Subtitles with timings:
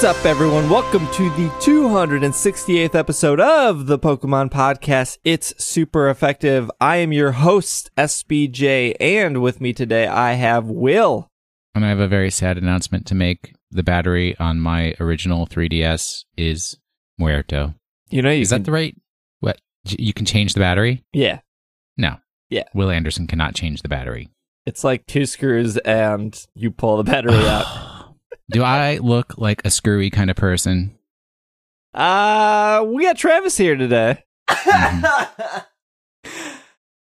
[0.00, 0.70] What's up, everyone?
[0.70, 5.18] Welcome to the 268th episode of the Pokemon Podcast.
[5.24, 6.70] It's super effective.
[6.80, 11.26] I am your host, SBJ, and with me today I have Will.
[11.74, 13.56] And I have a very sad announcement to make.
[13.72, 16.76] The battery on my original 3DS is
[17.18, 17.74] muerto.
[18.08, 18.94] You know, you Is can, that the right?
[19.40, 19.58] What?
[19.84, 21.02] You can change the battery?
[21.12, 21.40] yeah,
[21.96, 22.18] No.
[22.50, 22.68] Yeah.
[22.72, 24.28] Will Anderson cannot change the battery.
[24.64, 27.97] it's like two screws and you pull the battery out.
[28.50, 30.96] Do I look like a screwy kind of person?
[31.94, 34.24] Uh, we got Travis here today.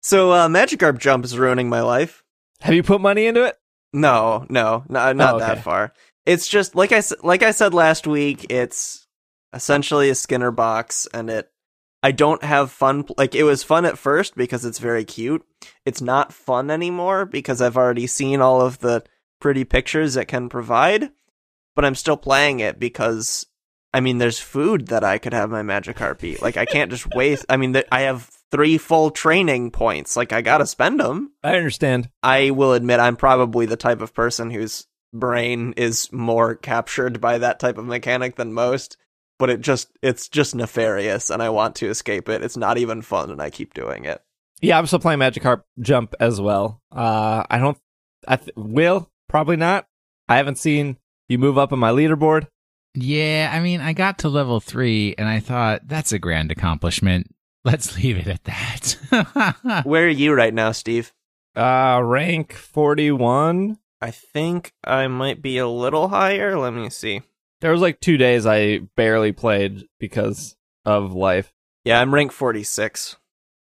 [0.01, 2.23] so uh, Magikarp jump is ruining my life.
[2.61, 3.57] Have you put money into it?
[3.93, 5.45] No, no, no not Oh, okay.
[5.47, 5.93] that far.
[6.25, 8.47] It's just like I s- like I said last week.
[8.49, 9.07] It's
[9.53, 11.49] essentially a Skinner box, and it.
[12.03, 13.05] I don't have fun.
[13.17, 15.43] Like it was fun at first because it's very cute.
[15.85, 19.03] It's not fun anymore because I've already seen all of the
[19.39, 21.11] pretty pictures it can provide.
[21.75, 23.45] But I'm still playing it because
[23.95, 26.41] I mean, there's food that I could have my Magikarp eat.
[26.41, 27.45] Like I can't just waste.
[27.47, 30.17] I mean, th- I have three full training points.
[30.17, 31.31] Like I gotta spend them.
[31.43, 32.09] I understand.
[32.21, 37.37] I will admit I'm probably the type of person whose brain is more captured by
[37.37, 38.97] that type of mechanic than most,
[39.39, 42.43] but it just it's just nefarious and I want to escape it.
[42.43, 44.21] It's not even fun and I keep doing it.
[44.61, 46.81] Yeah, I'm still playing Magikarp Jump as well.
[46.91, 47.77] Uh, I don't.
[48.27, 49.85] I th- will probably not.
[50.29, 50.97] I haven't seen
[51.27, 52.47] you move up on my leaderboard.
[52.93, 57.35] Yeah, I mean, I got to level three and I thought that's a grand accomplishment.
[57.65, 59.81] Let's leave it at that.
[59.85, 61.11] Where are you right now, Steve?
[61.53, 63.77] Uh, rank 41.
[63.99, 66.57] I think I might be a little higher.
[66.57, 67.21] Let me see.
[67.59, 70.55] There was like two days I barely played because
[70.85, 71.51] of life.
[71.83, 73.17] Yeah, I'm rank 46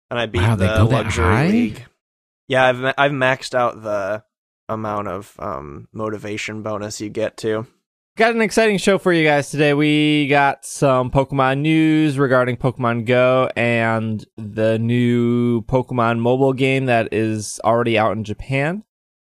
[0.09, 1.47] and I beat Wow, they the go that luxury high?
[1.47, 1.85] league.
[2.49, 4.23] Yeah, I've ma- I've maxed out the
[4.71, 7.67] amount of um motivation bonus you get to.
[8.17, 9.73] Got an exciting show for you guys today.
[9.73, 17.13] We got some Pokemon news regarding Pokemon Go and the new Pokemon mobile game that
[17.13, 18.83] is already out in Japan.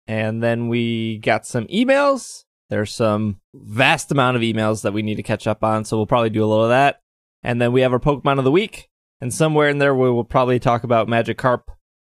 [0.06, 2.44] And then we got some emails.
[2.70, 6.06] There's some vast amount of emails that we need to catch up on, so we'll
[6.06, 7.02] probably do a little of that.
[7.42, 8.88] And then we have our Pokemon of the week,
[9.20, 11.64] and somewhere in there we will probably talk about Magikarp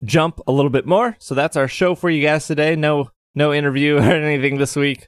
[0.03, 1.15] Jump a little bit more.
[1.19, 2.75] So that's our show for you guys today.
[2.75, 5.07] No no interview or anything this week.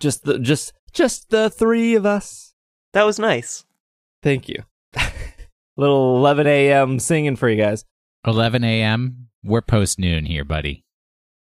[0.00, 2.54] Just the just just the three of us.
[2.92, 3.64] That was nice.
[4.22, 4.62] Thank you.
[5.76, 6.98] Little 11 a.m.
[6.98, 7.84] singing for you guys.
[8.26, 9.28] 11 a.m.
[9.42, 10.84] We're post noon here, buddy.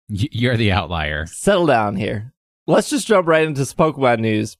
[0.08, 1.26] Y- You're the outlier.
[1.26, 2.32] Settle down here.
[2.66, 4.56] Let's just jump right into some Pokemon news.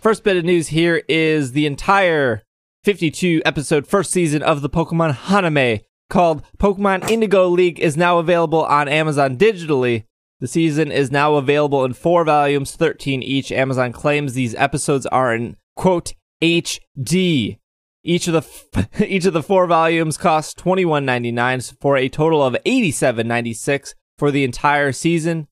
[0.00, 2.42] First bit of news here is the entire
[2.82, 5.78] 52 episode first season of the Pokemon anime
[6.12, 10.04] called Pokemon Indigo League is now available on Amazon digitally.
[10.40, 13.50] The season is now available in four volumes, 13 each.
[13.50, 16.12] Amazon claims these episodes are in quote
[16.42, 17.58] HD.
[18.04, 21.96] Each of the f- each of the four volumes costs twenty one ninety nine for
[21.96, 25.46] a total of eighty seven ninety six for the entire season.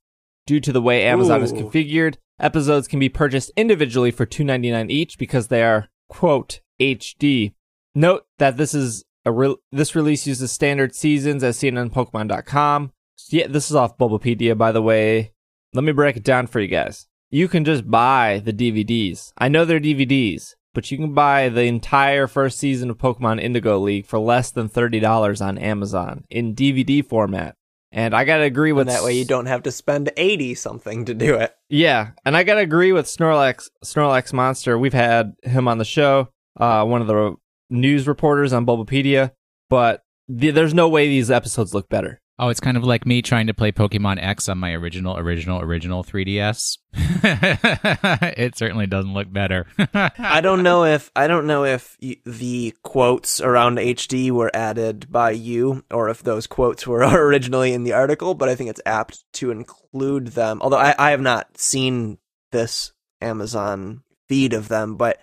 [0.47, 4.71] Due to the way Amazon is configured, episodes can be purchased individually for two ninety
[4.73, 7.55] nine each because they are quote HD.
[7.95, 12.93] Note that this is re- this release uses standard seasons as seen on Pokemon.com.
[13.29, 15.33] Yeah, this is off Bulbapedia, by the way.
[15.75, 17.07] Let me break it down for you guys.
[17.31, 19.33] You can just buy the DVDs.
[19.39, 23.79] I know they're DVDs, but you can buy the entire first season of Pokemon Indigo
[23.79, 27.57] League for less than $30 on Amazon in DVD format.
[27.93, 31.05] And I gotta agree with And that way you don't have to spend 80 something
[31.07, 31.53] to do it.
[31.69, 34.79] yeah, and I gotta agree with Snorlax Snorlax Monster.
[34.79, 37.35] We've had him on the show, uh, one of the
[37.71, 39.31] news reporters on Bulbapedia,
[39.69, 42.21] but th- there's no way these episodes look better.
[42.43, 45.61] Oh, it's kind of like me trying to play Pokemon X on my original, original,
[45.61, 46.79] original 3DS.
[46.95, 49.67] it certainly doesn't look better.
[49.95, 55.13] I don't know if I don't know if y- the quotes around HD were added
[55.13, 58.81] by you or if those quotes were originally in the article, but I think it's
[58.87, 60.63] apt to include them.
[60.63, 62.17] Although I, I have not seen
[62.53, 65.21] this Amazon feed of them, but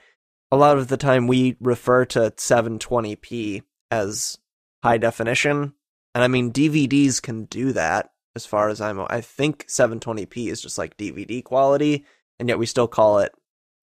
[0.52, 4.38] a lot of the time we refer to 720p as
[4.84, 5.74] high definition,
[6.16, 8.12] and I mean DVDs can do that.
[8.36, 12.06] As far as I'm, I think 720p is just like DVD quality,
[12.40, 13.34] and yet we still call it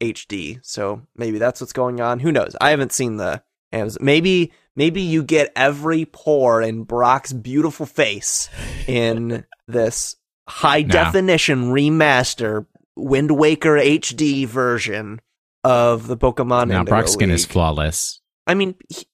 [0.01, 0.61] HD.
[0.63, 2.21] So maybe that's what's going on.
[2.21, 2.55] Who knows?
[2.61, 4.05] I haven't seen the Amazon.
[4.05, 8.49] Maybe maybe you get every pore in Brock's beautiful face
[8.87, 10.17] in this
[10.49, 10.89] high No.
[10.89, 15.21] definition remaster Wind Waker HD version
[15.65, 16.69] of the Pokemon.
[16.69, 18.21] now, Indigo Brock's skin is flawless.
[18.47, 19.07] I mean, he-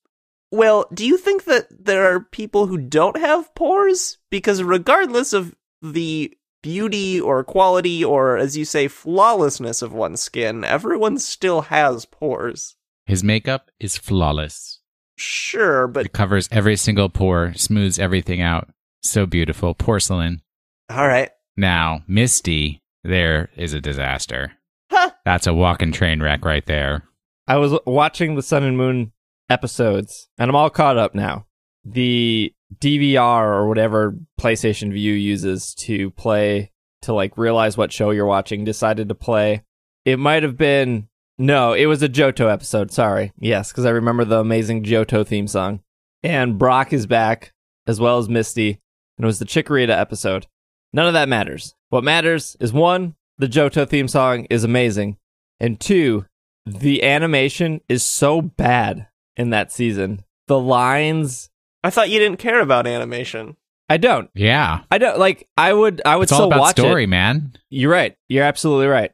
[0.53, 4.19] well, do you think that there are people who don't have pores?
[4.31, 10.65] Because regardless of the beauty or quality or, as you say, flawlessness of one's skin,
[10.65, 12.75] everyone still has pores.
[13.07, 14.81] His makeup is flawless.
[15.17, 18.69] Sure, but It covers every single pore, smooths everything out.
[19.03, 19.75] So beautiful.
[19.75, 20.43] Porcelain.
[20.91, 21.31] all right.
[21.57, 24.53] Now, Misty, there is a disaster.
[24.91, 25.11] Huh.
[25.25, 27.05] That's a walking train wreck right there.
[27.47, 29.13] I was watching the Sun and Moon
[29.49, 31.47] episodes, and I'm all caught up now.
[31.85, 36.71] The DVR or whatever PlayStation View uses to play
[37.03, 39.65] to like realize what show you're watching decided to play.
[40.05, 41.09] It might have been
[41.39, 42.93] no, it was a Johto episode.
[42.93, 45.81] Sorry, yes, because I remember the amazing Johto theme song.
[46.23, 47.55] And Brock is back
[47.87, 48.79] as well as Misty,
[49.17, 50.47] and it was the Chikorita episode.
[50.93, 51.75] None of that matters.
[51.89, 55.17] What matters is one, the Johto theme song is amazing,
[55.59, 56.27] and two,
[56.67, 60.25] the animation is so bad in that season.
[60.47, 61.51] The lines,
[61.83, 63.57] I thought you didn't care about animation.
[63.89, 64.31] I don't.
[64.35, 64.83] Yeah.
[64.91, 65.49] I don't like.
[65.57, 66.01] I would.
[66.05, 67.09] I would It's all still about watch story, it.
[67.09, 67.55] man.
[67.71, 68.17] You're right.
[68.29, 69.11] You're absolutely right.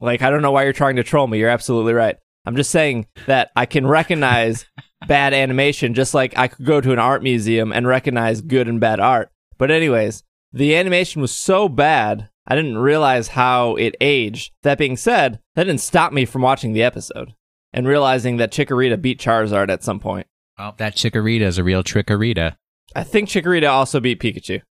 [0.00, 1.38] Like I don't know why you're trying to troll me.
[1.38, 2.16] You're absolutely right.
[2.46, 4.66] I'm just saying that I can recognize
[5.08, 8.80] bad animation, just like I could go to an art museum and recognize good and
[8.80, 9.30] bad art.
[9.58, 10.22] But anyways,
[10.52, 12.29] the animation was so bad.
[12.46, 14.52] I didn't realize how it aged.
[14.62, 17.34] That being said, that didn't stop me from watching the episode
[17.72, 20.26] and realizing that Chikorita beat Charizard at some point.
[20.58, 22.56] Well, that Chikorita is a real Chikorita.
[22.94, 24.62] I think Chikorita also beat Pikachu.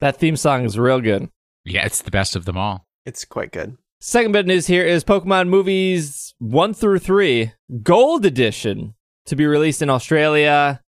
[0.00, 1.28] That theme song is real good.
[1.64, 2.86] Yeah, it's the best of them all.
[3.04, 3.76] It's quite good.
[4.00, 7.52] Second bit of news here is Pokemon movies 1 through 3
[7.82, 8.94] Gold Edition
[9.26, 10.82] to be released in Australia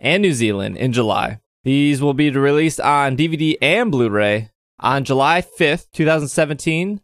[0.00, 1.40] and New Zealand in July.
[1.64, 4.50] These will be released on DVD and Blu ray
[4.80, 7.00] on July 5th, 2017.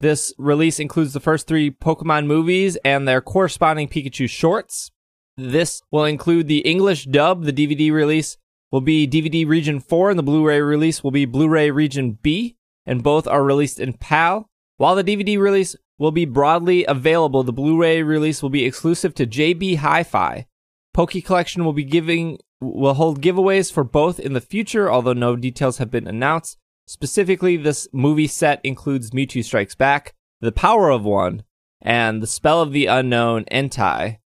[0.00, 4.90] This release includes the first three Pokemon movies and their corresponding Pikachu shorts.
[5.36, 7.44] This will include the English dub.
[7.44, 8.36] The DVD release
[8.70, 12.18] will be DVD Region 4, and the Blu ray release will be Blu ray Region
[12.22, 14.48] B, and both are released in PAL.
[14.78, 19.26] While the DVD release will be broadly available, the Blu-ray release will be exclusive to
[19.26, 20.46] JB Hi-Fi.
[20.92, 25.36] Poke Collection will be giving will hold giveaways for both in the future, although no
[25.36, 26.58] details have been announced.
[26.86, 31.42] Specifically, this movie set includes Mewtwo Strikes Back, The Power of One,
[31.82, 34.18] and The Spell of the Unknown Entei.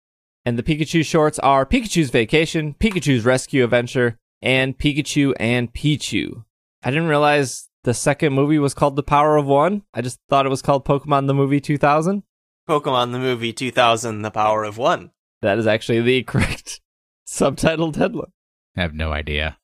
[0.45, 6.43] And the Pikachu shorts are Pikachu's Vacation, Pikachu's Rescue Adventure, and Pikachu and Pichu.
[6.83, 9.83] I didn't realize the second movie was called The Power of One.
[9.93, 12.23] I just thought it was called Pokemon the Movie 2000.
[12.67, 15.11] Pokemon the movie 2000, The Power of One.
[15.41, 16.81] That is actually the correct
[17.27, 18.31] subtitled headline.
[18.75, 19.57] I have no idea.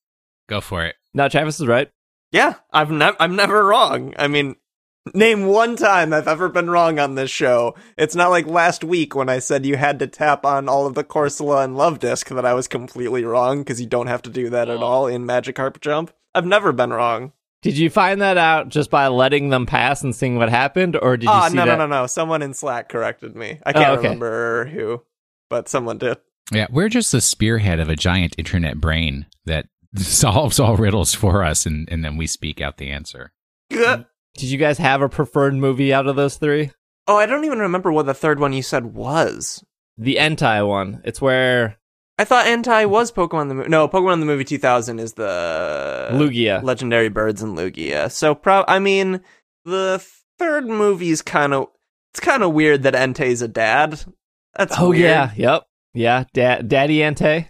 [0.48, 0.96] Go for it.
[1.14, 1.90] Now, Travis is right.
[2.36, 4.14] Yeah, I've nev- I'm never wrong.
[4.18, 4.58] I mean,
[5.14, 7.76] name one time I've ever been wrong on this show.
[7.98, 10.96] It's not like last week when I said you had to tap on all of
[10.96, 14.50] the Corsola and Luvdisc that I was completely wrong because you don't have to do
[14.50, 14.84] that at Oh.
[14.84, 16.12] all in Magic Magikarp Jump.
[16.34, 17.32] I've never been wrong.
[17.62, 21.16] Did you find that out just by letting them pass and seeing what happened, or
[21.18, 21.78] did you ah, see no, that?
[21.78, 22.08] no, no, no.
[22.08, 23.60] Someone in Slack corrected me.
[23.66, 24.04] I oh, can't Oh, okay.
[24.10, 25.04] remember who,
[25.50, 26.18] but someone did.
[26.52, 29.68] Yeah, we're just the spearhead of a giant internet brain that
[29.98, 33.32] solves all riddles for us, and, and then we speak out the answer.
[33.70, 34.06] Did
[34.38, 36.72] you guys have a preferred movie out of those three?
[37.08, 39.64] Oh, I don't even remember what the third one you said was.
[39.98, 41.02] The Entei one.
[41.06, 41.78] It's where
[42.18, 43.70] I thought Entei was Pokemon the movie.
[43.70, 46.62] No, Pokemon the movie 2000 is the Lugia.
[46.64, 48.12] Legendary Birds and Lugia.
[48.12, 49.22] So, pro- I mean,
[49.64, 50.04] the
[50.38, 51.68] third movie's kind of
[52.14, 54.04] it's kind of weird that Entei's a dad.
[54.58, 55.02] That's oh weird.
[55.02, 56.24] yeah, yep, yeah.
[56.34, 57.50] Da- Daddy Entei.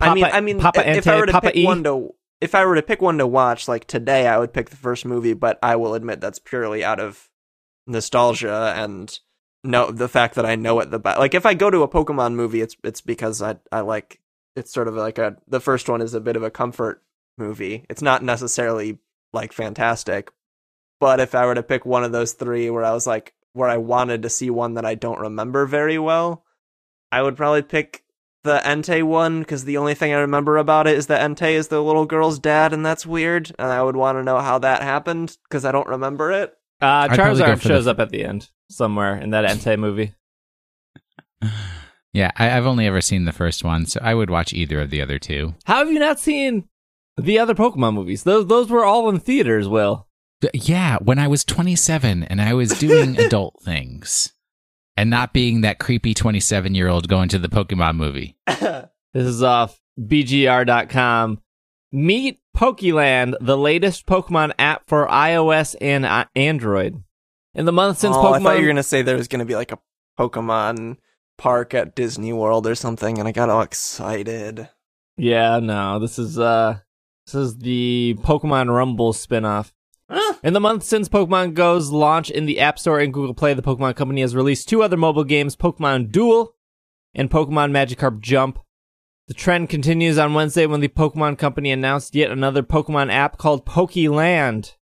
[0.00, 1.64] I mean, I mean, Papa if I were to Papa pick E.
[1.64, 4.70] one to if I were to pick one to watch like today, I would pick
[4.70, 5.32] the first movie.
[5.32, 7.28] But I will admit that's purely out of
[7.86, 9.18] nostalgia and
[9.64, 11.18] no the fact that I know it the best.
[11.18, 14.20] Like if I go to a Pokemon movie, it's it's because I I like
[14.54, 17.02] it's sort of like a the first one is a bit of a comfort
[17.38, 17.84] movie.
[17.88, 18.98] It's not necessarily
[19.32, 20.30] like fantastic,
[21.00, 23.68] but if I were to pick one of those three where I was like where
[23.68, 26.44] I wanted to see one that I don't remember very well,
[27.10, 28.04] I would probably pick
[28.46, 31.68] the Entei one because the only thing I remember about it is that Entei is
[31.68, 33.54] the little girl's dad, and that's weird.
[33.58, 36.54] And I would want to know how that happened because I don't remember it.
[36.80, 39.44] Uh, I'd probably go Charizard for the- shows up at the end somewhere in that
[39.44, 40.14] Entei movie.
[42.12, 44.88] Yeah, I, I've only ever seen the first one, so I would watch either of
[44.88, 45.54] the other two.
[45.66, 46.66] How have you not seen
[47.18, 48.22] the other Pokemon movies?
[48.22, 49.68] Those those were all in theaters.
[49.68, 50.08] Will
[50.40, 54.32] But yeah, when I was 27 and I was doing adult things
[54.96, 58.36] and not being that creepy 27 year old going to the Pokemon movie.
[58.46, 61.40] this is off BGR.com.
[61.92, 67.02] Meet Pokeland, the latest Pokemon app for iOS and uh, Android.
[67.54, 69.44] In the month since oh, Pokemon, I thought you were gonna say there was gonna
[69.44, 69.78] be like a
[70.18, 70.96] Pokemon
[71.38, 74.68] park at Disney World or something, and I got all excited.
[75.16, 76.78] Yeah, no, this is uh
[77.26, 79.72] this is the Pokemon Rumble spinoff.
[80.42, 83.62] In the month since Pokemon Go's launch in the App Store and Google Play, the
[83.62, 86.54] Pokemon Company has released two other mobile games, Pokemon Duel
[87.14, 88.60] and Pokemon Magikarp Jump.
[89.26, 93.66] The trend continues on Wednesday when the Pokemon Company announced yet another Pokemon app called
[93.66, 94.74] Pokeland.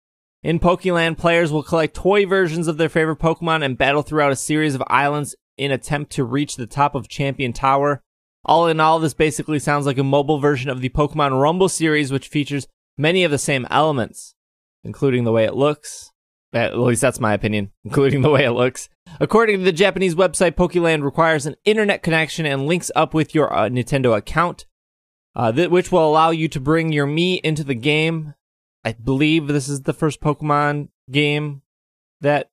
[0.43, 4.37] In Pokeland, players will collect toy versions of their favorite Pokemon and battle throughout a
[4.37, 8.03] series of islands in attempt to reach the top of Champion Tower.
[8.45, 12.13] All in all, this basically sounds like a mobile version of the Pokemon Rumble series,
[12.13, 14.35] which features many of the same elements,
[14.85, 16.11] including the way it looks.
[16.53, 18.89] At least that's my opinion, including the way it looks.
[19.21, 23.53] According to the Japanese website, Pokeland requires an internet connection and links up with your
[23.53, 24.67] uh, Nintendo account,
[25.35, 28.35] uh, th- which will allow you to bring your Mii into the game.
[28.85, 31.63] I believe this is the first Pokemon game
[32.21, 32.51] that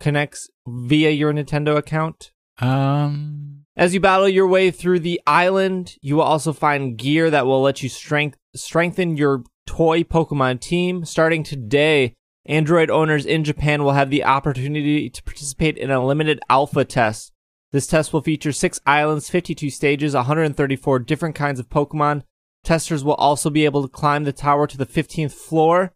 [0.00, 2.32] connects via your Nintendo account.
[2.58, 7.46] Um, As you battle your way through the island, you will also find gear that
[7.46, 11.04] will let you strength- strengthen your toy Pokemon team.
[11.04, 12.14] Starting today,
[12.46, 17.32] Android owners in Japan will have the opportunity to participate in a limited alpha test.
[17.72, 22.22] This test will feature six islands, 52 stages, 134 different kinds of Pokemon.
[22.62, 25.92] Testers will also be able to climb the tower to the 15th floor,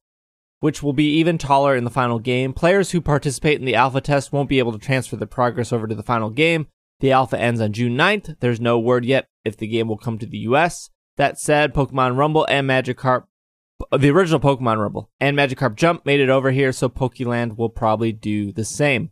[0.60, 2.52] which will be even taller in the final game.
[2.52, 5.86] Players who participate in the alpha test won't be able to transfer their progress over
[5.86, 6.66] to the final game.
[7.00, 8.36] The alpha ends on June 9th.
[8.40, 10.90] There's no word yet if the game will come to the US.
[11.16, 13.24] That said, Pokemon Rumble and Magikarp,
[13.96, 18.12] the original Pokemon Rumble and Magikarp Jump made it over here, so Pokeland will probably
[18.12, 19.10] do the same.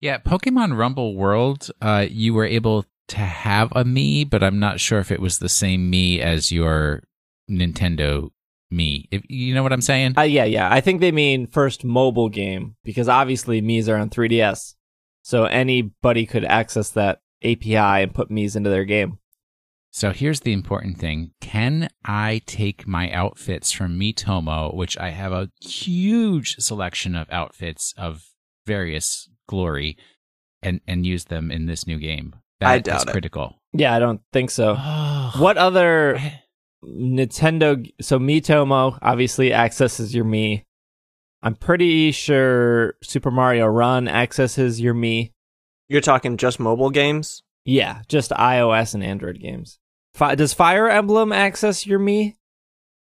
[0.00, 4.80] yeah, Pokemon Rumble World, uh, you were able to have a Mii, but I'm not
[4.80, 7.02] sure if it was the same Mii as your
[7.50, 8.30] Nintendo
[8.72, 9.08] Mii.
[9.10, 10.14] If, you know what I'm saying?
[10.16, 10.72] Uh, yeah, yeah.
[10.72, 14.74] I think they mean first mobile game because obviously Mii's are on 3DS.
[15.22, 19.18] So anybody could access that API and put Mii's into their game.
[19.90, 21.32] So here's the important thing.
[21.40, 27.94] Can I take my outfits from Miitomo, which I have a huge selection of outfits
[27.96, 28.22] of
[28.66, 29.96] various glory,
[30.62, 32.36] and, and use them in this new game?
[32.60, 33.12] That I is doubt it.
[33.12, 33.56] critical.
[33.72, 34.76] Yeah, I don't think so.
[34.78, 36.20] Oh, What other
[36.84, 37.88] Nintendo?
[38.00, 40.64] So Miitomo obviously accesses your Mii.
[41.42, 45.32] I'm pretty sure Super Mario Run accesses your Mii.
[45.88, 47.42] You're talking just mobile games?
[47.64, 49.78] Yeah, just iOS and Android games.
[50.14, 52.34] Fi- does Fire Emblem access your Mii?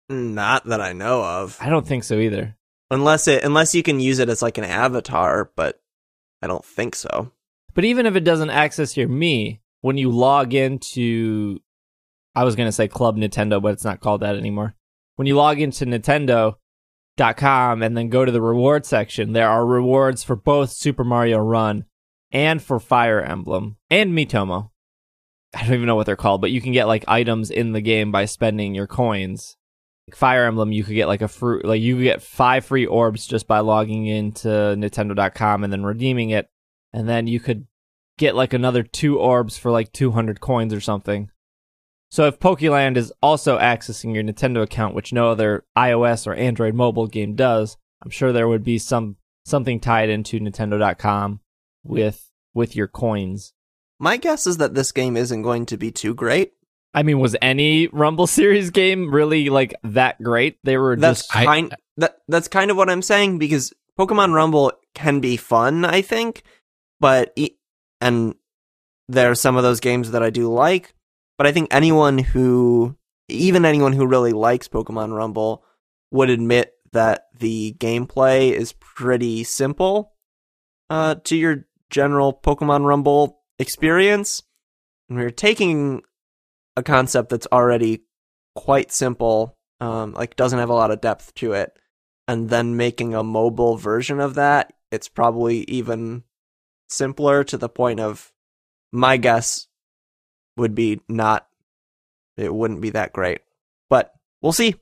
[0.09, 1.59] Not that I know of.
[1.61, 2.57] I don't think so either.
[2.91, 5.81] Unless it unless you can use it as like an avatar, but
[6.41, 7.33] I don't think so.
[7.75, 11.59] But even if it doesn't access your Mii, when you log into,
[12.35, 14.75] I was going to say Club Nintendo, but it's not called that anymore.
[15.17, 20.23] When you log into Nintendo.com and then go to the reward section, there are rewards
[20.23, 21.85] for both Super Mario Run
[22.37, 24.69] and for Fire Emblem and Miitomo.
[25.55, 27.81] I don't even know what they're called, but you can get like items in the
[27.81, 29.57] game by spending your coins.
[30.07, 32.85] Like Fire Emblem, you could get like a fruit, like you could get five free
[32.85, 36.51] orbs just by logging into Nintendo.com and then redeeming it
[36.93, 37.67] and then you could
[38.19, 41.31] get like another two orbs for like 200 coins or something.
[42.11, 46.75] So if Pokeland is also accessing your Nintendo account, which no other iOS or Android
[46.75, 49.17] mobile game does, I'm sure there would be some
[49.47, 51.41] something tied into Nintendo.com
[51.83, 52.26] with
[52.57, 53.53] with your coins.
[54.01, 56.53] My guess is that this game isn't going to be too great.
[56.95, 60.59] I mean, was any Rumble Series game really like that great?
[60.65, 64.33] They were That's just I- kind that that's kind of what I'm saying because Pokemon
[64.35, 66.43] Rumble can be fun, I think,
[67.01, 67.57] but e-
[68.01, 68.35] and
[69.09, 70.95] there are some of those games that I do like,
[71.39, 72.97] but I think anyone who
[73.29, 75.65] even anyone who really likes Pokemon Rumble
[76.11, 80.13] would admit that the gameplay is pretty simple
[80.91, 84.43] uh, to your general Pokemon Rumble experience.
[85.09, 86.03] And we're taking
[86.77, 88.03] a concept that's already
[88.55, 91.73] quite simple, um, like doesn't have a lot of depth to it,
[92.29, 96.25] and then making a mobile version of that, it's probably even
[96.89, 98.33] simpler to the point of
[98.93, 99.67] my guess
[100.57, 101.47] would be not
[102.37, 103.41] it wouldn't be that great.
[103.89, 104.13] But
[104.43, 104.75] we'll see.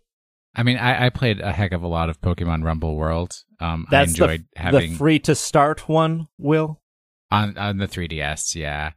[0.56, 3.32] I mean, I, I played a heck of a lot of Pokemon Rumble World.
[3.60, 6.28] Um, that's I enjoyed the, having the free to start one.
[6.38, 6.80] Will
[7.30, 8.54] on on the 3DS.
[8.54, 8.92] Yeah.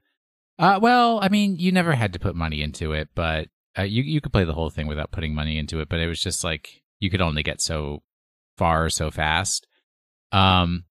[0.60, 4.04] Uh, well, I mean, you never had to put money into it, but uh, you
[4.04, 5.90] you could play the whole thing without putting money into it.
[5.90, 8.02] But it was just like you could only get so
[8.58, 9.68] far so fast.
[10.32, 10.86] Um,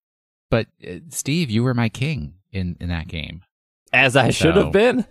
[0.51, 3.43] but uh, Steve, you were my king in in that game.
[3.93, 5.05] as I should have been.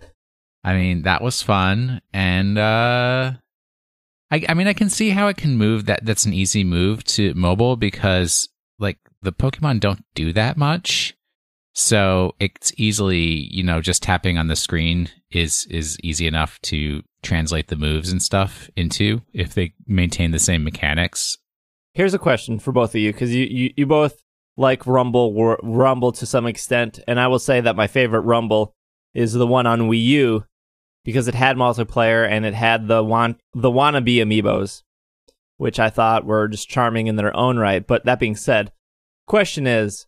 [0.64, 3.34] I mean, that was fun, and uh,
[4.30, 5.86] I, I mean, I can see how it can move.
[5.86, 11.15] That that's an easy move to mobile because like the Pokemon don't do that much,
[11.78, 17.02] so it's easily you know just tapping on the screen is is easy enough to
[17.22, 21.36] translate the moves and stuff into if they maintain the same mechanics.
[21.92, 24.22] here's a question for both of you because you, you you both
[24.56, 28.74] like Rumble Rumble to some extent, and I will say that my favorite Rumble
[29.14, 30.44] is the one on Wii U
[31.04, 34.82] because it had multiplayer and it had the want the wannabe amiibos,
[35.58, 37.86] which I thought were just charming in their own right.
[37.86, 38.72] But that being said,
[39.26, 40.06] question is,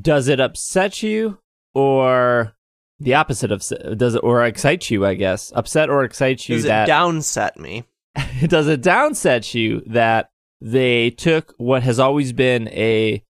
[0.00, 1.38] does it upset you
[1.74, 2.54] or
[3.00, 3.60] the opposite of
[3.96, 5.06] does it or excite you?
[5.06, 7.84] I guess upset or excite you Does that it downset me?
[8.46, 10.30] does it downset you that
[10.60, 13.22] they took what has always been a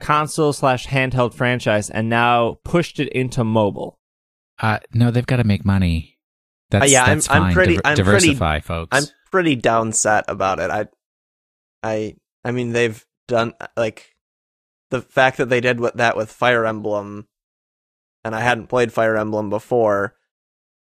[0.00, 3.98] console slash handheld franchise and now pushed it into mobile?
[4.60, 6.18] Uh, no, they've got to make money.
[6.70, 8.88] That's, Uh, yeah, I'm- that's I'm pretty- Diver- I'm pretty- folks.
[8.96, 10.70] I'm pretty downset about it.
[10.70, 10.86] I,
[11.82, 14.11] I, I mean, they've done like
[14.92, 17.26] the fact that they did what that with Fire Emblem,
[18.24, 20.14] and I hadn't played Fire Emblem before,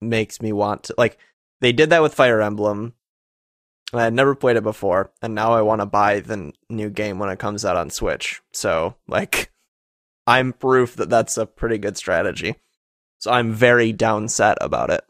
[0.01, 1.17] makes me want to like.
[1.61, 2.93] They did that with Fire Emblem.
[3.91, 6.53] And I had never played it before, and now I want to buy the n-
[6.69, 8.39] new game when it comes out on Switch.
[8.53, 9.51] So, like,
[10.27, 12.55] I'm proof that that's a pretty good strategy.
[13.17, 15.01] So I'm very downset about it.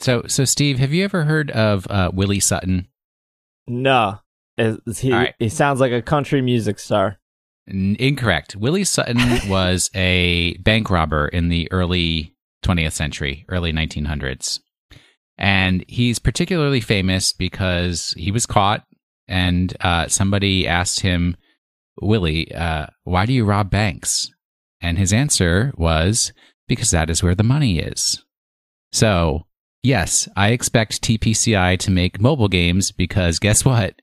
[0.00, 2.88] So, so Steve, have you ever heard of uh, Willie Sutton?
[3.66, 4.20] No,
[4.56, 5.34] Is- is he All right.
[5.38, 7.18] he sounds like a country music star.
[7.68, 8.56] N- incorrect.
[8.56, 12.34] Willie Sutton was a bank robber in the early
[12.64, 14.60] 20th century, early 1900s.
[15.36, 18.84] And he's particularly famous because he was caught
[19.28, 21.36] and uh, somebody asked him,
[22.00, 24.30] Willie, uh, why do you rob banks?
[24.80, 26.32] And his answer was,
[26.66, 28.24] because that is where the money is.
[28.92, 29.46] So,
[29.82, 33.94] yes, I expect TPCI to make mobile games because guess what?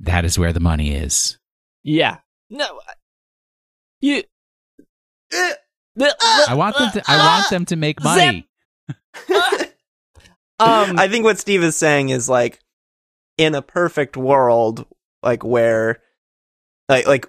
[0.00, 1.38] That is where the money is.
[1.82, 2.18] Yeah,
[2.50, 2.80] no,
[4.02, 4.22] I- you.
[5.34, 5.52] Uh,
[6.48, 7.02] I want them to.
[7.06, 8.48] I want them to make money.
[10.60, 12.58] Um, um, I think what Steve is saying is like,
[13.36, 14.86] in a perfect world,
[15.22, 16.00] like where,
[16.88, 17.26] like like,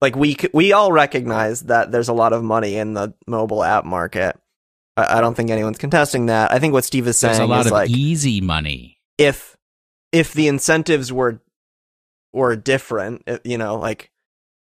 [0.00, 3.84] like we we all recognize that there's a lot of money in the mobile app
[3.84, 4.38] market.
[4.96, 6.52] I, I don't think anyone's contesting that.
[6.52, 8.98] I think what Steve is There's saying a lot is of like, easy money.
[9.18, 9.56] if
[10.12, 11.40] if the incentives were
[12.32, 14.12] were different, you know, like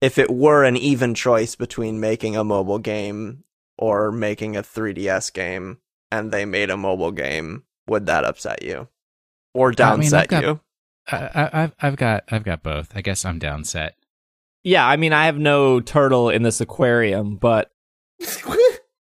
[0.02, 3.44] if it were an even choice between making a mobile game
[3.78, 5.78] or making a 3DS game
[6.12, 8.88] and they made a mobile game, would that upset you
[9.54, 10.60] or I mean, I've downset got- you?
[11.12, 12.92] I, I, I've I've got I've got both.
[12.96, 13.92] I guess I'm downset.
[14.64, 17.72] yeah, I mean, I have no turtle in this aquarium, but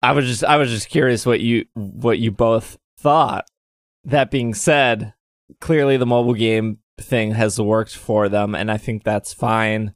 [0.02, 3.46] I was just I was just curious what you what you both thought.
[4.06, 5.14] That being said,
[5.60, 9.94] clearly the mobile game thing has worked for them and I think that's fine.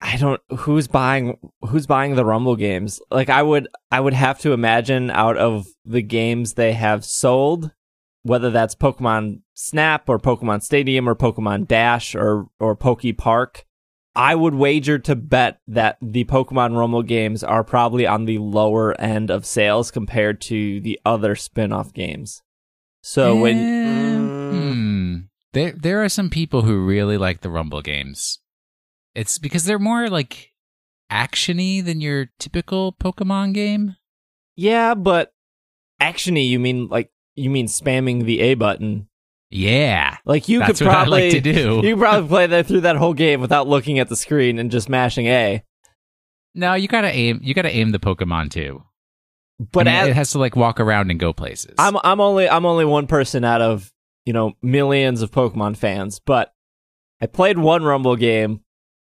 [0.00, 3.00] I don't who's buying who's buying the Rumble games?
[3.10, 7.70] Like I would I would have to imagine out of the games they have sold
[8.26, 13.64] whether that's Pokemon Snap or Pokemon Stadium or Pokemon Dash or or Poke Park,
[14.16, 19.00] I would wager to bet that the Pokemon Rumble games are probably on the lower
[19.00, 22.42] end of sales compared to the other spin-off games.
[23.02, 25.16] So when Eh, hmm,
[25.52, 28.40] there there are some people who really like the Rumble games.
[29.16, 30.52] It's because they're more like
[31.10, 33.96] actiony than your typical Pokemon game.
[34.56, 35.32] yeah, but
[36.00, 39.08] actiony, you mean like you mean spamming the A button?
[39.48, 41.80] Yeah, Like you that's could what probably I like to do.
[41.84, 44.88] you probably play that through that whole game without looking at the screen and just
[44.88, 45.62] mashing A.
[46.54, 47.40] no, you gotta aim.
[47.42, 48.82] You gotta aim the Pokemon too.
[49.58, 51.74] But I mean, as, it has to like walk around and go places.
[51.78, 53.90] I'm I'm only I'm only one person out of
[54.26, 56.52] you know millions of Pokemon fans, but
[57.22, 58.60] I played one Rumble game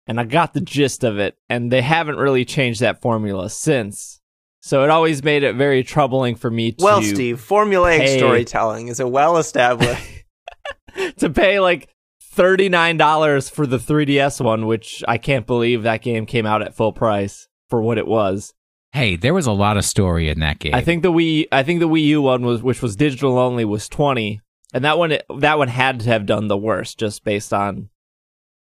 [0.06, 4.20] and I got the gist of it, and they haven't really changed that formula since.
[4.60, 8.88] So it always made it very troubling for me to Well, Steve, formulaic pay- storytelling
[8.88, 10.24] is a well established.
[11.18, 11.88] to pay like
[12.22, 16.62] thirty nine dollars for the 3DS one, which I can't believe that game came out
[16.62, 18.54] at full price for what it was.
[18.92, 20.74] hey, there was a lot of story in that game.
[20.74, 23.64] I think the Wii, I think the Wii U one was, which was digital only,
[23.64, 24.40] was twenty,
[24.72, 27.90] and that one, that one had to have done the worst just based on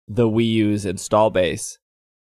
[0.07, 1.77] the Wii U's install base.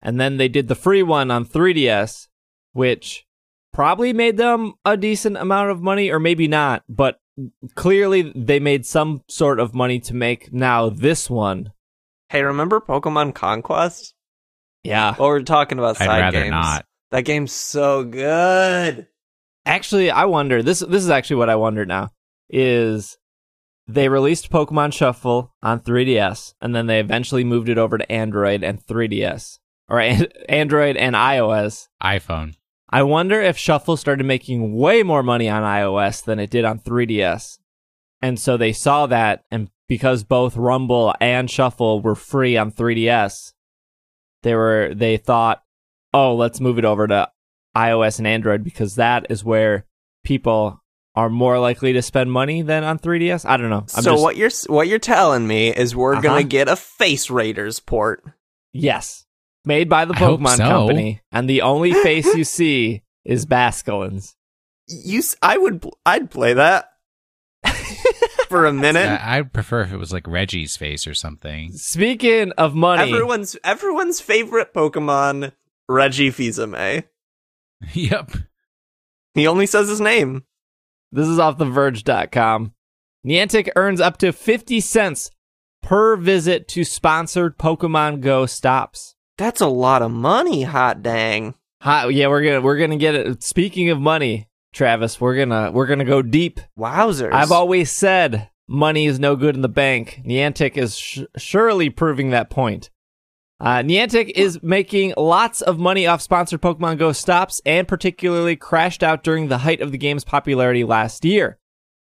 [0.03, 2.29] And then they did the free one on 3DS,
[2.73, 3.27] which
[3.73, 7.19] probably made them a decent amount of money, or maybe not, but
[7.75, 11.73] clearly they made some sort of money to make now this one.
[12.31, 14.15] hey, remember Pokemon Conquest?
[14.85, 15.15] Yeah.
[15.19, 16.51] Well, we're talking about side I'd side rather games.
[16.51, 16.85] not.
[17.11, 19.07] That game's so good.
[19.67, 20.81] Actually, I wonder this.
[20.81, 22.11] This is actually what I wonder now.
[22.51, 23.17] Is
[23.89, 28.63] they released Pokemon Shuffle on 3DS, and then they eventually moved it over to Android
[28.63, 31.89] and 3DS, or an- Android and iOS.
[32.03, 32.55] iPhone.
[32.91, 36.79] I wonder if Shuffle started making way more money on iOS than it did on
[36.81, 37.59] 3DS,
[38.23, 43.53] and so they saw that and because both Rumble and Shuffle were free on 3DS,
[44.43, 45.63] they were they thought,
[46.13, 47.31] "Oh, let's move it over to
[47.77, 49.87] iOS and Android because that is where
[50.25, 50.83] people
[51.19, 53.85] are more likely to spend money than on 3DS." I don't know.
[53.95, 56.23] I'm so just- what you're what you're telling me is we're Uh-huh.
[56.23, 58.23] gonna get a Face Raiders port.
[58.73, 59.25] Yes.
[59.65, 60.65] Made by the Pokemon so.
[60.65, 64.37] Company, and the only face you see is Basculin's.
[64.87, 66.91] You, s- I would, I'd play that
[68.49, 69.07] for a minute.
[69.07, 71.73] I- I'd prefer if it was like Reggie's face or something.
[71.73, 75.53] Speaking of money, Everyone's everyone's favorite Pokemon,
[75.89, 77.05] Reggie Fils-Aimé.
[77.93, 78.31] yep.
[79.35, 80.45] He only says his name.
[81.13, 82.73] This is off TheVerge.com.
[83.27, 85.31] Niantic earns up to 50 cents
[85.83, 89.15] per visit to sponsored Pokemon Go stops.
[89.37, 90.63] That's a lot of money.
[90.63, 91.55] Hot dang.
[91.83, 93.43] Hot, yeah, we're gonna we're gonna get it.
[93.43, 96.61] Speaking of money, Travis, we're gonna we're gonna go deep.
[96.79, 97.33] Wowzers.
[97.33, 100.21] I've always said money is no good in the bank.
[100.27, 102.91] Niantic is sh- surely proving that point.
[103.61, 109.03] Uh, Niantic is making lots of money off sponsored Pokemon Go stops and particularly crashed
[109.03, 111.59] out during the height of the game's popularity last year.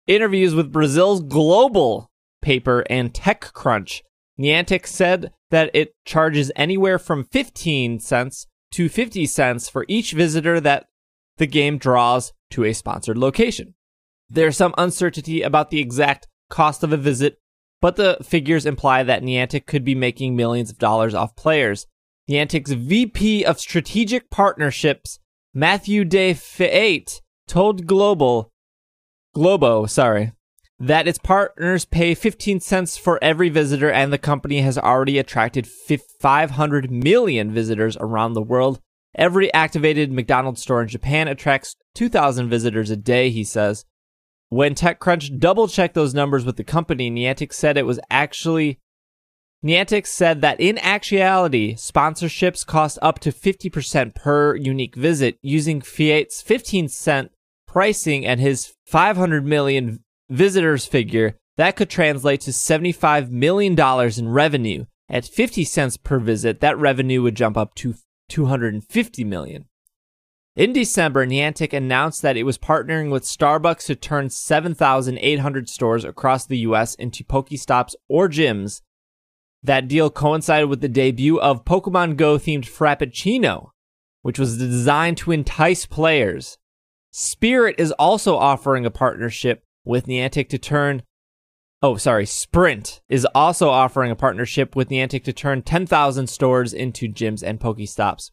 [0.07, 2.11] Interviews with Brazil's global
[2.43, 4.03] paper and TechCrunch,
[4.39, 10.61] Niantic said that it charges anywhere from 15 cents to 50 cents for each visitor
[10.61, 10.87] that
[11.39, 13.75] the game draws to a sponsored location.
[14.29, 17.39] There's some uncertainty about the exact cost of a visit,
[17.81, 21.87] but the figures imply that Niantic could be making millions of dollars off players.
[22.29, 25.19] Niantic's VP of Strategic Partnerships,
[25.55, 28.51] Mathieu de Fayet, told Global,
[29.35, 30.33] Globo, sorry,
[30.79, 35.67] that its partners pay 15 cents for every visitor and the company has already attracted
[35.67, 38.81] 500 million visitors around the world.
[39.15, 43.87] Every activated McDonald's store in Japan attracts 2,000 visitors a day, he says.
[44.49, 48.79] When TechCrunch double checked those numbers with the company, Niantic said it was actually.
[49.65, 56.43] Niantic said that in actuality, sponsorships cost up to 50% per unique visit, using Fayet's
[56.43, 57.33] 15 cent
[57.67, 61.37] pricing and his 500 million visitors figure.
[61.57, 63.79] That could translate to $75 million
[64.19, 64.85] in revenue.
[65.09, 67.95] At 50 cents per visit, that revenue would jump up to
[68.29, 69.67] 250 million.
[70.57, 76.47] In December, Niantic announced that it was partnering with Starbucks to turn 7,800 stores across
[76.47, 78.81] the US into Pokestops or gyms.
[79.63, 83.69] That deal coincided with the debut of Pokemon Go themed Frappuccino,
[84.23, 86.57] which was designed to entice players.
[87.11, 91.03] Spirit is also offering a partnership with Niantic to turn
[91.83, 92.25] Oh, sorry.
[92.25, 97.61] Sprint is also offering a partnership with Niantic to turn 10,000 stores into gyms and
[97.61, 98.31] Pokestops.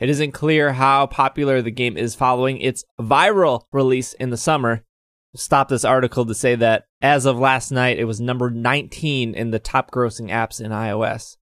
[0.00, 4.82] It isn't clear how popular the game is following its viral release in the summer.
[5.36, 9.50] Stop this article to say that as of last night, it was number 19 in
[9.50, 11.36] the top grossing apps in iOS.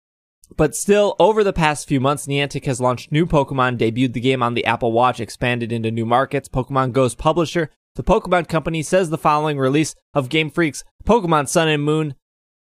[0.56, 4.42] But still, over the past few months, Niantic has launched new Pokemon, debuted the game
[4.42, 6.48] on the Apple Watch, expanded into new markets.
[6.48, 11.68] Pokemon Go's publisher, the Pokemon Company, says the following release of Game Freak's Pokemon Sun
[11.68, 12.16] and Moon,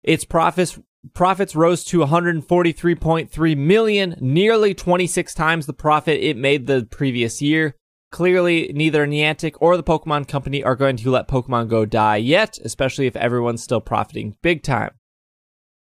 [0.03, 0.79] its profits
[1.13, 7.75] profits rose to 143.3 million, nearly 26 times the profit it made the previous year.
[8.11, 12.59] Clearly, neither Niantic or the Pokemon Company are going to let Pokemon Go die yet,
[12.63, 14.91] especially if everyone's still profiting big time.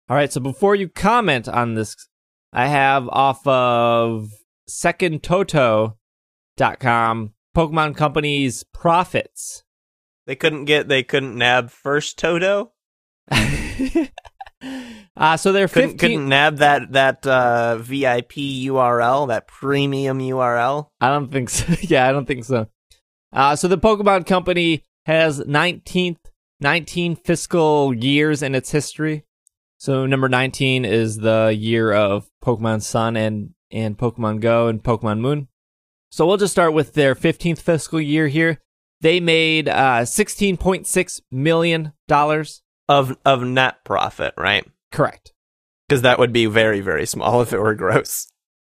[0.10, 1.96] All right, so before you comment on this,
[2.54, 4.30] I have off of
[4.70, 9.64] secondtoto.com Pokemon Company's profits.
[10.26, 10.88] They couldn't get.
[10.88, 12.72] They couldn't nab first Toto.
[15.18, 18.34] uh, so they're Couldn't 15 couldn't nab that that uh, VIP
[18.68, 20.90] URL, that premium URL.
[21.00, 21.74] I don't think so.
[21.82, 22.68] yeah, I don't think so.
[23.34, 26.18] Uh, so the Pokemon Company has 19th,
[26.60, 29.26] 19 fiscal years in its history.
[29.78, 35.20] So number 19 is the year of Pokemon Sun and, and Pokemon Go and Pokemon
[35.20, 35.48] Moon.
[36.12, 38.60] So we'll just start with their 15th fiscal year here.
[39.00, 41.94] They made uh, $16.6 million.
[42.92, 44.70] Of of net profit, right?
[44.92, 45.32] Correct.
[45.88, 48.28] Because that would be very very small if it were gross.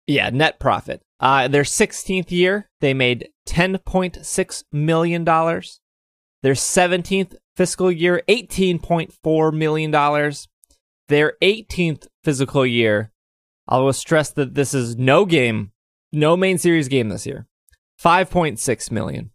[0.05, 1.01] Yeah, net profit.
[1.19, 5.23] Uh, their 16th year, they made $10.6 million.
[5.23, 9.91] Their 17th fiscal year, $18.4 million.
[11.07, 13.13] Their 18th physical year,
[13.65, 15.71] I will stress that this is no game,
[16.11, 17.47] no main series game this year,
[18.03, 19.31] 5.6 million.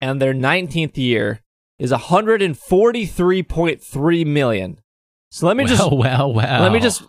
[0.00, 1.42] And their 19th year
[1.78, 4.80] is 143.3 million.
[5.30, 6.62] So let me well, just well, well.
[6.62, 7.02] let me just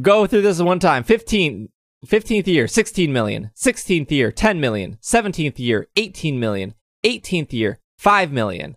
[0.00, 1.04] go through this one time.
[1.04, 1.68] 15,
[2.06, 3.50] 15th year, 16 million.
[3.56, 4.96] 16th year, 10 million.
[5.02, 6.74] 17th year, 18 million.
[7.04, 8.76] 18th year, 5 million.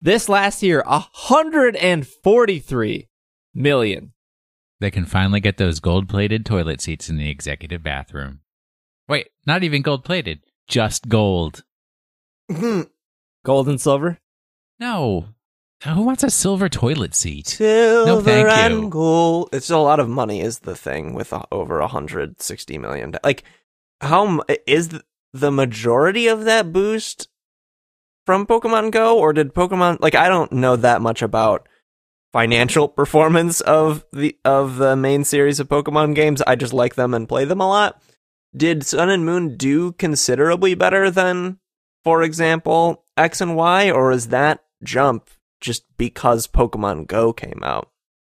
[0.00, 3.08] This last year, 143
[3.54, 4.12] million.
[4.78, 8.40] They can finally get those gold plated toilet seats in the executive bathroom.
[9.08, 11.64] Wait, not even gold plated, just gold.
[13.44, 14.18] Gold and silver?
[14.78, 15.28] No.
[15.84, 17.46] Who wants a silver toilet seat?
[17.48, 18.88] Silver thank and you.
[18.88, 19.50] gold.
[19.52, 23.16] It's a lot of money, is the thing with a, over 160 million.
[23.22, 23.44] Like,
[24.00, 27.28] how is th- the majority of that boost
[28.24, 31.68] from Pokemon Go, or did Pokemon like I don't know that much about
[32.32, 36.42] financial performance of the of the main series of Pokemon games.
[36.46, 38.02] I just like them and play them a lot.
[38.56, 41.58] Did Sun and Moon do considerably better than,
[42.02, 45.28] for example, X and Y, or is that jump
[45.60, 47.90] just because Pokemon Go came out?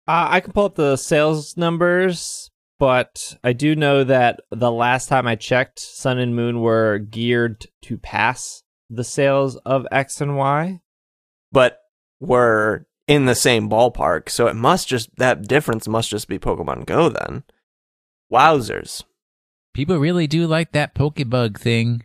[0.07, 5.09] Uh, I can pull up the sales numbers, but I do know that the last
[5.09, 10.37] time I checked, Sun and Moon were geared to pass the sales of X and
[10.37, 10.81] Y.
[11.53, 11.79] but
[12.21, 14.29] were in the same ballpark.
[14.29, 17.45] So it must just that difference must just be Pokemon Go then.
[18.33, 19.05] Wowzers.
[19.75, 22.05] People really do like that Pokebug thing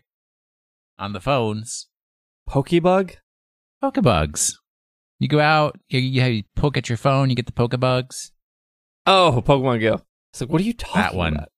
[0.98, 1.88] on the phones.
[2.50, 3.16] Pokebug?
[3.92, 4.54] Pokebugs.
[5.20, 8.32] You go out, you, you, you poke at your phone, you get the Pokebugs.
[9.06, 10.02] Oh, Pokemon Go.
[10.34, 11.34] So what are you talking That one.
[11.36, 11.50] about?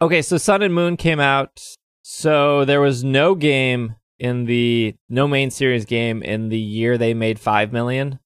[0.00, 1.60] Okay, so Sun and Moon came out.
[2.02, 7.12] So there was no game in the no main series game in the year they
[7.14, 8.18] made five million,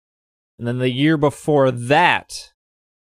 [0.59, 2.53] and then the year before that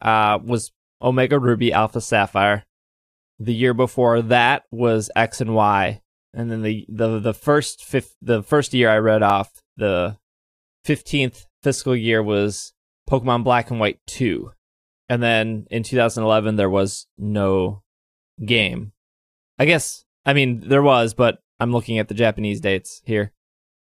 [0.00, 2.64] uh, was Omega Ruby Alpha Sapphire.
[3.38, 6.00] The year before that was X and Y,
[6.32, 10.16] and then the the the first fifth the first year I read off the
[10.90, 12.72] fifteenth fiscal year was
[13.08, 14.50] Pokemon Black and White two,
[15.08, 17.84] and then in 2011 there was no
[18.44, 18.90] game.
[19.56, 23.32] I guess I mean there was, but I'm looking at the Japanese dates here.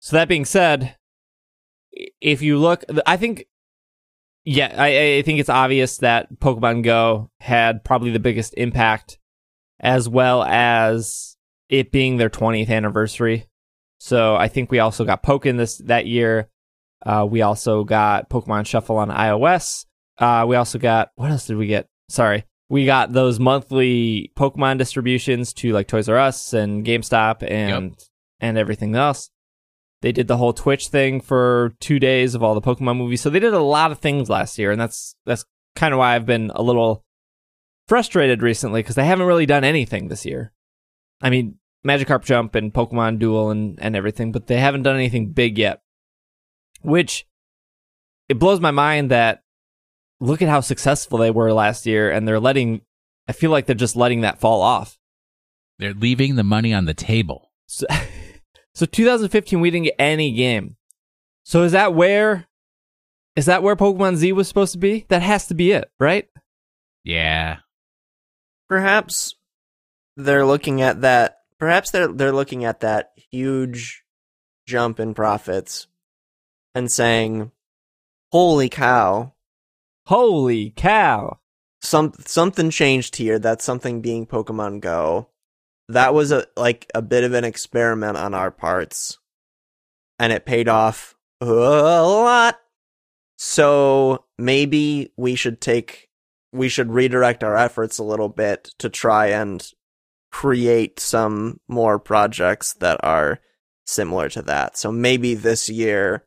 [0.01, 0.97] So that being said,
[2.21, 3.45] if you look, I think,
[4.45, 9.17] yeah, I, I think it's obvious that Pokemon Go had probably the biggest impact,
[9.79, 11.37] as well as
[11.69, 13.47] it being their 20th anniversary.
[13.97, 16.49] So I think we also got Pokken this that year.
[17.05, 19.85] Uh, we also got Pokemon Shuffle on iOS.
[20.17, 21.87] Uh, we also got what else did we get?
[22.09, 27.95] Sorry, we got those monthly Pokemon distributions to like Toys R Us and GameStop and
[28.39, 29.29] and everything else.
[30.01, 33.21] They did the whole Twitch thing for two days of all the Pokemon movies.
[33.21, 36.15] So they did a lot of things last year, and that's that's kind of why
[36.15, 37.05] I've been a little
[37.87, 40.51] frustrated recently because they haven't really done anything this year.
[41.21, 45.31] I mean, Magikarp Jump and Pokemon Duel and and everything, but they haven't done anything
[45.31, 45.81] big yet.
[46.83, 47.25] Which
[48.29, 49.43] it blows my mind that
[50.19, 52.81] look at how successful they were last year, and they're letting.
[53.27, 54.99] I feel like they're just letting that fall off.
[55.79, 57.51] They're leaving the money on the table.
[57.67, 57.85] So,
[58.75, 60.75] so 2015, we didn't get any game.
[61.43, 62.47] So is that where?
[63.35, 65.05] Is that where Pokemon Z was supposed to be?
[65.09, 66.27] That has to be it, right?
[67.03, 67.57] Yeah.
[68.69, 69.35] Perhaps
[70.15, 74.03] they're looking at that perhaps they're they're looking at that huge
[74.65, 75.87] jump in profits
[76.75, 77.51] and saying,
[78.31, 79.33] "Holy cow,
[80.07, 81.39] Holy cow!
[81.83, 83.37] some something changed here.
[83.37, 85.29] That's something being Pokemon Go.
[85.89, 89.19] That was a like a bit of an experiment on our parts,
[90.17, 92.59] and it paid off a lot.
[93.37, 96.09] So maybe we should take
[96.53, 99.65] we should redirect our efforts a little bit to try and
[100.31, 103.39] create some more projects that are
[103.85, 104.77] similar to that.
[104.77, 106.25] So maybe this year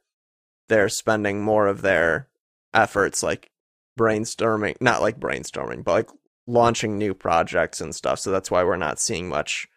[0.68, 2.29] they're spending more of their
[2.74, 3.50] efforts like
[3.98, 6.11] brainstorming, not like brainstorming, but like
[6.46, 8.18] launching new projects and stuff.
[8.18, 9.68] So that's why we're not seeing much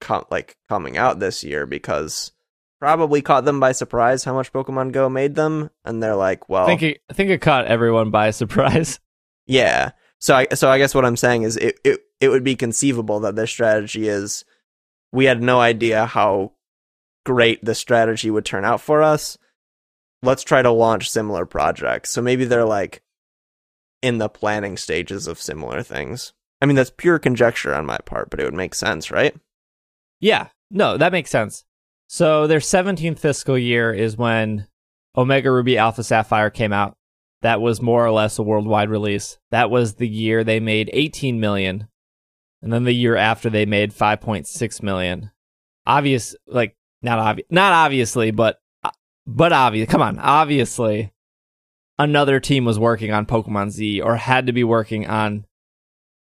[0.00, 2.32] com- like coming out this year because
[2.80, 6.64] probably caught them by surprise how much Pokemon Go made them, and they're like, well,
[6.64, 9.00] I think it, I think it caught everyone by surprise.
[9.46, 9.92] yeah.
[10.20, 13.20] So I so I guess what I'm saying is it, it it would be conceivable
[13.20, 14.44] that their strategy is
[15.12, 16.52] we had no idea how
[17.24, 19.38] great the strategy would turn out for us.
[20.22, 22.10] Let's try to launch similar projects.
[22.10, 23.02] So maybe they're like
[24.02, 26.32] in the planning stages of similar things.
[26.60, 29.36] I mean that's pure conjecture on my part, but it would make sense, right?
[30.20, 31.64] Yeah, no, that makes sense.
[32.08, 34.66] So their 17th fiscal year is when
[35.16, 36.96] Omega Ruby Alpha Sapphire came out.
[37.42, 39.38] That was more or less a worldwide release.
[39.50, 41.88] That was the year they made 18 million.
[42.62, 45.30] And then the year after they made 5.6 million.
[45.86, 48.60] Obvious like not obvious not obviously, but
[49.28, 49.88] but obvious.
[49.88, 51.12] Come on, obviously
[51.98, 55.44] another team was working on Pokemon Z or had to be working on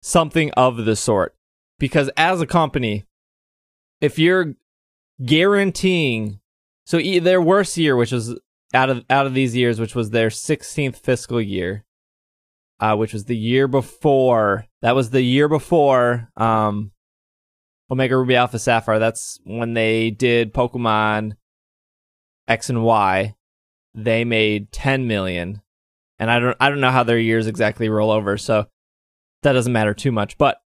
[0.02, 1.35] something of the sort.
[1.78, 3.05] Because as a company,
[4.00, 4.55] if you're
[5.24, 6.40] guaranteeing
[6.85, 8.38] so their worst year which was
[8.74, 11.85] out of out of these years which was their 16th fiscal year
[12.83, 14.66] uh, which was the year before.
[14.83, 16.90] That was the year before um,
[17.88, 18.98] Omega Ruby Alpha Sapphire.
[18.98, 21.37] That's when they did Pokemon
[22.48, 23.35] X and Y.
[23.94, 25.61] They made 10 million,
[26.18, 28.66] and I don't I don't know how their years exactly roll over, so
[29.42, 30.38] that doesn't matter too much.
[30.38, 30.62] But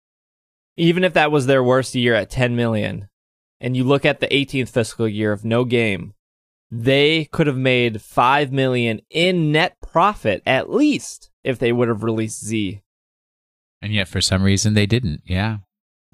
[0.76, 3.08] even if that was their worst year at 10 million,
[3.60, 6.14] and you look at the 18th fiscal year of no game,
[6.70, 12.02] they could have made 5 million in net profit at least if they would have
[12.02, 12.82] released Z.
[13.82, 15.22] And yet, for some reason, they didn't.
[15.26, 15.58] Yeah.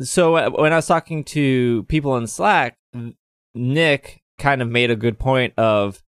[0.01, 2.77] So uh, when I was talking to people in Slack,
[3.55, 6.03] Nick kind of made a good point of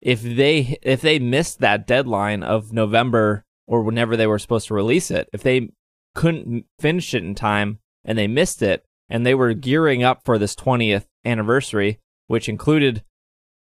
[0.00, 4.74] if they if they missed that deadline of November or whenever they were supposed to
[4.74, 5.70] release it, if they
[6.14, 10.38] couldn't finish it in time and they missed it and they were gearing up for
[10.38, 13.04] this 20th anniversary, which included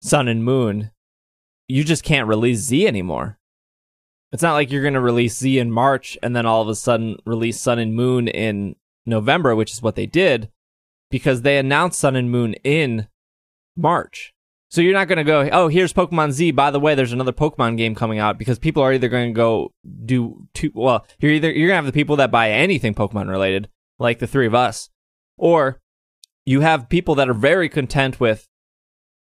[0.02, 0.92] Sun and Moon,
[1.68, 3.40] you just can't release Z anymore.
[4.32, 6.76] It's not like you're going to release Z in March and then all of a
[6.76, 10.50] sudden release Sun and Moon in November, which is what they did,
[11.10, 13.08] because they announced Sun and Moon in
[13.76, 14.34] March.
[14.70, 16.52] So you're not going to go, oh, here's Pokemon Z.
[16.52, 19.34] By the way, there's another Pokemon game coming out because people are either going to
[19.34, 19.72] go
[20.06, 20.72] do two.
[20.74, 24.20] Well, you're either you're going to have the people that buy anything Pokemon related, like
[24.20, 24.90] the three of us,
[25.38, 25.82] or
[26.46, 28.48] you have people that are very content with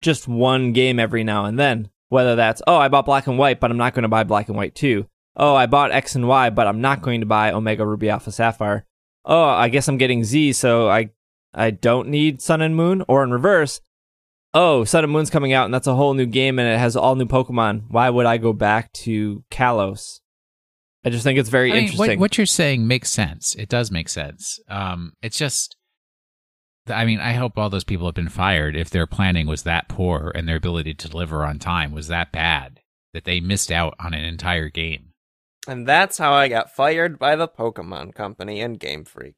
[0.02, 1.90] just one game every now and then.
[2.10, 4.48] Whether that's, oh, I bought Black and White, but I'm not going to buy Black
[4.48, 5.08] and White 2.
[5.36, 8.32] Oh, I bought X and Y, but I'm not going to buy Omega Ruby Alpha
[8.32, 8.86] Sapphire.
[9.26, 11.10] Oh, I guess I'm getting Z, so I
[11.54, 13.04] I don't need Sun and Moon.
[13.08, 13.82] Or in reverse,
[14.56, 16.96] oh, Sun and Moon's coming out and that's a whole new game and it has
[16.96, 17.84] all new Pokemon.
[17.90, 20.22] Why would I go back to Kalos?
[21.04, 22.20] I just think it's very I mean, interesting.
[22.20, 23.54] What, what, you're saying makes sense.
[23.56, 24.60] It does make sense.
[24.68, 25.76] Um, it's just,
[26.88, 29.88] I mean, I hope all those people have been fired if their planning was that
[29.88, 32.80] poor and their ability to deliver on time was that bad
[33.14, 35.12] that they missed out on an entire game.
[35.68, 39.36] And that's how I got fired by the Pokemon Company and Game Freak.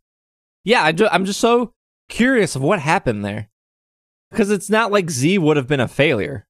[0.64, 1.72] yeah, I ju- I'm just so
[2.08, 3.50] curious of what happened there.
[4.30, 6.46] Because it's not like Z would have been a failure.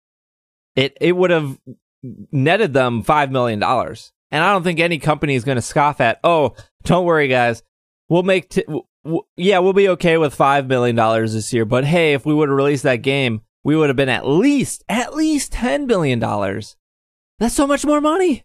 [0.77, 1.59] It it would have
[2.03, 3.63] netted them $5 million.
[3.63, 7.63] And I don't think any company is going to scoff at, oh, don't worry, guys.
[8.09, 11.65] We'll make, t- w- w- yeah, we'll be okay with $5 million this year.
[11.65, 14.85] But hey, if we would have released that game, we would have been at least,
[14.89, 16.21] at least $10 billion.
[16.21, 18.45] That's so much more money.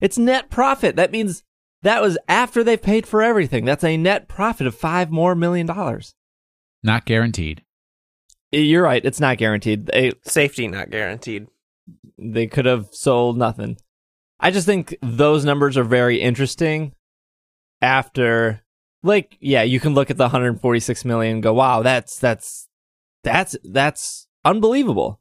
[0.00, 0.96] It's net profit.
[0.96, 1.42] That means
[1.82, 3.64] that was after they paid for everything.
[3.64, 6.14] That's a net profit of five more million dollars.
[6.82, 7.64] Not guaranteed.
[8.52, 9.04] Eh, you're right.
[9.04, 9.86] It's not guaranteed.
[9.86, 11.48] They, Safety not guaranteed.
[12.18, 13.76] They could have sold nothing.
[14.40, 16.92] I just think those numbers are very interesting.
[17.80, 18.62] After,
[19.02, 22.68] like, yeah, you can look at the 146 million and go, "Wow, that's that's
[23.22, 25.20] that's that's unbelievable."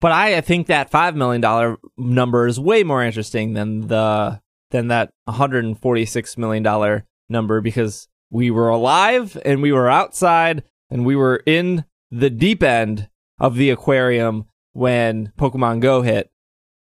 [0.00, 4.40] But I, I think that five million dollar number is way more interesting than the
[4.70, 11.04] than that 146 million dollar number because we were alive and we were outside and
[11.04, 16.30] we were in the deep end of the aquarium when Pokemon Go hit.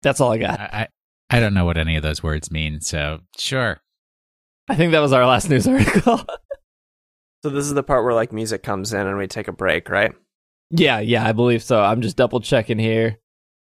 [0.02, 0.60] That's all I got.
[0.60, 0.88] I,
[1.30, 3.82] I don't know what any of those words mean, so sure.
[4.69, 6.17] I think that was our last news article.
[7.43, 9.89] so this is the part where like music comes in and we take a break,
[9.89, 10.13] right?
[10.69, 11.82] Yeah, yeah, I believe so.
[11.82, 13.19] I'm just double checking here.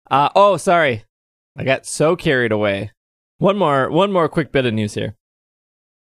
[0.10, 1.06] Uh oh, sorry.
[1.58, 2.92] I got so carried away.
[3.38, 5.16] One more one more quick bit of news here.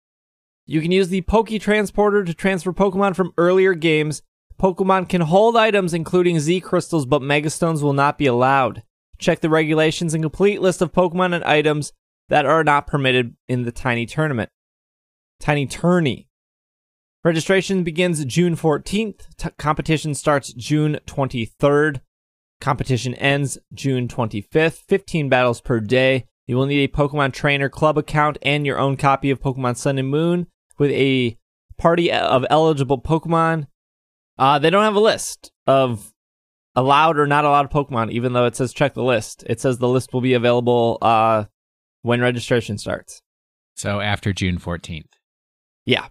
[0.65, 4.22] You can use the Poke Transporter to transfer Pokemon from earlier games.
[4.61, 8.84] Pokemon can hold items including Z crystals, but Megastones will not be allowed.
[9.17, 11.93] Check the regulations and complete list of Pokemon and items
[12.28, 14.49] that are not permitted in the Tiny Tournament.
[15.39, 16.28] Tiny Tourney.
[17.24, 19.22] Registration begins June 14th.
[19.38, 21.99] T- competition starts June 23rd.
[22.61, 24.80] Competition ends June 25th.
[24.88, 26.26] 15 battles per day.
[26.47, 29.97] You will need a Pokemon Trainer Club account and your own copy of Pokemon Sun
[29.97, 30.47] and Moon
[30.78, 31.38] with a
[31.78, 33.67] party of eligible Pokemon.
[34.38, 36.13] Uh, they don't have a list of
[36.76, 39.43] allowed or not allowed Pokemon, even though it says check the list.
[39.47, 41.45] It says the list will be available uh,
[42.01, 43.22] when registration starts.
[43.76, 45.11] So after June 14th.
[45.86, 46.07] Yeah.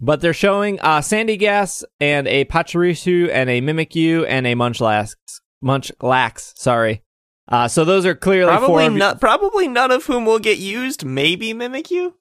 [0.00, 5.14] But they're showing uh, Sandygast and a Pachirisu and a Mimikyu and a Munchlax.
[5.64, 7.02] Munchlax, sorry.
[7.48, 9.20] Uh, so those are clearly four Probably not.
[9.20, 11.04] Probably none of whom will get used.
[11.04, 12.14] Maybe Mimikyu.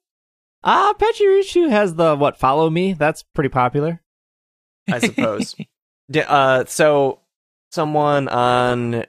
[0.64, 2.38] Ah, Pachirisu has the what?
[2.38, 2.94] Follow me.
[2.94, 4.02] That's pretty popular.
[4.90, 5.56] I suppose.
[6.12, 7.22] D- uh, so
[7.72, 9.06] someone on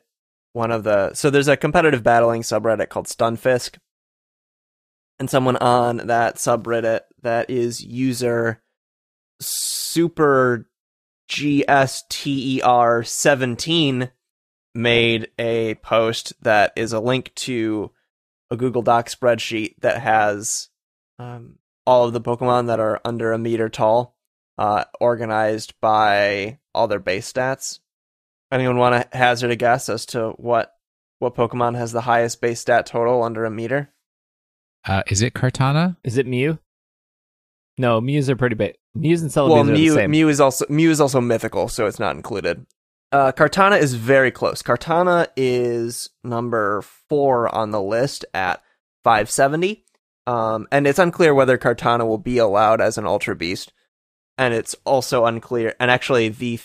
[0.52, 3.76] one of the so there's a competitive battling subreddit called Stunfisk,
[5.18, 8.62] and someone on that subreddit that is user
[9.40, 10.68] super
[11.28, 14.10] gster seventeen
[14.74, 17.90] made a post that is a link to
[18.50, 20.68] a Google Doc spreadsheet that has
[21.18, 21.56] um,
[21.86, 24.16] all of the Pokemon that are under a meter tall
[24.58, 27.80] uh, organized by all their base stats.
[28.50, 30.72] Anyone want to hazard a guess as to what
[31.18, 33.92] what Pokemon has the highest base stat total under a meter?
[34.86, 35.96] Uh, is it Kartana?
[36.04, 36.58] Is it Mew?
[37.76, 38.76] No, Mews are pretty big.
[38.94, 40.10] Mews and Celebi well, are the Mew same.
[40.10, 42.66] Mew is also Mew is also mythical, so it's not included.
[43.10, 44.62] Uh, Kartana is very close.
[44.62, 48.62] Kartana is number four on the list at
[49.04, 49.84] 570,
[50.26, 53.72] um, and it's unclear whether Kartana will be allowed as an Ultra Beast,
[54.36, 55.74] and it's also unclear.
[55.78, 56.58] And actually, the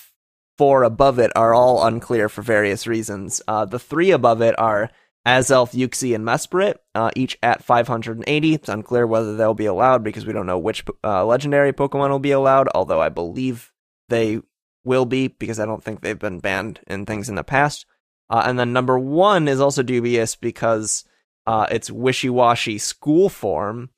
[0.58, 3.42] four above it are all unclear for various reasons.
[3.48, 4.90] Uh, the three above it are
[5.30, 8.54] Azelf, Uxie, and Mesprit, uh, each at 580.
[8.56, 12.18] It's unclear whether they'll be allowed because we don't know which uh, legendary Pokemon will
[12.18, 13.72] be allowed, although I believe
[14.10, 14.42] they
[14.84, 17.86] will be because I don't think they've been banned in things in the past.
[18.28, 21.04] Uh, and then number one is also dubious because
[21.46, 23.92] uh, it's Wishiwashi school form,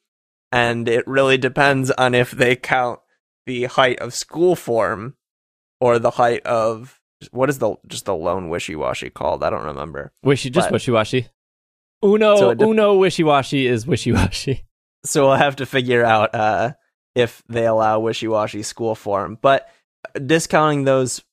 [0.51, 2.99] and it really depends on if they count
[3.45, 5.15] the height of school form
[5.79, 7.00] or the height of
[7.31, 9.43] what is the just the lone Wishiwashi called?
[9.43, 10.11] I don't remember.
[10.23, 11.29] Wishy, just But- Wishiwashi.
[12.03, 14.63] Uno, So de- Uno Wishiwashi is Wishiwashi.
[15.03, 16.73] So we'll have to figure out uh,
[17.15, 19.39] if they allow Wishiwashi school form.
[19.41, 19.67] But
[20.23, 21.23] discounting those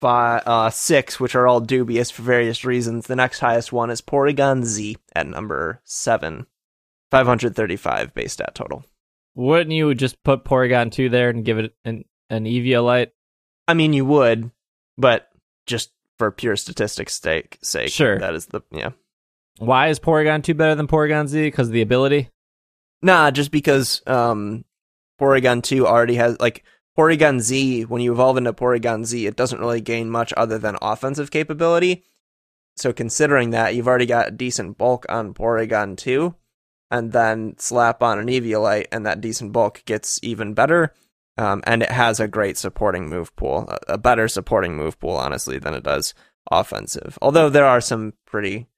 [0.00, 4.00] five, uh, six, which are all dubious for various reasons, the next highest one is
[4.00, 6.46] Porygon Z at number seven,
[7.12, 8.84] 535 base stat total.
[9.36, 13.12] Wouldn't you just put Porygon 2 there and give it an, an Eviolite?
[13.68, 14.50] I mean, you would,
[14.98, 15.28] but
[15.66, 18.18] just for pure statistics sake, sake, Sure.
[18.18, 18.90] that is the yeah.
[19.58, 21.42] Why is Porygon 2 better than Porygon Z?
[21.42, 22.30] Because of the ability?
[23.02, 24.64] Nah, just because um,
[25.20, 26.64] Porygon 2 already has like
[26.98, 27.82] Porygon Z.
[27.84, 32.04] When you evolve into Porygon Z, it doesn't really gain much other than offensive capability.
[32.76, 36.34] So considering that, you've already got a decent bulk on Porygon 2,
[36.90, 40.94] and then slap on an Eviolite, and that decent bulk gets even better.
[41.38, 45.16] Um, and it has a great supporting move pool, a, a better supporting move pool,
[45.16, 46.14] honestly, than it does
[46.50, 47.18] offensive.
[47.22, 48.68] Although there are some pretty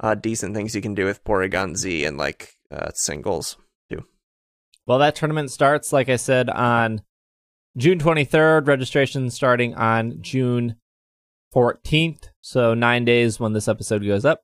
[0.00, 3.56] uh, decent things you can do with Porygon Z and like uh, singles.
[3.90, 4.04] Too.
[4.86, 7.02] Well, that tournament starts, like I said, on
[7.76, 8.66] June 23rd.
[8.66, 10.76] Registration starting on June
[11.54, 12.28] 14th.
[12.40, 14.42] So nine days when this episode goes up.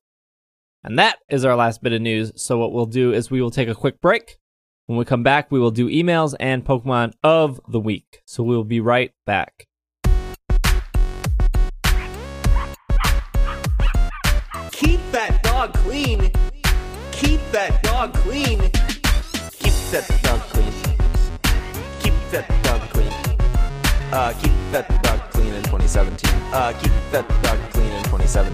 [0.82, 2.32] And that is our last bit of news.
[2.36, 4.38] So what we'll do is we will take a quick break.
[4.86, 8.20] When we come back, we will do emails and Pokemon of the week.
[8.26, 9.66] So we'll be right back.
[14.72, 16.30] Keep that dog clean.
[17.12, 18.60] Keep that dog clean.
[19.52, 20.72] Keep that dog clean.
[22.00, 23.12] Keep that dog clean.
[24.12, 26.30] Uh, keep that dog clean in 2017.
[26.52, 28.52] Uh, keep that dog clean in 2017.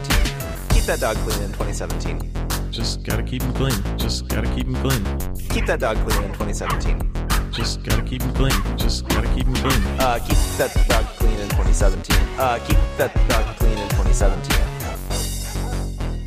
[0.69, 2.50] Keep that dog clean in 2017.
[2.71, 3.99] Just gotta keep him clean.
[3.99, 5.05] Just gotta keep him clean.
[5.51, 7.13] Keep that dog clean in 2017.
[7.51, 8.53] Just gotta keep him clean.
[8.79, 9.83] Just gotta keep him clean.
[9.99, 12.17] Uh, keep that dog clean in 2017.
[12.39, 14.71] Uh, keep that dog clean in 2017.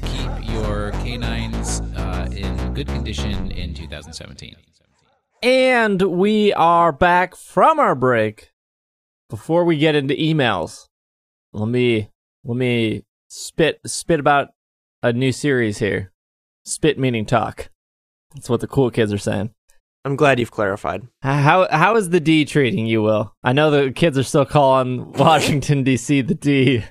[0.04, 4.56] Keep your canines uh, in good condition in 2017.
[5.42, 8.52] And we are back from our break.
[9.30, 10.90] Before we get into emails,
[11.54, 12.10] let me
[12.44, 14.50] let me spit spit about
[15.02, 16.13] a new series here.
[16.66, 17.70] Spit meaning talk.
[18.34, 19.52] That's what the cool kids are saying.
[20.06, 21.08] I'm glad you've clarified.
[21.22, 23.34] How how is the D treating you, Will?
[23.44, 26.22] I know the kids are still calling Washington D.C.
[26.22, 26.76] the D.
[26.78, 26.84] H-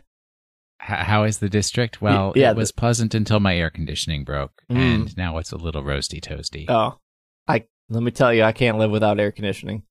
[0.81, 2.01] how is the district?
[2.01, 4.77] Well, yeah, it was pleasant until my air conditioning broke, Mm.
[4.77, 6.65] and now it's a little roasty toasty.
[6.69, 6.99] Oh,
[7.47, 9.83] I let me tell you, I can't live without air conditioning.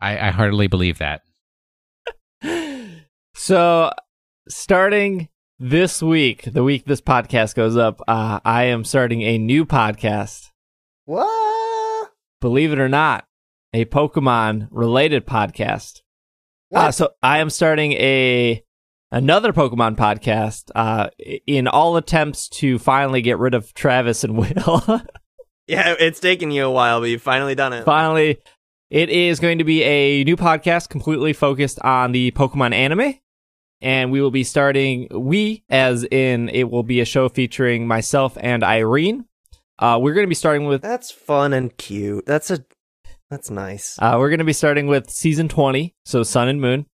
[0.00, 1.22] I, I heartily believe that.
[3.38, 3.90] So,
[4.48, 5.28] starting
[5.58, 10.50] this week, the week this podcast goes up, uh, I am starting a new podcast.
[11.04, 12.10] What?
[12.40, 13.24] Believe it or not,
[13.72, 16.02] a Pokemon related podcast.
[16.74, 18.62] Uh, so I am starting a
[19.10, 21.08] another Pokemon podcast uh,
[21.46, 25.02] in all attempts to finally get rid of Travis and Will.
[25.68, 27.84] Yeah, it's taken you a while, but you've finally done it.
[27.84, 28.38] finally,
[28.88, 33.14] it is going to be a new podcast completely focused on the Pokemon anime.
[33.80, 38.36] And we will be starting, we, as in, it will be a show featuring myself
[38.40, 39.26] and Irene.
[39.78, 42.24] Uh, we're going to be starting with That's fun and cute.
[42.24, 42.64] That's a
[43.30, 43.98] that's nice.
[44.00, 46.86] Uh, we're going to be starting with season 20, so Sun and Moon.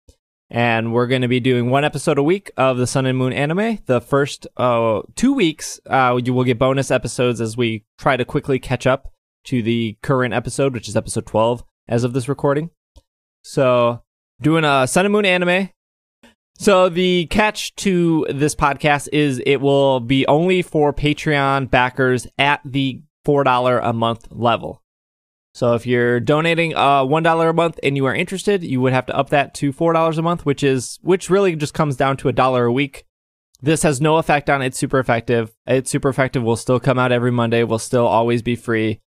[0.48, 3.32] And we're going to be doing one episode a week of the Sun and Moon
[3.32, 3.78] anime.
[3.86, 8.24] The first uh, two weeks, uh, you will get bonus episodes as we try to
[8.24, 9.12] quickly catch up
[9.44, 12.70] to the current episode, which is episode 12 as of this recording.
[13.42, 14.02] So,
[14.40, 15.70] doing a Sun and Moon anime.
[16.60, 22.60] So, the catch to this podcast is it will be only for Patreon backers at
[22.66, 24.82] the $4 a month level.
[25.54, 28.92] So if you're donating uh one dollar a month and you are interested, you would
[28.92, 31.96] have to up that to four dollars a month, which is which really just comes
[31.96, 33.04] down to a dollar a week.
[33.62, 35.52] This has no effect on It's Super Effective.
[35.66, 39.00] It's Super Effective will still come out every Monday, will still always be free.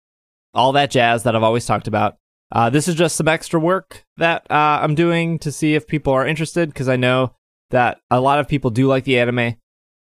[0.53, 2.17] All that jazz that I've always talked about.
[2.51, 6.11] Uh, this is just some extra work that uh, I'm doing to see if people
[6.13, 7.33] are interested because I know
[7.71, 9.55] that a lot of people do like the anime.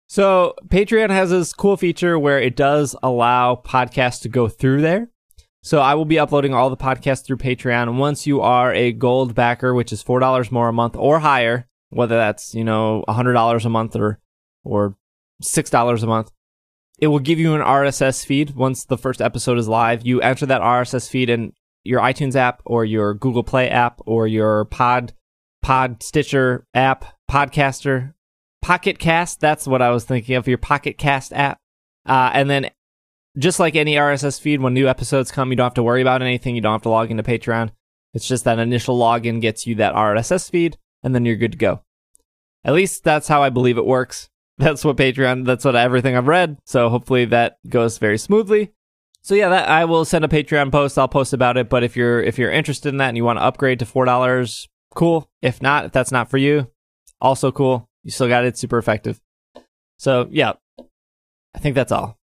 [0.08, 5.10] So Patreon has this cool feature where it does allow podcasts to go through there.
[5.62, 7.98] So I will be uploading all the podcasts through Patreon.
[7.98, 11.68] Once you are a gold backer, which is four dollars more a month or higher,
[11.90, 14.18] whether that's you know hundred dollars a month or
[14.64, 14.96] or
[15.42, 16.30] six dollars a month,
[16.98, 20.06] it will give you an RSS feed once the first episode is live.
[20.06, 21.52] You enter that RSS feed in
[21.84, 25.12] your iTunes app or your Google Play app or your Pod
[25.62, 28.14] Pod Stitcher app, Podcaster,
[28.62, 29.40] Pocket Cast.
[29.40, 30.48] That's what I was thinking of.
[30.48, 31.58] Your Pocket Cast app,
[32.06, 32.70] uh, and then
[33.36, 36.22] just like any RSS feed, when new episodes come, you don't have to worry about
[36.22, 36.54] anything.
[36.54, 37.70] You don't have to log into Patreon.
[38.14, 41.58] It's just that initial login gets you that RSS feed, and then you're good to
[41.58, 41.82] go.
[42.64, 44.28] At least that's how I believe it works.
[44.58, 46.58] That's what Patreon, that's what everything I've read.
[46.64, 48.72] So hopefully that goes very smoothly.
[49.22, 50.98] So yeah, that I will send a Patreon post.
[50.98, 51.68] I'll post about it.
[51.68, 54.04] But if you're if you're interested in that and you want to upgrade to four
[54.04, 54.68] dollars,
[54.98, 55.30] cool.
[55.40, 56.70] If not, if that's not for you,
[57.20, 57.88] also cool.
[58.02, 58.48] You still got it.
[58.48, 59.20] It's super effective.
[59.96, 60.54] So yeah,
[61.54, 62.18] I think that's all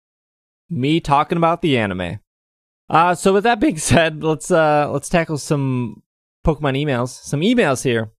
[0.70, 2.20] me talking about the anime.
[2.90, 6.02] Uh, so with that being said, let's uh let's tackle some
[6.46, 7.08] Pokemon emails.
[7.08, 8.10] Some emails here.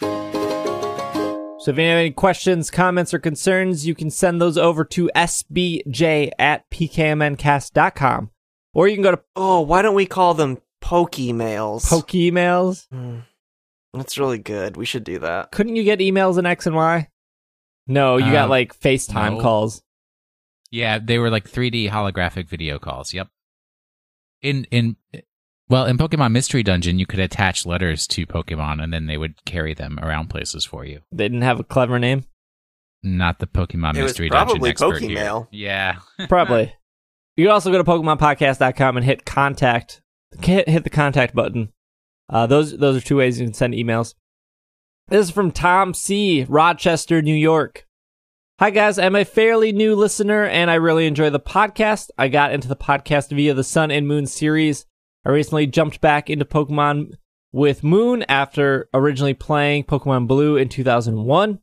[0.00, 5.10] So if you have any questions, comments, or concerns, you can send those over to
[5.14, 8.30] sbj at pkmncast.com.
[8.72, 11.86] Or you can go to Oh, why don't we call them Pokemails?
[11.88, 12.10] Poke.
[12.90, 13.20] Hmm.
[13.92, 14.76] That's really good.
[14.76, 15.50] We should do that.
[15.52, 17.08] Couldn't you get emails in X and Y?
[17.86, 19.40] No, you got Uh, like FaceTime no.
[19.42, 19.82] calls.
[20.70, 23.12] Yeah, they were like 3D holographic video calls.
[23.12, 23.28] Yep.
[24.42, 24.96] In in
[25.68, 29.44] well, in Pokemon Mystery Dungeon, you could attach letters to Pokemon, and then they would
[29.44, 31.00] carry them around places for you.
[31.12, 32.24] They didn't have a clever name.
[33.02, 35.46] Not the Pokemon It was Mystery Dungeon probably expert here.
[35.50, 35.96] Yeah.
[36.28, 36.74] Probably.
[37.36, 40.02] you can also go to PokemonPodcast.com and hit contact.
[40.42, 41.72] Hit, hit the contact button.
[42.30, 44.14] Uh, those those are two ways you can send emails.
[45.08, 47.86] This is from Tom C, Rochester, New York.
[48.60, 52.10] Hi guys, I'm a fairly new listener and I really enjoy the podcast.
[52.16, 54.86] I got into the podcast via the Sun and Moon series.
[55.24, 57.14] I recently jumped back into Pokemon
[57.52, 61.58] with Moon after originally playing Pokemon Blue in 2001.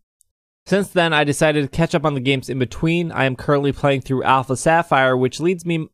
[0.66, 3.12] Since then, I decided to catch up on the games in between.
[3.12, 5.88] I am currently playing through Alpha Sapphire, which leads me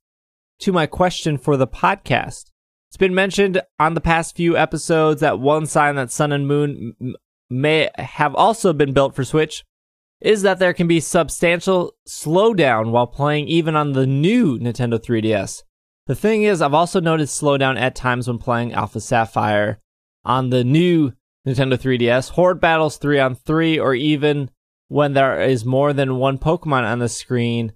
[0.59, 2.45] to my question for the podcast.
[2.93, 6.93] It's been mentioned on the past few episodes that one sign that Sun and Moon
[7.01, 7.15] m-
[7.49, 9.65] may have also been built for Switch
[10.21, 15.63] is that there can be substantial slowdown while playing even on the new Nintendo 3DS.
[16.05, 19.79] The thing is, I've also noticed slowdown at times when playing Alpha Sapphire
[20.23, 21.13] on the new
[21.47, 24.51] Nintendo 3DS, Horde battles 3 on 3, or even
[24.89, 27.73] when there is more than one Pokemon on the screen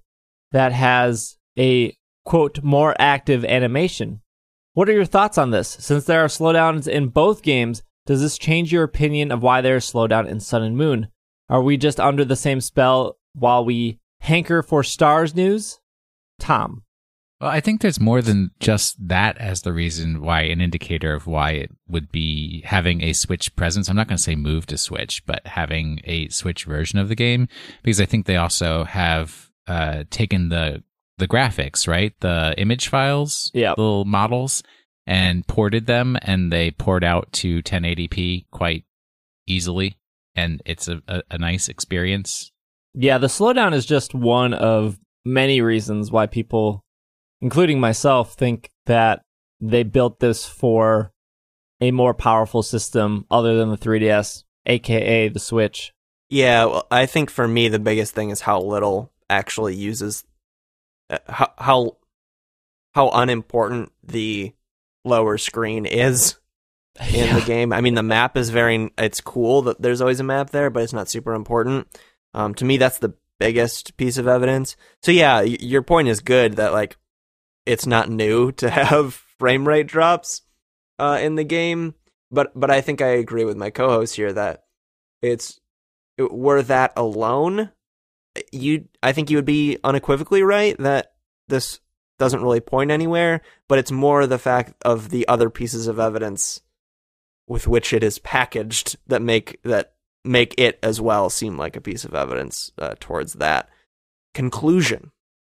[0.52, 4.20] that has a quote more active animation.
[4.78, 5.76] What are your thoughts on this?
[5.80, 9.74] Since there are slowdowns in both games, does this change your opinion of why there
[9.74, 11.08] is slowdown in Sun and Moon?
[11.48, 15.80] Are we just under the same spell while we hanker for Stars news?
[16.38, 16.84] Tom.
[17.40, 21.26] Well, I think there's more than just that as the reason why an indicator of
[21.26, 23.88] why it would be having a Switch presence.
[23.88, 27.16] I'm not going to say move to Switch, but having a Switch version of the
[27.16, 27.48] game
[27.82, 30.84] because I think they also have uh, taken the
[31.18, 33.70] the graphics, right, the image files, Yeah.
[33.70, 34.62] little models,
[35.06, 38.84] and ported them, and they poured out to 1080p quite
[39.46, 39.96] easily,
[40.34, 42.50] and it's a, a, a nice experience.
[42.94, 46.84] Yeah, the slowdown is just one of many reasons why people,
[47.40, 49.22] including myself, think that
[49.60, 51.12] they built this for
[51.80, 55.92] a more powerful system other than the 3DS, aka the Switch.
[56.28, 60.24] Yeah, well, I think for me the biggest thing is how little actually uses
[61.28, 61.96] how how
[62.94, 64.52] how unimportant the
[65.04, 66.36] lower screen is
[67.12, 67.72] in the game.
[67.72, 70.82] I mean, the map is very it's cool that there's always a map there, but
[70.82, 71.86] it's not super important.
[72.34, 74.76] Um, to me, that's the biggest piece of evidence.
[75.02, 76.96] So yeah, y- your point is good that like
[77.66, 80.42] it's not new to have frame rate drops
[80.98, 81.94] uh, in the game,
[82.30, 84.64] but but I think I agree with my co-host here that
[85.22, 85.60] it's
[86.18, 87.70] were that alone,
[88.52, 91.12] you I think you would be unequivocally right that
[91.48, 91.80] this
[92.18, 96.60] doesn't really point anywhere, but it's more the fact of the other pieces of evidence
[97.46, 101.80] with which it is packaged that make that make it as well seem like a
[101.80, 103.68] piece of evidence uh, towards that
[104.34, 105.10] conclusion.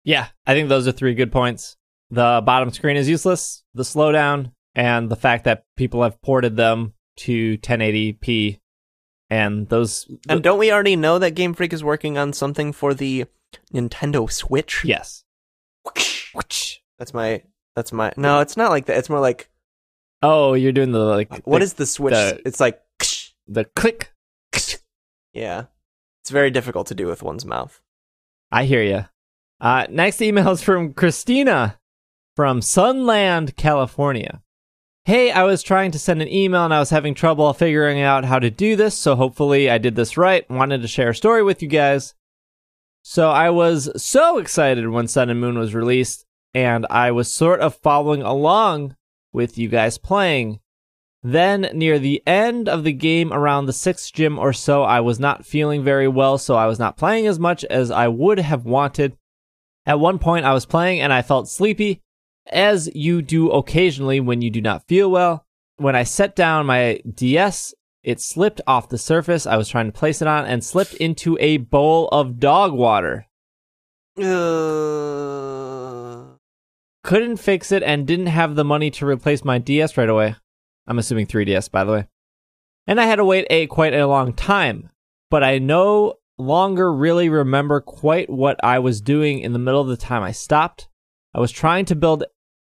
[0.04, 1.76] Yeah, I think those are three good points.
[2.10, 6.94] The bottom screen is useless, the slowdown, and the fact that people have ported them
[7.18, 8.60] to 1080p.
[9.30, 10.10] And those.
[10.28, 13.26] And don't we already know that Game Freak is working on something for the
[13.72, 14.84] Nintendo Switch?
[14.84, 15.24] yes.
[16.98, 17.42] That's my
[17.76, 18.98] that's my No, it's not like that.
[18.98, 19.48] It's more like
[20.22, 21.30] Oh, you're doing the like.
[21.46, 22.12] what the, is the Switch?
[22.12, 22.80] the- it's like
[23.46, 24.12] the click?
[25.32, 25.64] yeah.
[26.22, 27.80] It's very difficult to do with one's mouth.
[28.50, 29.06] I hear you.
[29.60, 31.78] Uh, next email is from Christina
[32.36, 34.42] from Sunland, California.
[35.08, 38.26] Hey, I was trying to send an email and I was having trouble figuring out
[38.26, 40.44] how to do this, so hopefully I did this right.
[40.50, 42.12] Wanted to share a story with you guys.
[43.00, 47.60] So I was so excited when Sun and Moon was released, and I was sort
[47.60, 48.96] of following along
[49.32, 50.60] with you guys playing.
[51.22, 55.18] Then, near the end of the game, around the sixth gym or so, I was
[55.18, 58.66] not feeling very well, so I was not playing as much as I would have
[58.66, 59.16] wanted.
[59.86, 62.02] At one point, I was playing and I felt sleepy,
[62.50, 65.44] as you do occasionally when you do not feel well.
[65.76, 69.92] When I set down my DS, it slipped off the surface I was trying to
[69.92, 73.26] place it on and slipped into a bowl of dog water.
[74.18, 74.24] Uh,
[77.04, 80.34] Couldn't fix it and didn't have the money to replace my DS right away.
[80.86, 82.06] I'm assuming 3DS, by the way.
[82.86, 84.90] And I had to wait a quite a long time.
[85.30, 89.88] But I no longer really remember quite what I was doing in the middle of
[89.88, 90.88] the time I stopped.
[91.34, 92.24] I was trying to build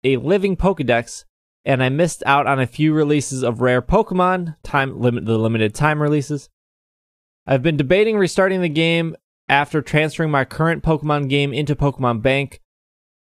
[0.04, 1.24] a living Pokedex,
[1.64, 5.74] and I missed out on a few releases of rare Pokemon, time limit the limited
[5.74, 6.48] time releases.
[7.46, 9.16] I've been debating restarting the game
[9.48, 12.60] after transferring my current Pokemon game into Pokemon Bank,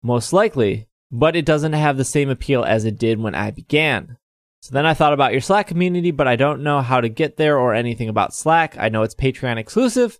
[0.01, 4.17] most likely, but it doesn't have the same appeal as it did when I began.
[4.61, 7.37] So then I thought about your Slack community, but I don't know how to get
[7.37, 8.75] there or anything about Slack.
[8.79, 10.19] I know it's Patreon exclusive,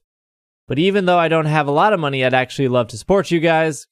[0.68, 3.32] but even though I don't have a lot of money, I'd actually love to support
[3.32, 3.88] you guys.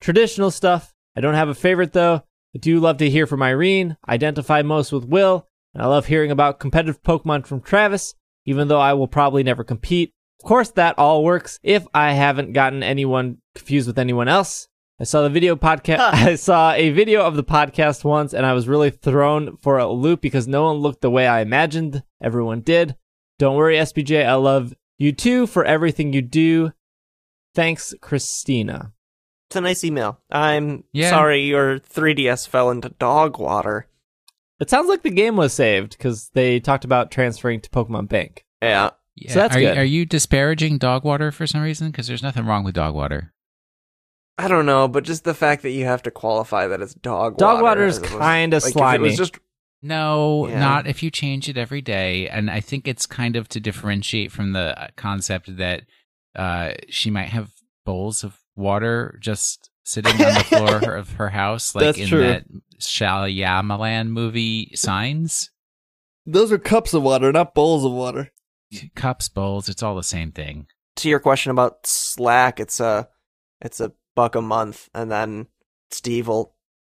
[0.00, 0.92] Traditional stuff.
[1.16, 2.22] I don't have a favorite though.
[2.54, 6.30] I do love to hear from Irene, identify most with Will, and I love hearing
[6.30, 8.14] about competitive Pokemon from Travis,
[8.44, 10.12] even though I will probably never compete.
[10.40, 14.68] Of course, that all works if I haven't gotten anyone confused with anyone else.
[14.98, 15.98] I saw the video podcast.
[16.12, 19.86] I saw a video of the podcast once, and I was really thrown for a
[19.86, 22.96] loop because no one looked the way I imagined everyone did.
[23.38, 24.24] Don't worry, SBJ.
[24.24, 26.72] I love you too for everything you do.
[27.54, 28.92] Thanks, Christina.
[29.48, 30.20] It's a nice email.
[30.30, 31.10] I'm Yeah.
[31.10, 33.88] sorry your 3DS fell into dog water.
[34.58, 38.44] It sounds like the game was saved because they talked about transferring to Pokemon Bank.
[38.62, 38.90] Yeah.
[39.14, 39.32] Yeah.
[39.32, 39.78] So that's are, good.
[39.78, 41.90] are you disparaging dog water for some reason?
[41.90, 43.32] Because there's nothing wrong with dog water.
[44.38, 47.38] I don't know, but just the fact that you have to qualify that it's dog
[47.38, 47.56] Dog water.
[47.56, 49.04] Dog water is kinda like, If it slimy.
[49.04, 49.38] was just
[49.82, 50.58] No, Yeah.
[50.58, 52.28] not if you change it every day.
[52.28, 55.82] And I think it's kind of to differentiate from the uh, concept that
[56.34, 57.50] uh, she might have
[57.84, 62.26] bowls of water just sitting on the floor of her house, like That's in true.
[62.26, 62.44] that
[62.80, 65.50] Shyamalan movie Signs.
[66.24, 68.32] Those are cups of water, not bowls of water.
[68.96, 70.66] Cups, bowls, it's all the same thing.
[70.96, 73.08] to your question about Slack, it's a
[73.60, 75.46] it's a buck a month, and then
[75.90, 76.54] Steve will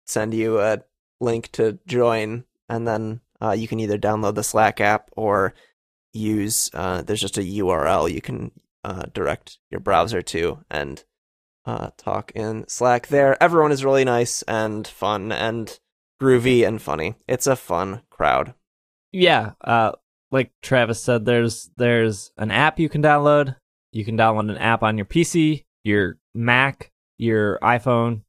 [0.07, 0.79] send you a
[1.21, 5.53] link to join, and then uh, you can either download the Slack app or
[6.15, 6.71] use.
[6.73, 8.51] Uh, there's just a URL you can
[8.83, 11.05] uh, direct your browser to and
[11.69, 13.41] uh, talk in Slack there.
[13.43, 15.79] Everyone is really nice and fun and
[16.21, 17.17] groovy and funny.
[17.29, 18.55] It's a fun crowd.
[19.13, 19.93] Yeah, uh,
[20.31, 23.57] like Travis said, there's there's an app you can download.
[23.93, 28.23] You can download an app on your PC, your Mac, your iPhone,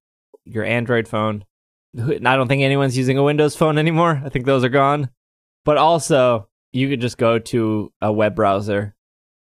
[0.44, 1.46] your Android phone.
[1.98, 4.22] I don't think anyone's using a Windows phone anymore.
[4.24, 5.12] I think those are gone.
[5.64, 8.96] But also, you could just go to a web browser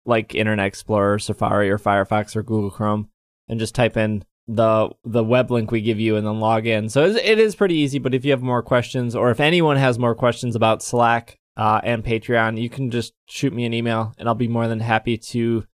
[0.08, 3.10] like Internet Explorer, Safari, or Firefox or Google Chrome,
[3.48, 6.90] and just type in the the web link we give you and then log in.
[6.90, 8.00] So it's- pretty easy.
[8.00, 11.82] But if you have more questions, or if anyone has more questions about Slack uh,
[11.84, 15.18] and Patreon, you can just shoot me an email, and I'll be more than happy
[15.18, 15.66] to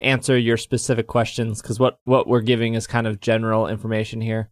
[0.00, 1.62] answer your specific questions.
[1.62, 4.50] Because what what we're giving is kind of general information here.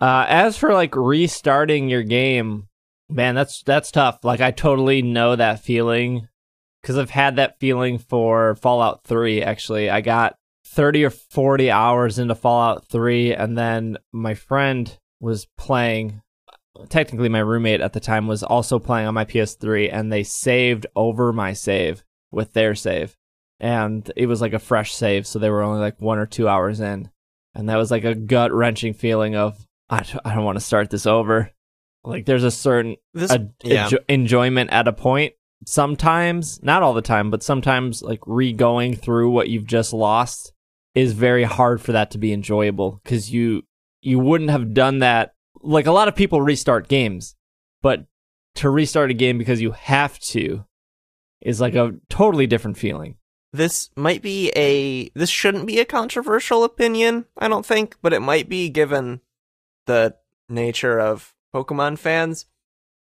[0.00, 2.68] Uh, as for like restarting your game,
[3.08, 4.24] man, that's that's tough.
[4.24, 6.28] Like I totally know that feeling
[6.82, 9.42] because I've had that feeling for Fallout 3.
[9.42, 10.36] Actually, I got
[10.66, 16.20] 30 or 40 hours into Fallout 3, and then my friend was playing.
[16.88, 20.86] Technically, my roommate at the time was also playing on my PS3, and they saved
[20.94, 23.16] over my save with their save.
[23.58, 26.48] And it was like a fresh save, so they were only like one or two
[26.48, 27.10] hours in.
[27.54, 30.64] And that was like a gut wrenching feeling of, I, d- I don't want to
[30.64, 31.50] start this over.
[32.04, 33.88] Like, there's a certain This a, yeah.
[33.88, 35.32] enjo- enjoyment at a point.
[35.64, 40.52] Sometimes, not all the time, but sometimes, like re going through what you've just lost
[40.96, 43.62] is very hard for that to be enjoyable because you
[44.00, 45.34] you wouldn't have done that.
[45.62, 47.36] Like a lot of people restart games,
[47.82, 48.06] but
[48.56, 50.64] to restart a game because you have to
[51.42, 53.16] is like a totally different feeling.
[53.52, 58.20] this might be a this shouldn't be a controversial opinion, I don't think, but it
[58.20, 59.20] might be given
[59.84, 60.16] the
[60.48, 62.46] nature of Pokemon fans.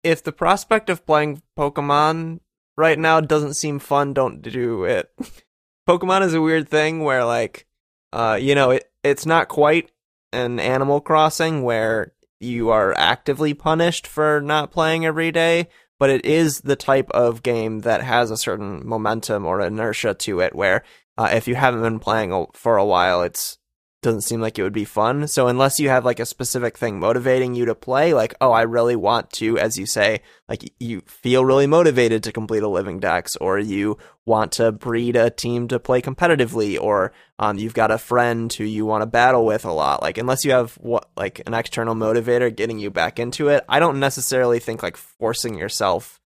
[0.02, 2.40] If the prospect of playing Pokemon
[2.76, 5.12] right now doesn't seem fun, don't do it.
[5.88, 7.66] Pokemon is a weird thing where like
[8.12, 9.90] uh you know, it it's not quite
[10.32, 16.24] an Animal Crossing where you are actively punished for not playing every day, but it
[16.24, 20.82] is the type of game that has a certain momentum or inertia to it where
[21.16, 23.58] uh, if you haven't been playing for a while it's
[24.02, 25.28] doesn't seem like it would be fun.
[25.28, 28.62] So unless you have like a specific thing motivating you to play like oh i
[28.62, 33.00] really want to as you say like you feel really motivated to complete a living
[33.00, 37.90] dex or you want to breed a team to play competitively or um, you've got
[37.90, 41.08] a friend who you want to battle with a lot like unless you have what
[41.16, 45.58] like an external motivator getting you back into it i don't necessarily think like forcing
[45.58, 46.20] yourself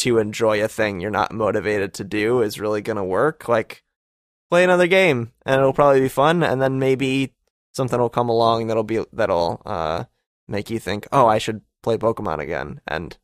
[0.00, 3.48] to enjoy a thing you're not motivated to do is really going to work.
[3.48, 3.84] Like
[4.50, 7.32] play another game and it'll probably be fun and then maybe
[7.72, 10.04] something will come along that'll be that'll uh
[10.48, 13.16] make you think oh i should play pokemon again and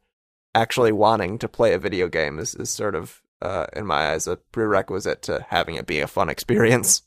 [0.54, 4.26] actually wanting to play a video game is, is sort of uh in my eyes
[4.26, 7.02] a prerequisite to having it be a fun experience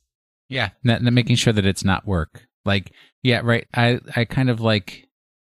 [0.50, 2.48] Yeah, n- making sure that it's not work.
[2.66, 2.92] Like,
[3.24, 3.68] yeah, right.
[3.74, 5.08] I I kind of like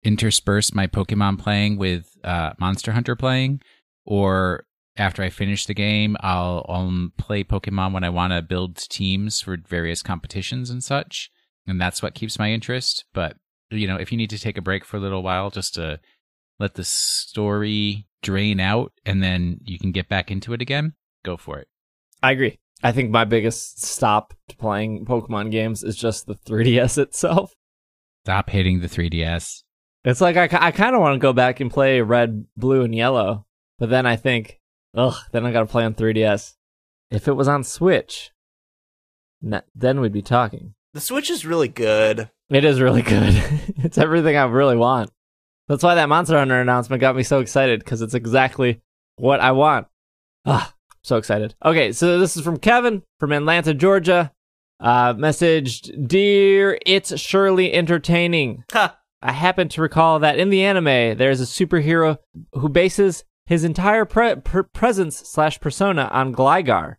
[0.04, 3.60] intersperse my Pokemon playing with uh, Monster Hunter playing,
[4.04, 4.64] or
[4.96, 9.40] after I finish the game, I'll, I'll play Pokemon when I want to build teams
[9.40, 11.30] for various competitions and such,
[11.66, 13.04] and that's what keeps my interest.
[13.12, 13.36] But
[13.70, 15.98] you know, if you need to take a break for a little while just to
[16.58, 21.36] let the story drain out, and then you can get back into it again, go
[21.36, 21.68] for it.
[22.22, 22.58] I agree.
[22.82, 27.52] I think my biggest stop to playing Pokemon games is just the 3DS itself.
[28.24, 29.62] Stop hitting the 3DS.
[30.04, 32.94] It's like I, I kind of want to go back and play red, blue, and
[32.94, 33.46] yellow,
[33.78, 34.60] but then I think,
[34.94, 36.54] ugh, then I got to play on 3DS.
[37.10, 38.30] If it was on Switch,
[39.74, 40.74] then we'd be talking.
[40.94, 43.34] the switch is really good It is really good.
[43.78, 45.10] it's everything I really want.
[45.68, 48.80] That's why that Monster Hunter announcement got me so excited because it's exactly
[49.16, 49.86] what I want.
[50.44, 51.54] Ah, so excited.
[51.64, 54.32] Okay, so this is from Kevin from Atlanta, Georgia.
[54.80, 58.64] Uh, messaged, Dear, it's surely entertaining.
[58.72, 62.18] ha I happen to recall that in the anime, there's a superhero
[62.54, 64.36] who bases his entire pre-
[64.72, 66.96] presence slash persona on Gligar.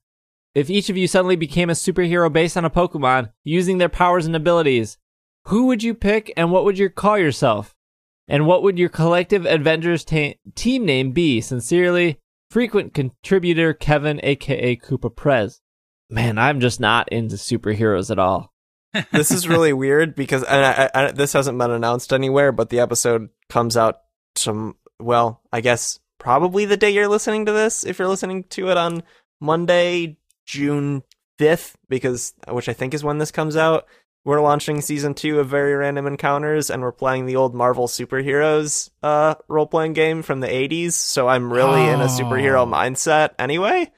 [0.54, 4.28] If each of you suddenly became a superhero based on a Pokemon using their powers
[4.28, 5.00] and abilities,
[5.46, 7.76] who would you pick and what would you call yourself?
[8.28, 11.42] And what would your collective Avengers ta- team name be?
[11.42, 12.20] Sincerely,
[12.52, 15.60] frequent contributor Kevin, aka Koopa Prez.
[16.08, 18.54] Man, I'm just not into superheroes at all.
[19.12, 22.80] this is really weird because and I, I, this hasn't been announced anywhere, but the
[22.80, 24.02] episode comes out
[24.36, 27.84] some well, I guess probably the day you're listening to this.
[27.86, 29.04] If you're listening to it on
[29.42, 31.04] Monday, June
[31.38, 33.86] fifth, because which I think is when this comes out.
[34.26, 38.90] We're launching season two of Very Random Encounters, and we're playing the old Marvel superheroes
[39.04, 40.94] uh, role playing game from the '80s.
[40.94, 42.66] So I'm really in a superhero Oh.
[42.66, 43.92] mindset anyway.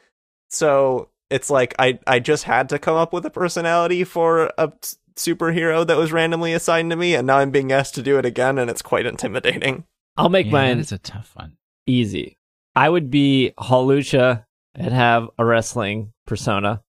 [0.50, 4.72] So it's like I I just had to come up with a personality for a
[4.82, 8.18] s- superhero that was randomly assigned to me, and now I'm being asked to do
[8.18, 9.84] it again, and it's quite intimidating.
[10.18, 11.58] I'll make yeah, mine It's a tough one.
[11.88, 12.38] Easy.
[12.76, 16.84] I would be Hawlucha and have a wrestling persona,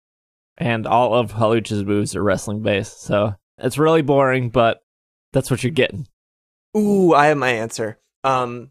[0.57, 3.03] and all of Hawlucha's moves are wrestling based.
[3.03, 4.83] So it's really boring, but
[5.33, 6.07] that's what you're getting.
[6.77, 7.99] Ooh, I have my answer.
[8.23, 8.71] Um,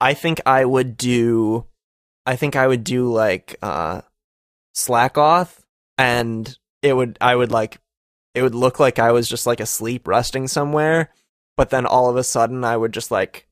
[0.00, 1.66] I think I would do.
[2.26, 4.02] I think I would do like uh,
[4.90, 5.62] off,
[5.96, 7.78] and it would I would like
[8.34, 11.10] it would look like I was just like asleep resting somewhere,
[11.56, 13.48] but then all of a sudden I would just like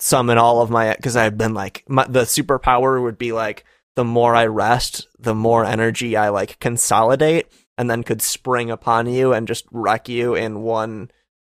[0.00, 3.64] summon all of my because I've been like my, the superpower would be like
[3.96, 7.46] the more I rest, the more energy I like consolidate,
[7.76, 11.10] and then could spring upon you and just wreck you in one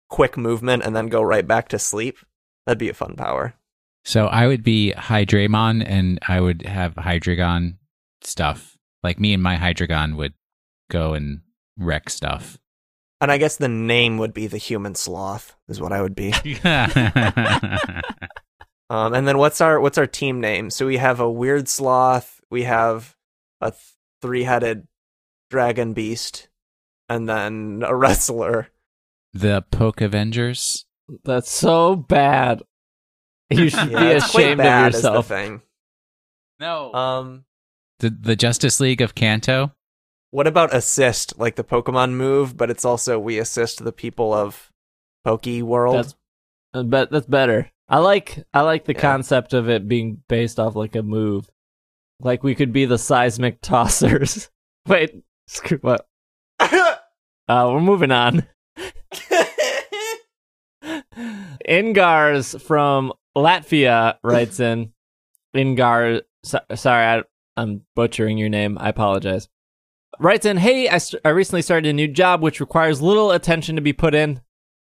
[0.08, 2.18] quick movement, and then go right back to sleep.
[2.66, 3.54] That'd be a fun power.
[4.04, 7.76] So I would be Hydramon and I would have Hydreigon
[8.22, 8.78] stuff.
[9.02, 10.32] Like me and my Hydreigon would
[10.90, 11.40] go and
[11.76, 12.58] wreck stuff.
[13.20, 16.32] And I guess the name would be the human sloth, is what I would be.
[18.90, 20.70] Um, and then what's our what's our team name?
[20.70, 23.14] So we have a weird sloth, we have
[23.60, 23.74] a
[24.22, 24.88] three headed
[25.50, 26.48] dragon beast,
[27.06, 28.68] and then a wrestler.
[29.34, 30.86] the Poke Avengers.
[31.22, 32.62] That's so bad.
[33.50, 35.26] You should Yeah, be it's quite ashamed bad of is the yourself.
[35.26, 35.62] thing.
[36.58, 36.94] No.
[36.94, 37.44] Um,
[37.98, 39.74] the the Justice League of Kanto.
[40.30, 44.70] What about assist, like the Pokemon move, but it's also we assist the people of
[45.24, 45.96] Poke World.
[45.96, 46.14] That's
[46.74, 47.70] I bet that's better.
[47.88, 49.00] I like I like the Yeah.
[49.00, 51.48] concept of it being based off like a move.
[52.20, 54.50] Like we could be the seismic tossers.
[54.86, 56.06] Wait, screw what?
[57.50, 58.46] Uh, we're moving on.
[61.66, 64.92] Ingars from Latvia writes in.
[65.56, 67.22] Ingar, so, sorry, I,
[67.56, 68.76] I'm butchering your name.
[68.78, 69.48] I apologize.
[70.20, 73.76] Writes in, hey, I, st- I recently started a new job which requires little attention
[73.76, 74.40] to be put in.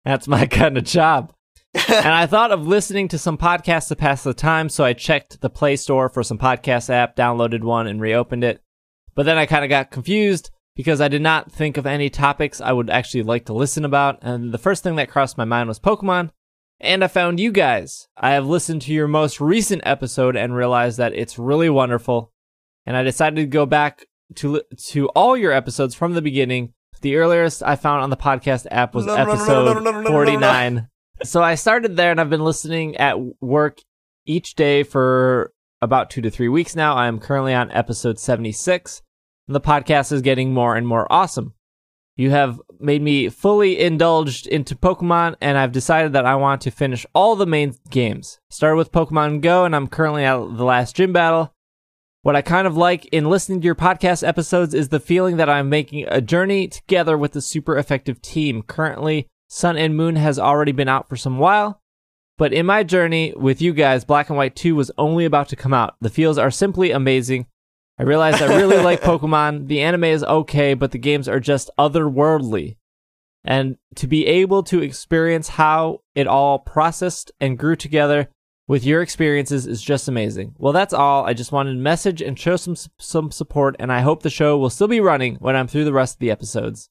[0.05, 1.33] That's my kind of job.
[1.73, 5.41] and I thought of listening to some podcasts to pass the time, so I checked
[5.41, 8.63] the Play Store for some podcast app, downloaded one, and reopened it.
[9.13, 12.59] But then I kind of got confused because I did not think of any topics
[12.59, 15.67] I would actually like to listen about, and the first thing that crossed my mind
[15.67, 16.31] was Pokemon.
[16.79, 18.07] And I found you guys.
[18.15, 22.31] I have listened to your most recent episode and realized that it's really wonderful.
[22.85, 24.05] And I decided to go back
[24.35, 26.73] to to all your episodes from the beginning.
[27.01, 30.01] The earliest I found on the podcast app was episode no, no, no, no, no,
[30.01, 30.09] no.
[30.09, 30.87] 49.
[31.23, 33.79] So I started there and I've been listening at work
[34.25, 36.95] each day for about two to three weeks now.
[36.95, 39.01] I am currently on episode 76.
[39.47, 41.53] And the podcast is getting more and more awesome.
[42.15, 46.69] You have made me fully indulged into Pokemon, and I've decided that I want to
[46.69, 48.39] finish all the main games.
[48.49, 51.53] Started with Pokemon Go, and I'm currently at the last gym battle.
[52.21, 55.49] What I kind of like in listening to your podcast episodes is the feeling that
[55.49, 58.61] I'm making a journey together with a super effective team.
[58.61, 61.81] Currently, Sun and Moon has already been out for some while,
[62.37, 65.55] but in my journey with you guys, Black and White 2 was only about to
[65.55, 65.95] come out.
[66.01, 67.47] The feels are simply amazing.
[67.97, 69.67] I realized I really like Pokemon.
[69.67, 72.75] The anime is okay, but the games are just otherworldly.
[73.45, 78.27] And to be able to experience how it all processed and grew together
[78.69, 80.53] with your experiences is just amazing.
[80.59, 81.25] Well, that's all.
[81.25, 84.59] I just wanted to message and show some some support, and I hope the show
[84.59, 86.87] will still be running when I'm through the rest of the episodes.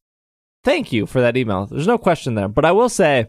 [0.64, 1.66] Thank you for that email.
[1.66, 3.28] There's no question there, but I will say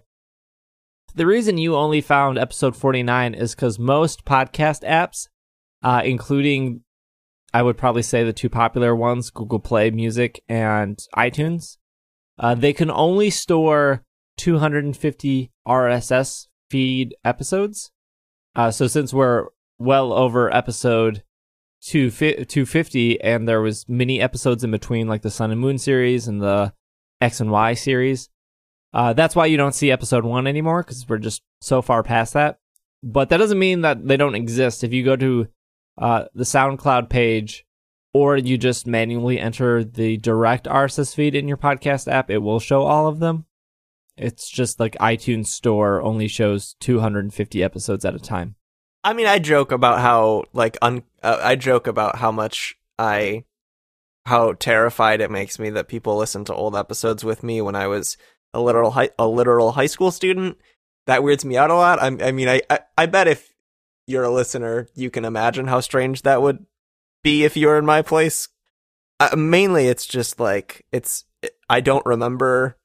[1.14, 5.28] the reason you only found episode 49 is because most podcast apps,
[5.84, 6.82] uh, including
[7.54, 11.78] I would probably say the two popular ones, Google Play Music and iTunes,
[12.40, 14.04] uh, they can only store
[14.38, 17.92] 250 RSS feed episodes.
[18.60, 19.48] Uh, so since we're
[19.78, 21.24] well over episode
[21.82, 26.28] two 250 and there was many episodes in between like the Sun and Moon series
[26.28, 26.74] and the
[27.22, 28.28] X and Y series,
[28.94, 32.34] uh, that's why you don't see episode one anymore because we're just so far past
[32.34, 32.60] that.
[33.02, 34.84] But that doesn't mean that they don't exist.
[34.84, 35.48] If you go to
[35.98, 37.66] uh, the SoundCloud page,
[38.14, 42.60] or you just manually enter the direct RSS feed in your podcast app, it will
[42.60, 43.46] show all of them.
[44.20, 48.56] It's just like iTunes Store only shows 250 episodes at a time.
[49.04, 53.46] I mean, I joke about how like un- uh, I joke about how much I
[54.26, 57.88] how terrified it makes me that people listen to old episodes with me when I
[57.88, 58.18] was
[58.54, 60.58] a literal high- a literal high school student.
[61.08, 62.02] That weirds me out a lot.
[62.02, 63.54] I, I mean, I, I I bet if
[64.06, 66.66] you're a listener, you can imagine how strange that would
[67.24, 68.50] be if you were in my place.
[69.20, 71.24] Uh, mainly, it's just like it's
[71.70, 72.76] I don't remember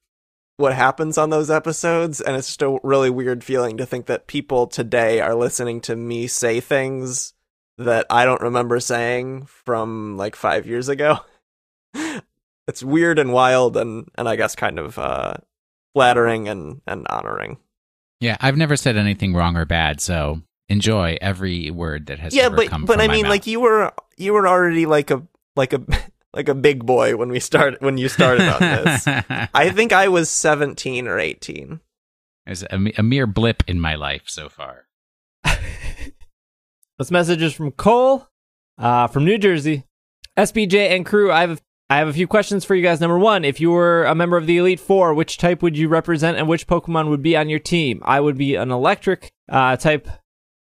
[0.57, 4.27] what happens on those episodes and it's just a really weird feeling to think that
[4.27, 7.35] people today are listening to me say things
[7.79, 11.19] that I don't remember saying from like 5 years ago.
[12.69, 15.35] it's weird and wild and and I guess kind of uh
[15.95, 17.59] flattering and and honoring.
[18.21, 22.45] Yeah, I've never said anything wrong or bad, so enjoy every word that has yeah,
[22.45, 23.31] ever but but I mean mouth.
[23.31, 25.23] like you were you were already like a
[25.57, 25.83] like a
[26.35, 29.07] like a big boy when we start when you started on this.
[29.55, 31.81] I think I was 17 or 18.
[32.45, 34.87] There's a, a mere blip in my life so far.
[36.97, 38.29] This message is from Cole
[38.79, 39.85] uh, from New Jersey.
[40.37, 41.61] SBJ and crew, I have
[41.91, 43.01] I have a few questions for you guys.
[43.01, 45.89] Number one, if you were a member of the Elite Four, which type would you
[45.89, 48.01] represent and which Pokemon would be on your team?
[48.05, 50.09] I would be an electric uh, type,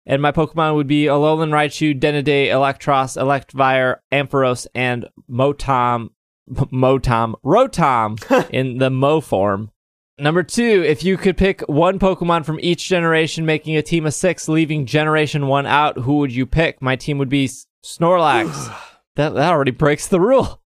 [0.06, 6.10] and my Pokemon would be Alolan Raichu, Dedenne, Eelektross, Electivire, Ampharos, and Motom,
[6.50, 9.72] Motom, Rotom in the Mow form.
[10.20, 14.14] Number two, if you could pick one Pokemon from each generation, making a team of
[14.14, 16.82] six, leaving Generation One out, who would you pick?
[16.82, 17.50] My team would be
[17.84, 18.72] Snorlax.
[19.16, 20.62] that that already breaks the rule.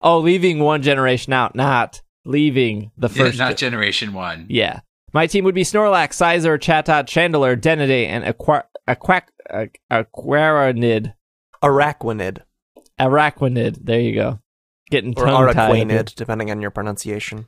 [0.00, 3.38] Oh, leaving one generation out, not leaving the Yeah, first.
[3.38, 4.46] not Generation One.
[4.48, 4.80] yeah.
[5.12, 11.14] My team would be Snorlax, Scizor, Chatot, Chandelure, Dedenne, and Aqua- Aquac- Aqu- Aquaranid.
[11.62, 12.38] Araquanid
[13.00, 13.78] Araquanid.
[13.84, 14.40] There you go.
[14.90, 15.70] Getting or tongue tied.
[15.88, 17.46] Araquanid, depending on your pronunciation.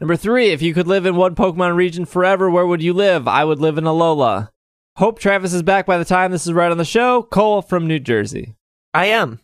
[0.00, 3.28] Number three, if you could live in one Pokemon region forever, where would you live?
[3.28, 4.50] I would live in Alola.
[4.96, 7.22] Hope Travis is back by the time this is right on the show.
[7.22, 8.54] Cole from New Jersey.
[8.94, 9.40] I am.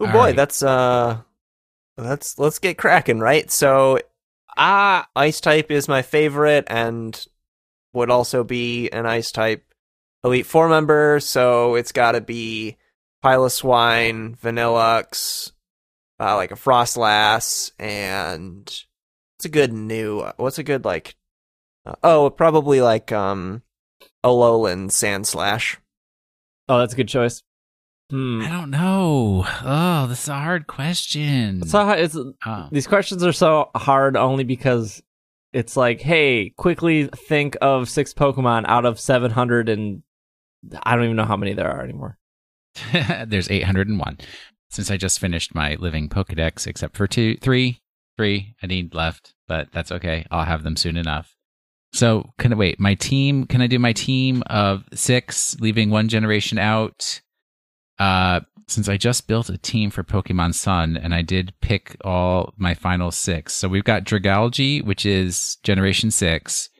[0.00, 0.36] Oh All boy, right.
[0.36, 1.18] that's uh,
[1.96, 3.50] that's let's get cracking, right?
[3.50, 3.98] So,
[4.56, 7.26] Ah, ice type is my favorite, and
[7.92, 9.64] would also be an ice type
[10.22, 11.20] elite four member.
[11.20, 12.76] So it's got to be
[13.24, 15.52] Piloswine, Vanilluxe,
[16.20, 18.66] uh, like a Froslass, and
[19.38, 20.24] it's a good new.
[20.36, 21.16] What's a good like?
[21.86, 23.62] Uh, oh, probably like um,
[24.24, 25.76] Alolan Sandslash.
[26.68, 27.42] oh, that's a good choice.
[28.10, 28.42] Hmm.
[28.42, 29.46] I don't know.
[29.64, 31.66] Oh, this is a hard question.
[31.66, 32.68] So it's Oh.
[32.70, 35.02] these questions are so hard only because
[35.52, 40.02] it's like, hey, quickly think of six Pokemon out of seven hundred and
[40.82, 42.18] I don't even know how many there are anymore.
[43.26, 44.18] There's 801.
[44.70, 47.80] Since I just finished my living Pokedex, except for two, three,
[48.16, 50.26] three I need left, but that's okay.
[50.30, 51.36] I'll have them soon enough.
[51.92, 52.80] So, can I wait?
[52.80, 57.20] My team, can I do my team of six, leaving one generation out?
[57.98, 62.54] Uh, since I just built a team for Pokemon Sun and I did pick all
[62.56, 63.52] my final six.
[63.54, 66.70] So we've got Dragalge, which is generation six.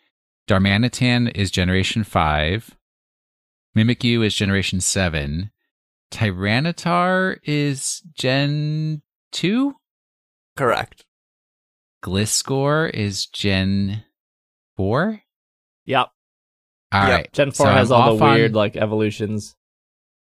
[0.48, 2.74] Darmanitan is generation five.
[3.76, 5.50] Mimikyu is generation seven.
[6.10, 9.02] Tyranitar is gen
[9.32, 9.74] two.
[10.56, 11.04] Correct.
[12.02, 14.04] Gliscor is gen
[14.76, 15.20] four.
[15.86, 16.08] Yep.
[16.92, 17.10] All Yep.
[17.10, 17.32] right.
[17.32, 19.54] Gen four So has I'm all the off on- weird like evolutions.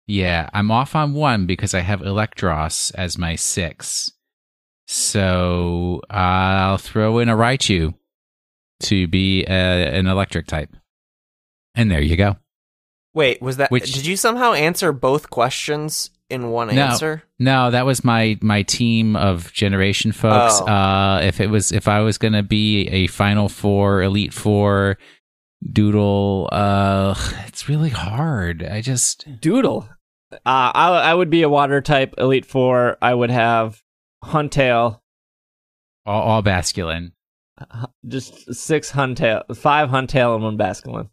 [0.08, 4.12] Yeah, I'm off on one because I have Eelektross as my six.
[4.88, 7.94] So I'll throw in a Raichu
[8.82, 9.52] to be a,
[9.98, 10.76] an electric type.
[11.76, 12.36] And there you go.
[13.14, 13.72] Wait, was that?
[13.72, 16.88] Which- did you somehow answer both questions in one No.
[16.88, 17.24] answer?
[17.40, 20.60] No, that was my my team of generation folks.
[20.62, 20.66] Oh.
[20.66, 24.98] Uh, if it was if I was gonna be a Final Four, Elite Four,
[25.64, 27.14] Doodle, uh,
[27.48, 28.64] it's really hard.
[28.64, 29.88] I just Doodle.
[30.34, 32.98] Uh, I I would be a water type elite four.
[33.02, 33.82] I would have
[34.24, 35.00] Huntail,
[36.06, 37.12] all, all Basculin.
[37.60, 41.10] uh, just six Huntail, five Huntail, and one Basculin.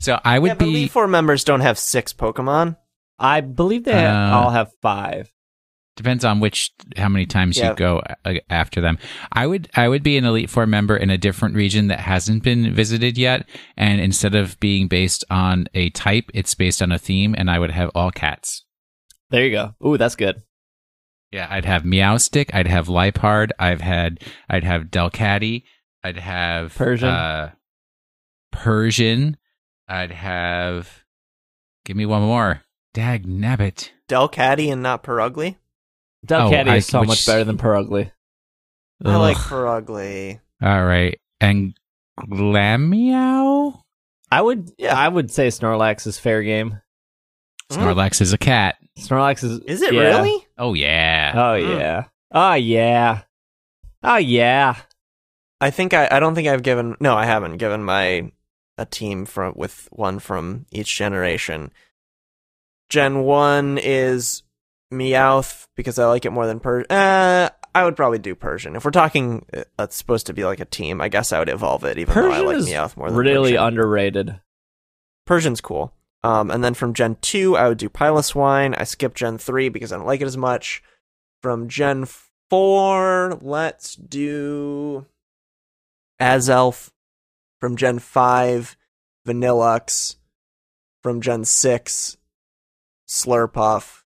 [0.00, 2.76] So I would yeah, be Elite Four members don't have six Pokemon.
[3.18, 5.32] I believe they Uh, all have five.
[5.94, 7.70] Depends on which how many times Yeah.
[7.70, 8.02] you go
[8.48, 8.98] after them.
[9.30, 12.42] I would I would be an Elite Four member in a different region that hasn't
[12.42, 16.98] been visited yet, and instead of being based on a type, it's based on a
[16.98, 18.64] theme, and I would have all cats.
[19.30, 19.74] There you go.
[19.86, 20.42] Ooh, that's good.
[21.30, 25.64] Yeah, I'd have Meowstic, I'd have Liepard, I've had I'd have Delcatty,
[26.02, 27.08] I'd have Persian.
[27.08, 27.50] uh,
[28.50, 29.36] Persian,
[29.88, 31.04] I'd have
[31.84, 32.62] give me one more.
[32.94, 33.90] Dag nabbit.
[34.08, 35.56] Delcatty and not Purugly.
[36.26, 38.10] Delcatty I- is so which- much better than Purugly.
[39.04, 40.40] I like Purugly.
[40.62, 41.18] All right.
[41.40, 41.74] And
[42.20, 43.80] Glameow?
[44.30, 44.96] I would, Yeah.
[44.96, 46.80] I would say Snorlax is fair game.
[47.70, 48.76] Snorlax is a cat.
[48.98, 49.58] Snorlax is.
[49.60, 50.00] Is it yeah.
[50.18, 50.46] really?
[50.58, 51.32] Oh yeah.
[51.34, 51.78] Oh Mm.
[51.78, 52.04] yeah.
[52.30, 53.22] Oh yeah.
[54.02, 54.76] Oh yeah.
[55.60, 56.08] I think I.
[56.10, 56.96] I don't think I've given.
[57.00, 58.30] No, I haven't given my
[58.78, 61.72] a team from with one from each generation.
[62.90, 64.42] Gen one is
[64.92, 66.90] Meowth because I like it more than Persian.
[66.90, 69.44] Uh, I would probably do Persian if we're talking.
[69.52, 71.00] uh, It's supposed to be like a team.
[71.00, 73.64] I guess I would evolve it, even though I like Meowth more than really Persian.
[73.64, 74.40] underrated.
[75.26, 75.92] Persian's cool.
[76.24, 78.74] Um, and then from Gen 2, I would do Piloswine.
[78.78, 80.82] I skipped Gen 3 because I don't like it as much.
[81.42, 82.06] From Gen
[82.50, 85.06] 4, let's do
[86.20, 86.90] Azelf.
[87.60, 88.76] From Gen 5,
[89.26, 90.16] Vanilluxe.
[91.02, 92.16] From Gen 6,
[93.08, 94.01] Slurpuff.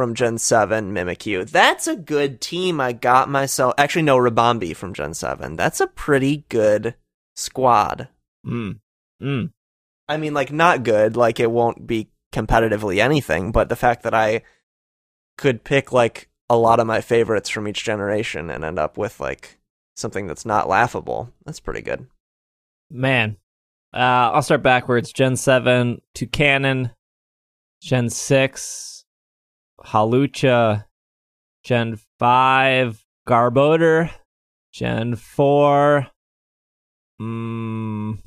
[0.00, 1.46] From Gen 7, Mimikyu.
[1.50, 2.80] That's a good team.
[2.80, 3.74] I got myself.
[3.76, 5.56] Actually, no, Ribombee from Gen 7.
[5.56, 6.94] That's a pretty good
[7.36, 8.08] squad.
[8.46, 8.78] Mm.
[9.22, 9.50] Mm.
[10.08, 11.16] I mean, like, not good.
[11.16, 14.40] Like, it won't be competitively anything, but the fact that I
[15.36, 19.20] could pick, like, a lot of my favorites from each generation and end up with
[19.20, 19.58] like
[19.96, 21.30] something that's not laughable.
[21.44, 22.06] That's pretty good.
[22.90, 23.36] Man,
[23.92, 25.12] uh, I'll start backwards.
[25.12, 26.92] Gen 7 Toucannon,
[27.82, 28.99] Gen 6,
[29.84, 30.84] Hawlucha,
[31.64, 34.10] Gen 5, Garbodor,
[34.72, 36.06] Gen 4,
[37.20, 38.18] mm,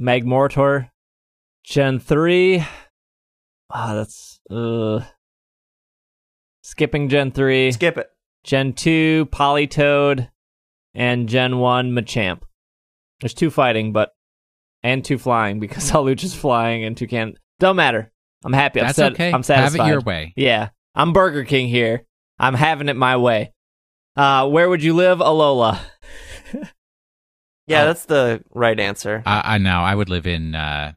[0.00, 0.90] Magmortar,
[1.64, 2.64] Gen 3.
[3.70, 4.40] Ah, that's.
[4.50, 5.00] Uh,
[6.62, 7.72] skipping Gen 3.
[7.72, 8.08] Skip it.
[8.44, 10.28] Gen 2, Politoed,
[10.94, 12.42] and Gen 1, Machamp.
[13.20, 14.12] There's two fighting, but
[14.82, 18.12] and two flying because Hawlucha's flying and two can don't matter.
[18.44, 18.80] I'm happy.
[18.80, 19.32] I'm That's sat- okay.
[19.32, 19.78] I'm satisfied.
[19.78, 20.32] Have it your way.
[20.36, 22.04] Yeah, I'm Burger King here.
[22.38, 23.52] I'm having it my way.
[24.16, 25.80] Uh, where would you live, Alola?
[27.68, 27.86] Yeah, Oh.
[27.86, 29.24] that's the right answer.
[29.26, 29.80] I, I know.
[29.80, 30.92] I would live in uh,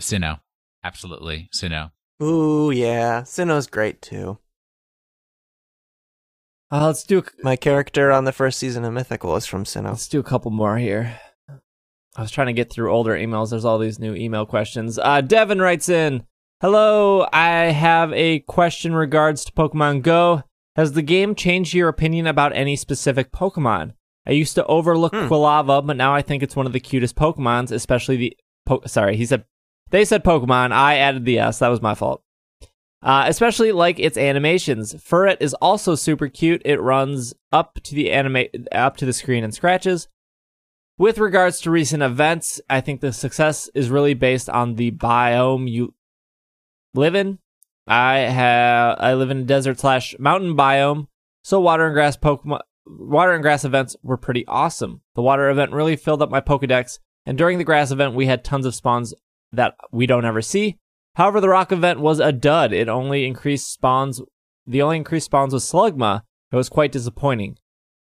[0.00, 0.38] Sinnoh.
[0.84, 1.90] Absolutely, Sinnoh.
[2.22, 3.22] Ooh, yeah.
[3.22, 4.38] Sinnoh's great too.
[6.70, 9.88] Uh, let's do a, My character on the first season of Mythical is from Sinnoh.
[9.90, 11.18] let's do a couple more here.
[12.16, 13.50] I was trying to get through older emails.
[13.50, 14.96] There's all these new email questions.
[14.96, 16.22] Uh, Devin writes in,
[16.60, 20.42] "Hello, I have a question regards to Pokemon Go.
[20.76, 23.92] Has the game changed your opinion about any specific Pokemon?
[24.26, 25.26] I used to overlook Hmm.
[25.26, 28.36] Quilava, but now I think it's one of the cutest Pokemons, especially the.
[28.66, 29.44] Po- Sorry, he said
[29.90, 30.72] they said Pokemon.
[30.72, 31.60] I added the S.
[31.60, 32.22] That was my fault.
[33.00, 34.92] Uh, especially like its animations.
[34.94, 36.60] Furret is also super cute.
[36.64, 40.08] It runs up to the anima- up to the screen and scratches.
[40.98, 45.70] With regards to recent events, I think the success is really based on the biome
[45.70, 45.94] you
[46.94, 47.38] live in.
[47.86, 51.06] I have I live in a desert slash mountain biome,
[51.42, 55.02] so water and grass Pokemon water and grass events were pretty awesome.
[55.14, 58.44] The water event really filled up my Pokedex, and during the grass event we had
[58.44, 59.14] tons of spawns
[59.52, 60.78] that we don't ever see.
[61.14, 62.72] However, the rock event was a dud.
[62.72, 64.20] It only increased spawns.
[64.66, 66.22] The only increased spawns was Slugma.
[66.52, 67.58] It was quite disappointing.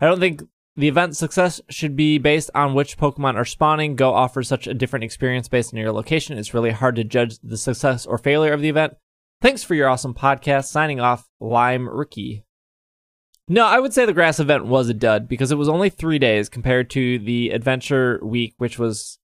[0.00, 0.42] I don't think
[0.80, 3.96] the event success should be based on which Pokemon are spawning.
[3.96, 6.38] Go offers such a different experience based on your location.
[6.38, 8.94] It's really hard to judge the success or failure of the event.
[9.42, 10.66] Thanks for your awesome podcast.
[10.66, 12.44] Signing off, Lime Ricky.
[13.46, 16.18] No, I would say the grass event was a dud because it was only three
[16.18, 19.18] days compared to the adventure week, which was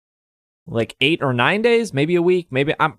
[0.66, 2.98] like eight or nine days, maybe a week, maybe I'm.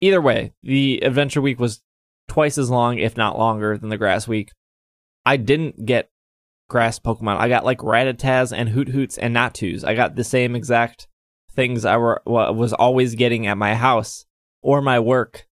[0.00, 1.82] Either way, the adventure week was
[2.28, 4.52] twice as long, if not longer, than the grass week.
[5.24, 6.10] I didn't get
[6.68, 7.36] grass Pokemon.
[7.38, 9.84] I got like Rattatas and Hoot Hoots and Natus.
[9.84, 11.06] I got the same exact
[11.54, 14.26] things I were wa- was always getting at my house
[14.62, 15.46] or my work.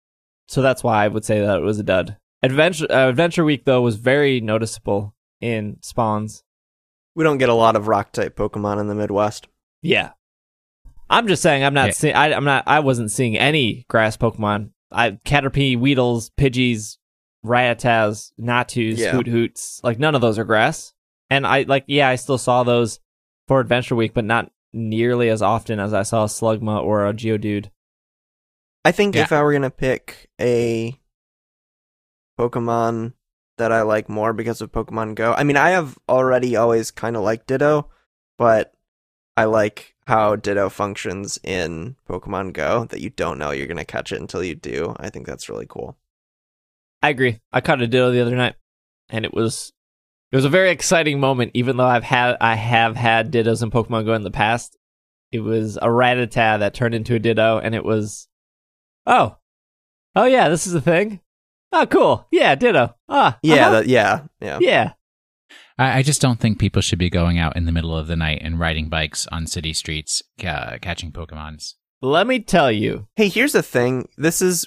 [0.48, 2.18] So that's why I would say that it was a dud.
[2.42, 6.44] Adventure uh, Adventure Week though was very noticeable in spawns.
[7.16, 9.48] We don't get a lot of rock type Pokemon in the Midwest.
[9.82, 10.12] Yeah.
[11.10, 11.92] I'm just saying I'm not Yeah.
[11.94, 14.72] seeing I I'm not I wasn't seeing any grass Pokemon.
[14.92, 16.98] I Caterpie, Weedles, Pidgeys,
[17.46, 19.12] Rattatas, Natus, Yeah.
[19.12, 19.80] Hoot Hoots.
[19.84, 20.93] Like none of those are grass.
[21.34, 23.00] And I like yeah, I still saw those
[23.48, 27.14] for Adventure Week, but not nearly as often as I saw a Slugma or a
[27.14, 27.72] Geodude.
[28.86, 29.24] I think Yeah.
[29.24, 30.96] if I were gonna pick a
[32.40, 33.14] Pokemon
[33.58, 37.16] that I like more because of Pokemon Go, I mean, I have already always kind
[37.16, 37.90] of liked Ditto,
[38.38, 38.74] but
[39.36, 42.86] I like how Ditto functions in Pokemon Go.
[42.86, 44.96] That you don't know you're gonna catch it until you do.
[45.00, 45.98] I think that's really cool.
[47.02, 47.40] I agree.
[47.52, 48.54] I caught a Ditto the other night,
[49.10, 49.74] and it was
[50.34, 51.52] it was a very exciting moment.
[51.54, 54.76] Even though I've had I have had Dittos in Pokemon Go in the past,
[55.32, 58.28] it was a Rattata that turned into a Ditto, and it was
[59.06, 59.38] oh
[60.16, 61.20] oh yeah, this is a thing.
[61.72, 62.28] Oh, cool.
[62.32, 62.96] Yeah, Ditto.
[63.08, 63.72] Ah, Yeah, uh-huh.
[63.72, 64.58] that, yeah, yeah.
[64.60, 64.94] yeah.
[65.78, 68.16] I, I just don't think people should be going out in the middle of the
[68.16, 71.76] night and riding bikes on city streets, ca- catching Pokemons.
[72.02, 73.08] Let me tell you.
[73.16, 74.08] Hey, here's the thing.
[74.18, 74.66] This is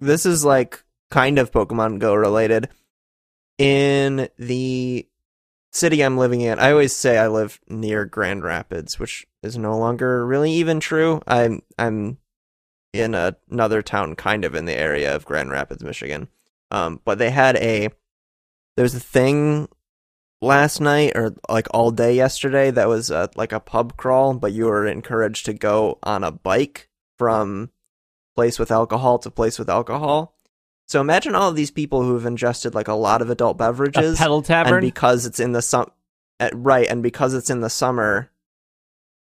[0.00, 2.68] this is like kind of Pokemon Go related.
[3.58, 5.06] In the
[5.72, 9.78] city I'm living in, I always say I live near Grand Rapids, which is no
[9.78, 11.20] longer really even true.
[11.26, 12.18] I'm I'm
[12.92, 16.28] in a, another town kind of in the area of Grand Rapids, Michigan.
[16.70, 17.90] Um, but they had a
[18.76, 19.68] there's a thing
[20.40, 24.52] last night or like all day yesterday that was uh like a pub crawl, but
[24.52, 26.88] you were encouraged to go on a bike
[27.18, 27.70] from
[28.34, 30.36] place with alcohol to place with alcohol.
[30.92, 33.58] So imagine all of these people who have ingested like a lot of adult A
[33.60, 34.42] beverages, pedal
[34.76, 35.90] and because it's in the sum,
[36.38, 38.30] uh, right, and because it's in the summer,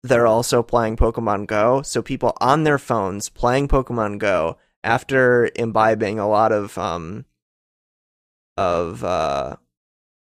[0.01, 1.83] they're also playing Pokemon Go.
[1.83, 7.25] So people on their phones playing Pokemon Go after imbibing a lot of um
[8.57, 9.57] of uh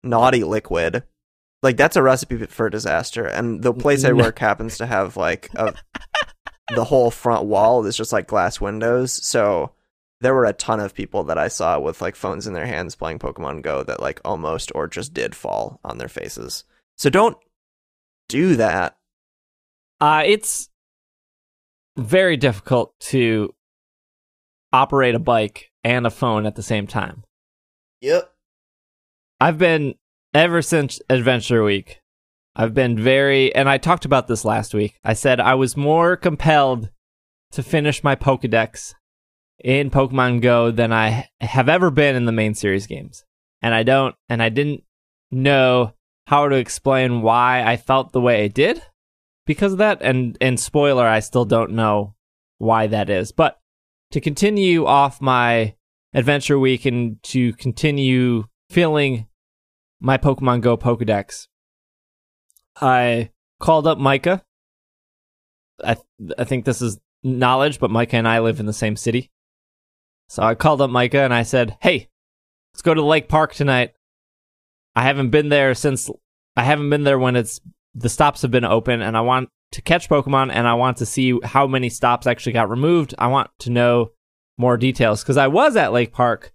[0.05, 1.03] naughty liquid.
[1.63, 3.25] Like that's a recipe for disaster.
[3.25, 5.73] And the place I work happens to have like a
[6.75, 9.13] the whole front wall is just like glass windows.
[9.13, 9.73] So
[10.23, 12.95] there were a ton of people that I saw with like phones in their hands
[12.95, 16.65] playing Pokemon Go that like almost or just did fall on their faces.
[16.97, 17.37] So don't
[18.29, 18.97] do that.
[20.01, 20.69] Uh, it's
[21.97, 23.53] very difficult to
[24.73, 27.25] operate a bike and a phone at the same time.
[28.01, 28.33] Yep.
[29.41, 29.97] I've been
[30.33, 32.01] ever since Adventure Week.
[32.55, 34.99] I've been very, and I talked about this last week.
[35.03, 36.91] I said I was more compelled
[37.53, 38.95] to finish my Pokedex
[39.63, 43.25] in Pokemon Go than I have ever been in the main series games.
[43.61, 44.83] And I don't, and I didn't
[45.31, 45.93] know
[46.27, 48.83] how to explain why I felt the way I did
[49.47, 50.03] because of that.
[50.03, 52.15] And, and spoiler, I still don't know
[52.59, 53.33] why that is.
[53.33, 53.59] But
[54.11, 55.75] to continue off my
[56.15, 59.27] Adventure Week and to continue filling
[60.01, 61.47] my Pokemon Go Pokedex,
[62.81, 63.31] I
[63.61, 64.45] called up Micah.
[65.83, 65.97] I
[66.39, 69.31] I think this is knowledge, but Micah and I live in the same city.
[70.33, 72.09] So I called up Micah and I said, "Hey,
[72.73, 73.93] let's go to Lake Park tonight.
[74.97, 76.09] I haven't been there since
[76.57, 77.61] I haven't been there when it's
[77.95, 81.07] the stops have been open and I want to catch Pokemon and I want to
[81.07, 83.15] see how many stops actually got removed.
[83.19, 84.13] I want to know
[84.57, 86.55] more details because I was at Lake Park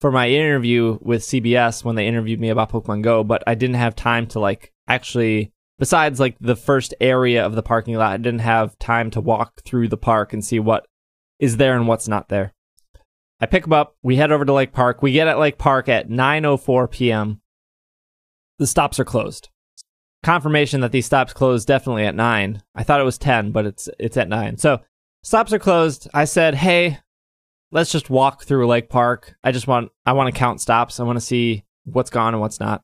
[0.00, 3.76] for my interview with CBS when they interviewed me about Pokemon Go, but I didn't
[3.76, 8.16] have time to like actually besides like the first area of the parking lot, I
[8.16, 10.86] didn't have time to walk through the park and see what
[11.38, 12.54] is there and what's not there.
[13.40, 15.02] I pick them up, we head over to Lake Park.
[15.02, 17.40] We get at Lake Park at 9:04 p.m.
[18.58, 19.48] The stops are closed.
[20.22, 22.62] Confirmation that these stops closed definitely at 9.
[22.74, 24.58] I thought it was 10, but it's it's at 9.
[24.58, 24.80] So,
[25.22, 26.08] stops are closed.
[26.12, 26.98] I said, "Hey,
[27.72, 29.34] let's just walk through Lake Park.
[29.42, 31.00] I just want I want to count stops.
[31.00, 32.82] I want to see what's gone and what's not."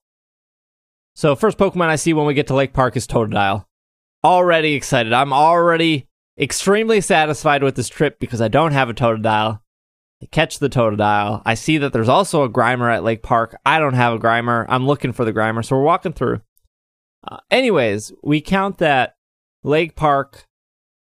[1.14, 3.64] So first Pokemon I see when we get to Lake Park is Totodile.
[4.22, 5.14] Already excited.
[5.14, 6.08] I'm already
[6.38, 9.60] extremely satisfied with this trip because I don't have a Totodile.
[10.22, 11.42] I catch the Totodile.
[11.44, 13.56] I see that there's also a Grimer at Lake Park.
[13.66, 14.64] I don't have a Grimer.
[14.68, 16.40] I'm looking for the Grimer, so we're walking through.
[17.26, 19.14] Uh, anyways, we count that
[19.62, 20.46] Lake Park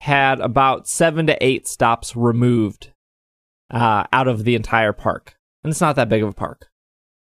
[0.00, 2.92] had about seven to eight stops removed
[3.70, 5.36] uh, out of the entire park.
[5.64, 6.68] And it's not that big of a park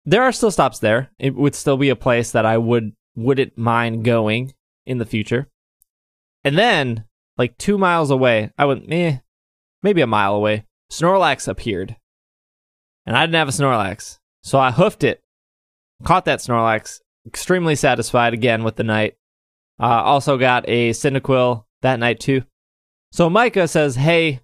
[0.10, 1.12] there are still stops there.
[1.20, 4.54] It would still be a place that I would wouldn't mind going
[4.86, 5.48] in the future.
[6.44, 7.06] And then,
[7.38, 9.18] like two miles away, I went, eh,
[9.84, 11.96] maybe a mile away, Snorlax appeared.
[13.06, 14.20] And I didn't have a Snorlax.
[14.44, 15.22] So I hoofed it,
[16.04, 19.16] caught that Snorlax, extremely satisfied again with the night.
[19.80, 22.44] Uh, also got a Cyndaquil that night too.
[23.12, 24.42] So Micah says, hey,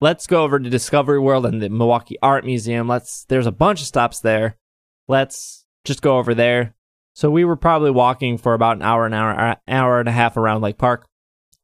[0.00, 2.88] let's go over to Discovery World and the Milwaukee Art Museum.
[2.88, 4.56] Let's, there's a bunch of stops there
[5.08, 6.74] let's just go over there.
[7.14, 10.36] So we were probably walking for about an hour, an hour, hour and a half
[10.36, 11.06] around Lake Park.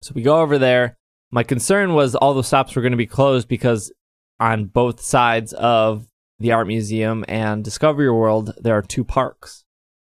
[0.03, 0.97] So we go over there.
[1.31, 3.93] My concern was all the stops were going to be closed because
[4.40, 6.06] on both sides of
[6.39, 9.65] the art museum and Discovery World, there are two parks.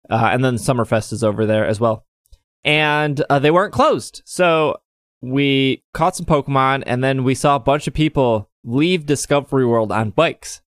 [0.09, 2.06] Uh, and then Summerfest is over there as well.
[2.64, 4.22] And uh, they weren't closed.
[4.24, 4.78] So
[5.20, 9.93] we caught some Pokemon and then we saw a bunch of people leave Discovery World
[9.93, 10.62] on bikes.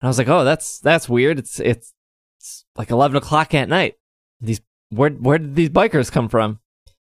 [0.00, 1.38] And I was like, oh, that's that's weird.
[1.38, 1.92] It's it's,
[2.38, 3.96] it's like eleven o'clock at night.
[4.40, 4.60] These
[4.90, 6.60] where where did these bikers come from?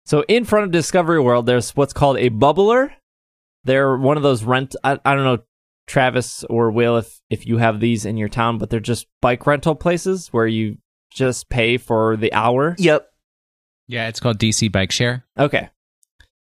[0.05, 2.91] So in front of Discovery World, there's what's called a bubbler.
[3.63, 4.75] They're one of those rent.
[4.83, 5.39] I, I don't know,
[5.87, 9.45] Travis or Will, if if you have these in your town, but they're just bike
[9.45, 10.77] rental places where you
[11.11, 12.75] just pay for the hour.
[12.77, 13.07] Yep.
[13.87, 15.25] Yeah, it's called DC Bike Share.
[15.37, 15.69] Okay.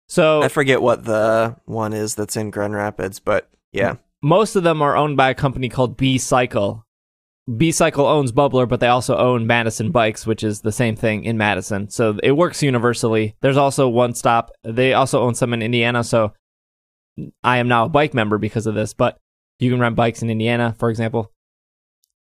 [0.07, 4.63] So I forget what the one is that's in Grand Rapids, but yeah most of
[4.63, 6.85] them are owned by a company called B Cycle.
[7.55, 11.23] B Cycle owns Bubbler, but they also own Madison Bikes, which is the same thing
[11.23, 11.89] in Madison.
[11.89, 13.35] So it works universally.
[13.41, 14.51] There's also one stop.
[14.63, 16.03] They also own some in Indiana.
[16.03, 16.33] So
[17.43, 19.17] I am now a bike member because of this, but
[19.59, 21.31] you can rent bikes in Indiana, for example.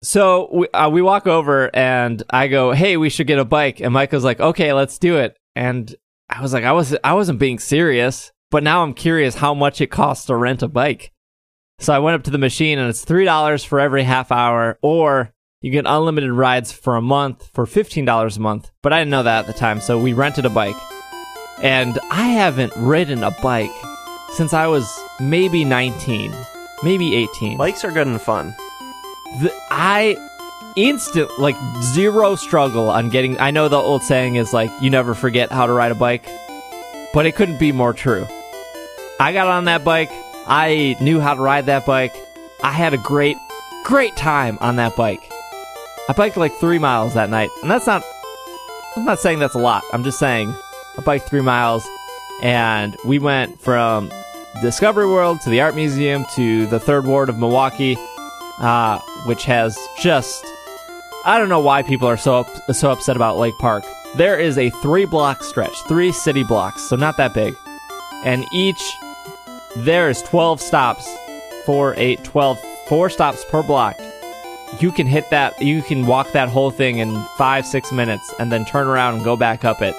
[0.02, 3.80] So we, uh, we walk over and I go, "Hey, we should get a bike."
[3.80, 5.96] And Michael's like, "Okay, let's do it." And
[6.30, 9.80] I was like, "I was I wasn't being serious, but now I'm curious how much
[9.80, 11.14] it costs to rent a bike."
[11.80, 15.34] So I went up to the machine and it's $3 for every half hour, or
[15.62, 18.72] you get unlimited rides for a month for $15 a month.
[18.82, 20.76] But I didn't know that at the time, so we rented a bike.
[21.62, 23.72] And I haven't ridden a bike
[24.34, 26.34] since I was maybe 19,
[26.84, 27.58] maybe 18.
[27.58, 28.56] Bikes are good and fun.
[29.42, 30.16] The, I
[30.76, 35.14] instant like zero struggle on getting I know the old saying is like you never
[35.14, 36.26] forget how to ride a bike,
[37.14, 38.28] but it couldn't be more true.
[39.20, 40.10] I got on that bike,
[40.48, 42.14] I knew how to ride that bike.
[42.64, 43.38] I had a great,
[43.84, 45.22] great time on that bike.
[46.10, 48.04] I biked like three miles that night, and that's not.
[48.96, 49.84] I'm not saying that's a lot.
[49.92, 50.54] I'm just saying
[50.98, 51.88] I biked three miles,
[52.42, 54.12] and we went from
[54.62, 57.98] Discovery World to the Art Museum to the Third Ward of Milwaukee,
[58.60, 60.46] uh, which has just
[61.26, 63.86] I don't know why people are so up, so upset about Lake Park.
[64.16, 67.56] There is a three block stretch, three city blocks, so not that big,
[68.26, 68.82] and each
[69.78, 71.10] there is 12 stops,
[71.66, 74.00] 4, 8, 12, four stops per block.
[74.80, 78.52] You can hit that, you can walk that whole thing in five, six minutes and
[78.52, 79.96] then turn around and go back up it.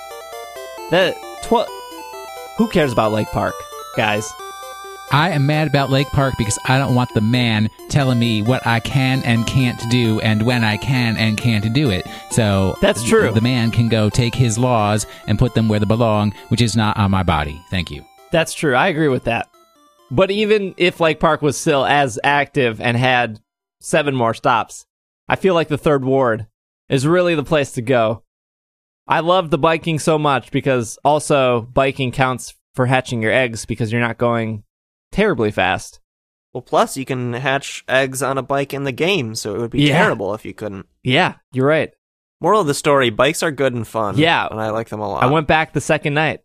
[0.90, 1.68] That, tw-
[2.56, 3.54] who cares about Lake Park,
[3.96, 4.32] guys?
[5.14, 8.66] I am mad about Lake Park because I don't want the man telling me what
[8.66, 12.04] I can and can't do and when I can and can't do it.
[12.32, 13.30] So That's true.
[13.30, 16.74] The man can go take his laws and put them where they belong, which is
[16.74, 17.62] not on my body.
[17.70, 18.04] Thank you.
[18.32, 18.74] That's true.
[18.74, 19.48] I agree with that.
[20.10, 23.38] But even if Lake Park was still as active and had
[23.80, 24.84] seven more stops,
[25.28, 26.48] I feel like the third ward
[26.88, 28.24] is really the place to go.
[29.06, 33.92] I love the biking so much because also biking counts for hatching your eggs because
[33.92, 34.64] you're not going
[35.14, 36.00] terribly fast.
[36.52, 39.70] Well, plus you can hatch eggs on a bike in the game, so it would
[39.70, 39.98] be Yeah.
[40.02, 40.86] terrible if you couldn't.
[41.02, 41.92] Yeah, you're right.
[42.40, 44.18] Moral of the story: bikes are good and fun.
[44.18, 44.46] Yeah.
[44.50, 45.22] and I like them a lot.
[45.22, 46.40] I went back the second night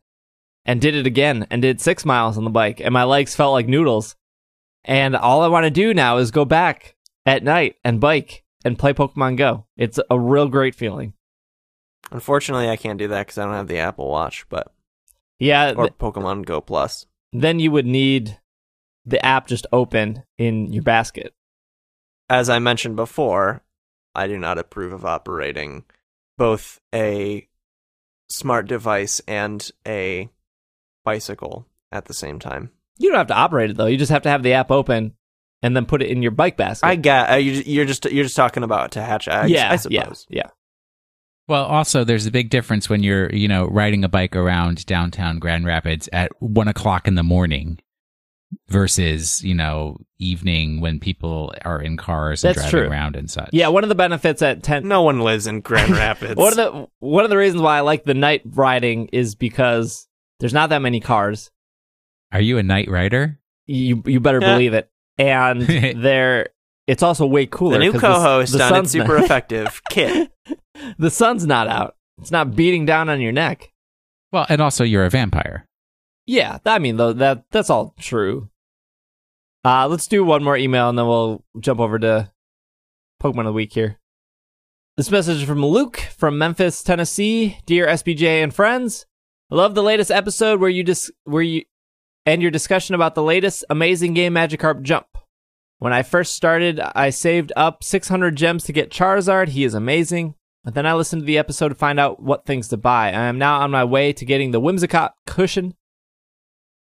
[0.66, 3.54] and did it again and did six miles on the bike, and my legs felt
[3.54, 4.16] like noodles.
[4.86, 8.80] And all I want to do now is go back at night and bike and
[8.80, 9.66] play Pokemon Go.
[9.78, 11.14] It's a real great feeling.
[12.12, 14.72] Unfortunately, I can't do that because I don't have the Apple Watch, but
[15.38, 17.06] Yeah, or th- Pokemon Go Plus.
[17.32, 18.40] then you would need
[19.06, 21.34] the app just open in your basket.
[22.30, 23.64] As I mentioned before,
[24.14, 25.84] I do not approve of operating
[26.38, 27.48] both a
[28.30, 30.30] smart device and a
[31.04, 32.72] bicycle at the same time.
[32.98, 33.86] You don't have to operate it though.
[33.88, 35.14] You just have to have the app open
[35.64, 36.86] and then put it in your bike basket.
[36.86, 39.50] I get uh, you- you're just you're just talking about to hatch eggs.
[39.52, 40.28] yeah, I suppose.
[40.30, 40.50] yeah, yeah.
[41.48, 45.40] Well, also, there's a big difference when you're, you know, riding a bike around downtown
[45.40, 47.80] Grand Rapids at one o'clock in the morning
[48.68, 52.90] versus, you know, evening when people are in cars and That's driving true.
[52.92, 53.50] around and such.
[53.54, 54.88] Yeah, one of the benefits at ten.
[54.88, 56.36] No one lives in Grand Rapids.
[56.36, 60.08] One of the one of the reasons why I like the night riding is because
[60.40, 61.52] there's not that many cars.
[62.32, 63.40] Are you a night rider?
[63.68, 64.54] You you better Yeah.
[64.54, 64.90] believe it.
[65.18, 65.62] And
[66.02, 66.50] there,
[66.88, 67.74] it's also way cooler.
[67.74, 70.32] the new 'cause co-host the on It's sun's Super not- Effective, Kit.
[70.98, 71.96] the sun's not out.
[72.20, 73.72] It's not beating down on your neck.
[74.32, 75.66] Well, and also you're a vampire.
[76.30, 78.52] Yeah, I mean though that that's all true.
[79.66, 82.32] Uh let's do one more email and then we'll jump over to
[83.20, 83.98] Pokemon of the week here.
[84.96, 87.58] This message is from Luke from Memphis, Tennessee.
[87.66, 89.08] Dear SBJ and friends,
[89.50, 91.64] I love the latest episode where you dis- where you
[92.28, 95.08] and your discussion about the latest amazing game Magikarp Jump.
[95.80, 99.48] When I first started, I saved up 600 gems to get Charizard.
[99.48, 100.36] He is amazing.
[100.64, 103.08] And then I listened to the episode to find out what things to buy.
[103.08, 105.74] I am now on my way to getting the Whimsicott cushion.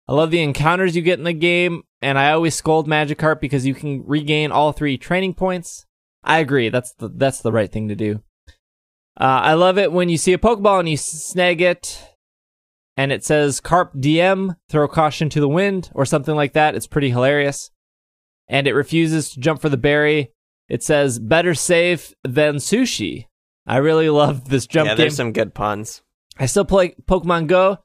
[0.08, 3.66] I love the encounters you get in the game, and I always scold Magikarp because
[3.66, 5.84] you can regain all three training points.
[6.24, 6.70] I agree.
[6.70, 8.22] That's the that's the right thing to do.
[9.20, 12.02] Uh, I love it when you see a Pokeball and you snag it,
[12.96, 16.74] and it says "Carp DM," throw caution to the wind, or something like that.
[16.74, 17.70] It's pretty hilarious.
[18.48, 20.32] And it refuses to jump for the berry.
[20.70, 23.26] It says "Better safe than sushi."
[23.66, 25.02] I really love this jump yeah, game.
[25.02, 26.02] there's some good puns.
[26.38, 27.78] I still play Pokemon Go.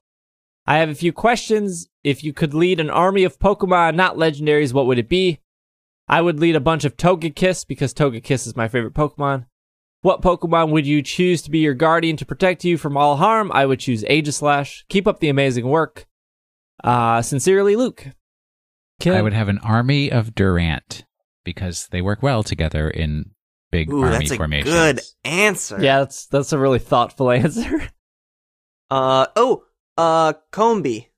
[0.66, 1.88] I have a few questions.
[2.04, 5.40] If you could lead an army of Pokemon, not legendaries, what would it be?
[6.08, 9.46] I would lead a bunch of Togekiss because Togekiss is my favorite Pokemon.
[10.02, 13.52] What Pokemon would you choose to be your guardian to protect you from all harm?
[13.54, 14.84] I would choose Aegislash.
[14.90, 16.06] Keep up the amazing work.
[16.84, 18.08] Uh, sincerely, Luke.
[19.00, 19.16] Kim.
[19.16, 21.06] I would have an army of Durant
[21.46, 23.32] because they work well together in
[23.72, 24.70] big Ooh, army that's a formations.
[24.74, 25.82] good answer.
[25.82, 27.88] Yeah, that's that's a really thoughtful answer.
[28.90, 29.64] Uh oh.
[29.98, 31.10] Uh, Combee.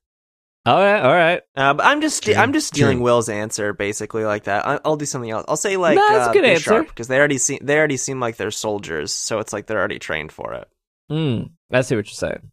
[0.66, 1.42] all right, all right.
[1.54, 3.04] Uh, but I'm just True, I'm just stealing true.
[3.04, 4.66] Will's answer basically like that.
[4.66, 5.44] I, I'll do something else.
[5.48, 6.82] I'll say like No, that's a uh, good answer.
[6.82, 9.98] because they already seem they already seem like they're soldiers, so it's like they're already
[9.98, 10.68] trained for it.
[11.08, 11.42] Hmm.
[11.70, 12.50] I see what you're saying.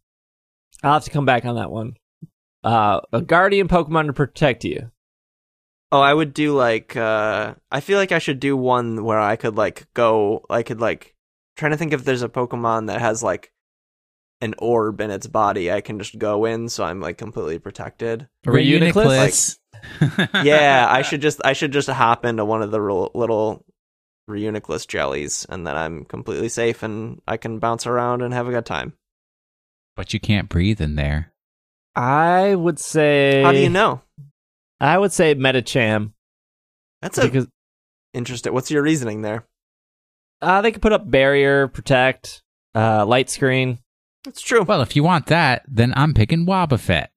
[0.82, 1.94] I'll have to come back on that one.
[2.62, 4.90] Uh, a guardian Pokemon to protect you.
[5.92, 9.36] Oh, I would do like uh I feel like I should do one where I
[9.36, 11.14] could like go I could like
[11.56, 13.52] trying to think if there's a Pokemon that has like
[14.40, 18.28] an orb in its body I can just go in so I'm like completely protected.
[18.46, 19.58] Reuniclus?
[20.44, 23.64] yeah, I should just I should just hop into one of the ro- little
[24.28, 28.52] Reuniclus jellies and then I'm completely safe and I can bounce around and have a
[28.52, 28.94] good time.
[29.96, 31.32] But you can't breathe in there.
[31.94, 33.42] I would say.
[33.42, 34.00] How do you know?
[34.80, 36.12] I would say Medicham
[37.00, 37.46] That's a because
[38.12, 38.52] interesting.
[38.52, 39.46] What's your reasoning there?
[40.42, 42.42] uh, they could put up barrier, protect,
[42.74, 43.78] uh, light screen.
[44.26, 44.62] It's true.
[44.62, 47.08] Well, if you want that, then I'm picking Wobbuffet.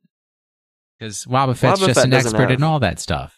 [0.99, 3.35] Because Wobbuffet's just an doesn't expert have- in all that stuff.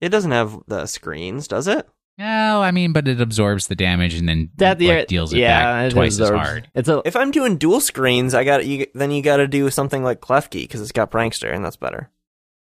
[0.00, 1.88] It doesn't have the screens, does it?
[2.18, 5.38] No, I mean, but it absorbs the damage and then That the like, deals it
[5.38, 6.70] yeah, back it twice as absorbs- hard.
[6.74, 8.86] It's a If I'm doing dual screens, I got you.
[8.94, 12.10] Then you got to do something like Klefki because it's got Prankster, and that's better.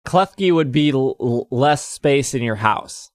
[0.06, 3.10] Klefki would be l- l- less space in your house.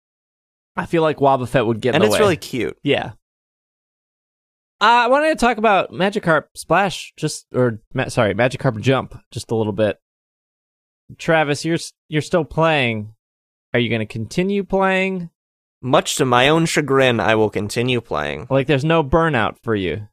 [0.76, 2.20] I feel like Wobbuffet would get in and the it's way.
[2.20, 2.78] really cute.
[2.84, 3.14] Yeah.
[4.84, 9.50] Uh, I wanted to talk about Magikarp Splash, just or ma- sorry, Magikarp Jump, just
[9.50, 9.98] a little bit.
[11.18, 11.78] Travis, you're
[12.10, 13.16] you're still playing.
[13.74, 15.30] Are you going to continue playing?
[15.82, 18.48] Much to my own chagrin, I will continue playing.
[18.50, 20.10] Like, there's no burnout for you.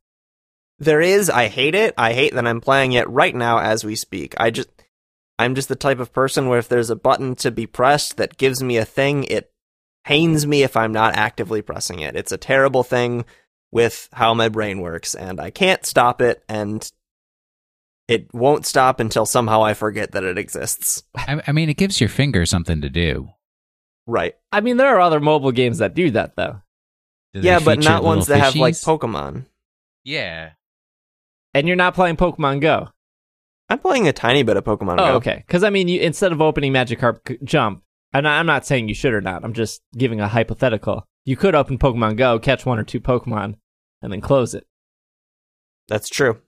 [0.79, 1.29] There is.
[1.29, 1.93] I hate it.
[1.99, 4.35] I hate that I'm playing it right now as we speak.
[4.39, 4.69] I just,
[5.37, 8.39] I'm just the type of person where if there's a button to be pressed that
[8.39, 9.53] gives me a thing, it
[10.05, 12.15] pains me if I'm not actively pressing it.
[12.15, 13.25] It's a terrible thing
[13.73, 16.91] with how my brain works, and I can't stop it, and
[18.09, 21.05] it won't stop until somehow I forget that it exists.
[21.17, 23.29] I, I mean, it gives your finger something to do.
[24.07, 24.35] Right.
[24.51, 26.61] I mean, there are other mobile games that do that though,
[27.35, 28.75] Do yeah, but not ones that little have like?
[28.75, 29.45] Pokemon.
[30.03, 30.51] Yeah.
[31.55, 32.89] and you're not playing Pokemon Go.
[33.69, 35.15] I'm playing a tiny bit of Pokemon Oh, Go.
[35.17, 35.45] okay.
[35.47, 38.89] Because I mean, you instead of opening Magikarp C- Jump, and I- I'm not saying
[38.89, 39.45] you should or not.
[39.45, 41.07] I'm just giving a hypothetical.
[41.25, 43.57] You could open Pokemon Go, catch one or two Pokemon,
[44.03, 44.67] and then close it.
[45.89, 46.41] That's true.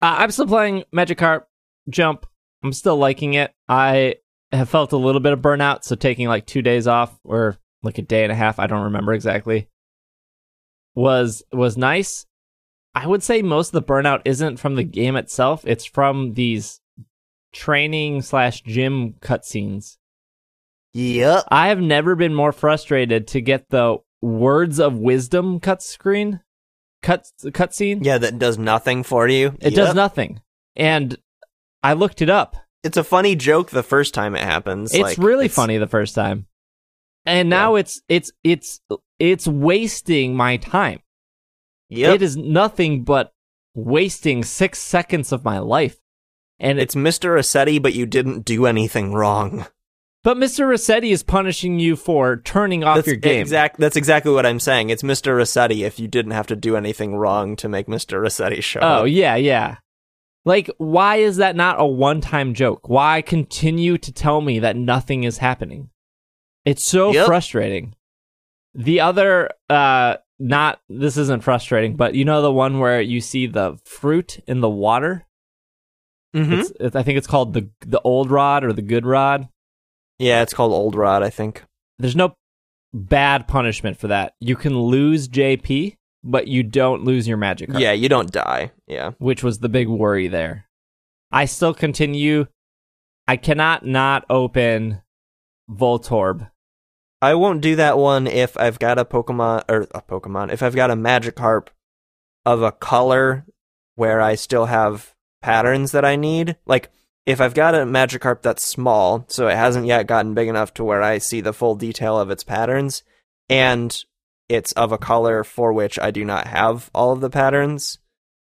[0.00, 1.44] Uh, I'm still playing Magikarp
[1.88, 2.26] Jump.
[2.62, 3.52] I'm still liking it.
[3.68, 4.16] I
[4.52, 7.98] have felt a little bit of burnout, so taking like two days off or like
[7.98, 9.68] a day and a half, I don't remember exactly,
[10.94, 12.26] was was nice.
[12.94, 16.80] I would say most of the burnout isn't from the game itself; it's from these
[17.52, 19.96] training slash gym cutscenes.
[20.94, 21.44] Yep.
[21.48, 26.40] I have never been more frustrated to get the words of wisdom cut screen,
[27.02, 28.04] cut cutscene.
[28.04, 29.48] Yeah, that does nothing for you.
[29.60, 29.74] It Yep.
[29.74, 30.40] does nothing.
[30.76, 31.16] And
[31.82, 32.56] I looked it up.
[32.84, 34.92] It's a funny joke the first time it happens.
[34.92, 36.46] It's like, really it's- funny the first time.
[37.24, 38.80] And now it's it's it's
[39.20, 41.00] it's wasting my time.
[41.88, 42.16] Yep.
[42.16, 43.32] It is nothing but
[43.74, 45.98] wasting 6 seconds of my life.
[46.58, 47.34] And it's It's Mr.
[47.34, 49.66] Rossetti, but you didn't do anything wrong.
[50.24, 50.68] But Mr.
[50.68, 53.40] Rossetti is punishing you for turning off that's your game.
[53.40, 53.78] Exact.
[53.78, 54.90] That's exactly what I'm saying.
[54.90, 55.36] It's Mr.
[55.36, 58.20] Rossetti if you didn't have to do anything wrong to make Mr.
[58.20, 59.08] Rossetti show Oh, up.
[59.08, 59.76] yeah, yeah.
[60.44, 62.88] Like, why is that not a one time joke?
[62.88, 65.90] Why continue to tell me that nothing is happening?
[66.64, 67.26] It's so Yep.
[67.26, 67.94] frustrating.
[68.74, 73.46] The other, uh, not, this isn't frustrating, but you know the one where you see
[73.46, 75.26] the fruit in the water?
[76.34, 76.60] Mhm.
[76.60, 79.48] It's, it's, I think it's called the, the old rod or the good rod.
[80.22, 81.64] Yeah, it's called Old Rod, I think.
[81.98, 82.34] There's no
[82.94, 84.34] bad punishment for that.
[84.40, 87.70] You can lose JP, but you don't lose your magic.
[87.70, 87.82] card.
[87.82, 88.70] Yeah, you don't die.
[88.86, 89.12] Yeah.
[89.18, 90.66] which was the big worry there.
[91.30, 92.46] I still continue.
[93.26, 95.02] I cannot not open
[95.70, 96.50] Voltorb.
[97.20, 100.52] I won't do that one if I've got a Pokemon or a Pokemon.
[100.52, 101.68] If I've got a Magikarp
[102.44, 103.46] of a color
[103.94, 106.56] where I still have patterns that I need.
[106.66, 106.90] Like
[107.26, 110.84] if I've got a Magikarp that's small, so it hasn't yet gotten big enough to
[110.84, 113.02] where I see the full detail of its patterns,
[113.48, 113.96] and
[114.48, 117.98] it's of a color for which I do not have all of the patterns,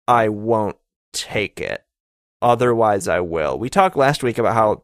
[0.09, 0.77] I won't
[1.13, 1.85] take it.
[2.41, 3.59] Otherwise, I will.
[3.59, 4.83] We talked last week about how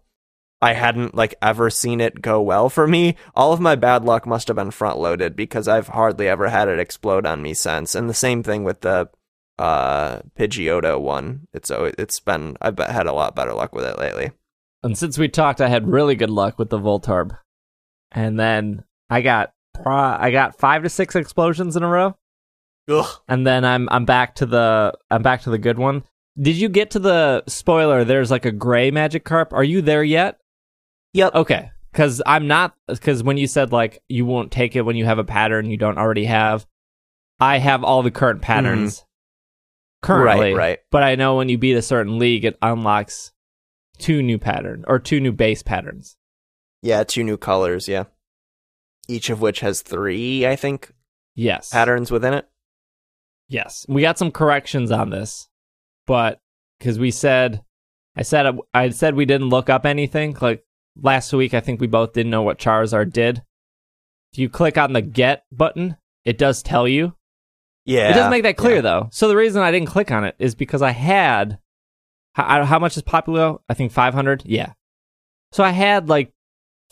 [0.60, 3.16] I hadn't like ever seen it go well for me.
[3.34, 6.68] All of my bad luck must have been front loaded because I've hardly ever had
[6.68, 7.94] it explode on me since.
[7.94, 9.08] And the same thing with the
[9.58, 11.46] uh Pidgeotto one.
[11.52, 14.30] It's so it's been I've had a lot better luck with it lately.
[14.82, 17.36] And since we talked, I had really good luck with the Voltorb.
[18.12, 22.16] And then I got pro- I got five to six explosions in a row.
[22.88, 23.06] Ugh.
[23.28, 26.04] And then I'm I'm back to the I'm back to the good one.
[26.40, 28.04] Did you get to the spoiler?
[28.04, 29.52] There's like a gray Magikarp.
[29.52, 30.38] Are you there yet?
[31.14, 31.34] Yep.
[31.34, 32.74] Okay, because I'm not.
[32.86, 35.76] Because when you said like you won't take it when you have a pattern you
[35.76, 36.66] don't already have,
[37.40, 39.04] I have all the current patterns
[40.02, 40.52] currently.
[40.52, 40.78] Right, right.
[40.90, 43.32] But I know when you beat a certain league, it unlocks
[43.98, 46.16] two new pattern or two new base patterns.
[46.82, 48.04] Yeah, two new colors, yeah.
[49.08, 50.92] Each of which has three, I think,
[51.34, 52.48] Yes, patterns within it.
[53.48, 55.48] Yes, we got some corrections on this,
[56.06, 56.40] but
[56.78, 57.62] because we said,
[58.16, 60.36] I said I said we didn't look up anything.
[60.40, 60.64] Like
[61.00, 63.42] last week, I think we both didn't know what Charizard did.
[64.32, 67.14] If you click on the get button, it does tell you.
[67.88, 68.10] Yeah.
[68.10, 68.80] it doesn't make that clear yeah.
[68.82, 69.08] though.
[69.10, 71.58] So the reason I didn't click on it is because I had
[72.34, 73.60] how, how much is Popplio?
[73.68, 74.42] I think five hundred.
[74.44, 74.72] Yeah.
[75.52, 76.32] So I had like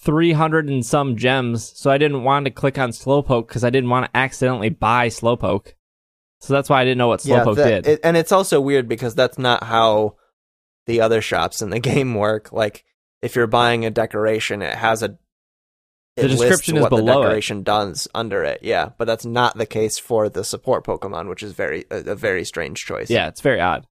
[0.01, 1.73] three hundred and some gems.
[1.79, 5.09] So I didn't want to click on Slowpoke because I didn't want to accidentally buy
[5.09, 5.73] Slowpoke.
[6.41, 7.87] So that's why I didn't know what Slowpoke that- did.
[7.87, 10.17] it- and it's also weird because that's not how
[10.87, 12.53] the other shops in the game work.
[12.53, 12.85] Like
[13.23, 15.19] if you're buying a decoration, it has a
[16.17, 17.25] The it lists description is what the below it.
[17.25, 18.61] decoration does under it.
[18.63, 22.15] Yeah, but that's not the case for the support Pokemon, which is very a, a
[22.15, 23.11] very strange choice.
[23.11, 23.87] Yeah, it's very odd.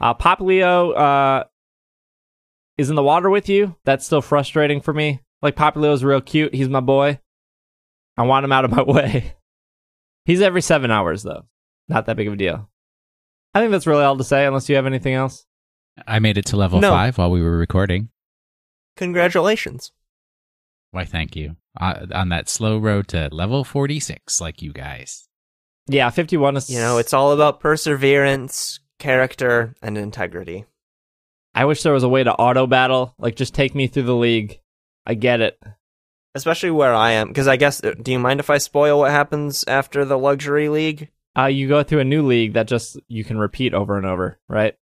[0.00, 1.44] Uh, Popplio uh,
[2.78, 3.74] is in the water with you.
[3.84, 5.20] That's still frustrating for me.
[5.42, 6.54] Like Popplio's real cute.
[6.54, 7.18] He's my boy.
[8.16, 9.34] I want him out of my way.
[10.26, 11.46] He's every seven hours though.
[11.88, 12.68] Not that big of a deal.
[13.54, 15.44] I think that's really all to say, unless you have anything else.
[16.06, 16.90] I made it to level No.
[16.90, 18.10] five while we were recording.
[18.96, 19.90] Congratulations.
[20.92, 21.56] Why, thank you.
[21.80, 25.28] Uh, on that slow road to level 46, like you guys.
[25.86, 26.68] Yeah, fifty-one is.
[26.70, 30.64] You know, it's all about perseverance, character, and integrity.
[31.54, 33.14] I wish there was a way to auto battle.
[33.18, 34.60] Like, just take me through the league.
[35.06, 35.60] I get it.
[36.34, 37.82] Especially where I am, because I guess.
[37.82, 41.08] uh, Do you mind if I spoil what happens after the luxury league?
[41.36, 44.38] Uh, you go through a new league that just you can repeat over and over,
[44.48, 44.74] right?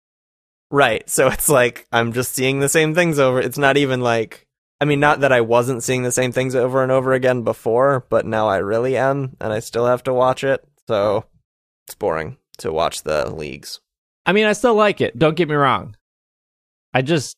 [0.69, 1.09] Right.
[1.09, 3.39] So it's like I'm just seeing the same things over.
[3.39, 4.45] It's not even like
[4.81, 8.05] I mean, not that I wasn't seeing the same things over and over again before,
[8.09, 10.63] but now I really am, and I still have to watch it.
[10.87, 11.25] So
[11.87, 13.79] it's boring to watch the leagues.
[14.25, 15.17] I mean, I still like it.
[15.19, 15.95] Don't get me wrong.
[16.93, 17.35] I just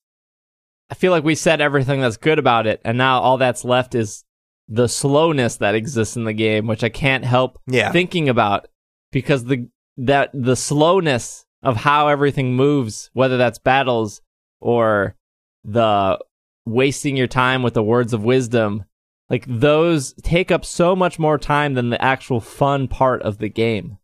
[0.89, 3.95] I feel like we said everything that's good about it, and now all that's left
[3.95, 4.23] is
[4.68, 7.91] the slowness that exists in the game, which I can't help Yeah.
[7.91, 8.68] thinking about
[9.11, 14.22] because the that the slowness of how everything moves, whether that's battles
[14.59, 15.15] or
[15.63, 16.19] the
[16.65, 18.85] wasting your time with the words of wisdom,
[19.29, 23.49] like those take up so much more time than the actual fun part of the
[23.49, 23.97] game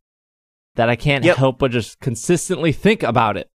[0.76, 1.38] that I can't Yep.
[1.38, 3.50] help but just consistently think about it.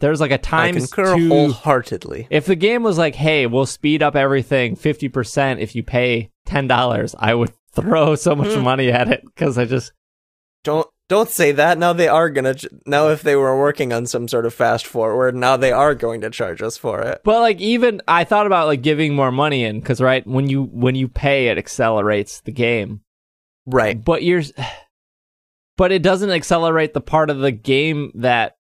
[0.00, 1.28] There's like a time two.
[1.28, 2.26] wholeheartedly.
[2.30, 7.14] If the game was like, "Hey, we'll speed up everything 50% if you pay $10,"
[7.18, 8.62] I would throw so much Hmm.
[8.62, 9.92] money at it cuz I just
[10.64, 11.78] Don't don't say that.
[11.78, 12.54] Now they are gonna.
[12.54, 15.94] ch- Now if they were working on some sort of fast forward, now they are
[15.94, 17.20] going to charge us for it.
[17.24, 20.64] But like even I thought about like giving more money in cuz right, when you
[20.64, 23.00] when you pay it accelerates the game.
[23.66, 24.02] Right.
[24.02, 24.42] But you're
[25.76, 28.56] but it doesn't accelerate the part of the game that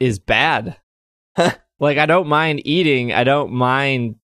[0.00, 0.76] is bad.
[1.36, 4.16] like I don't mind eating, I don't mind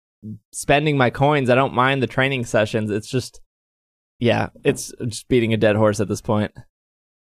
[0.53, 2.91] spending my coins, I don't mind the training sessions.
[2.91, 3.41] It's just
[4.19, 6.53] yeah, it's just beating a dead horse at this point.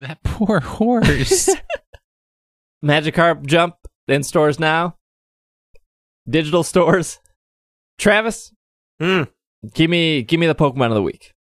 [0.02, 1.50] That poor horse.
[2.84, 3.76] Magikarp Jump
[4.08, 4.96] in stores now.
[6.28, 7.20] Digital stores.
[7.98, 8.52] Travis,
[9.00, 9.24] Hmm.
[9.74, 11.34] give me give me the Pokemon of the week.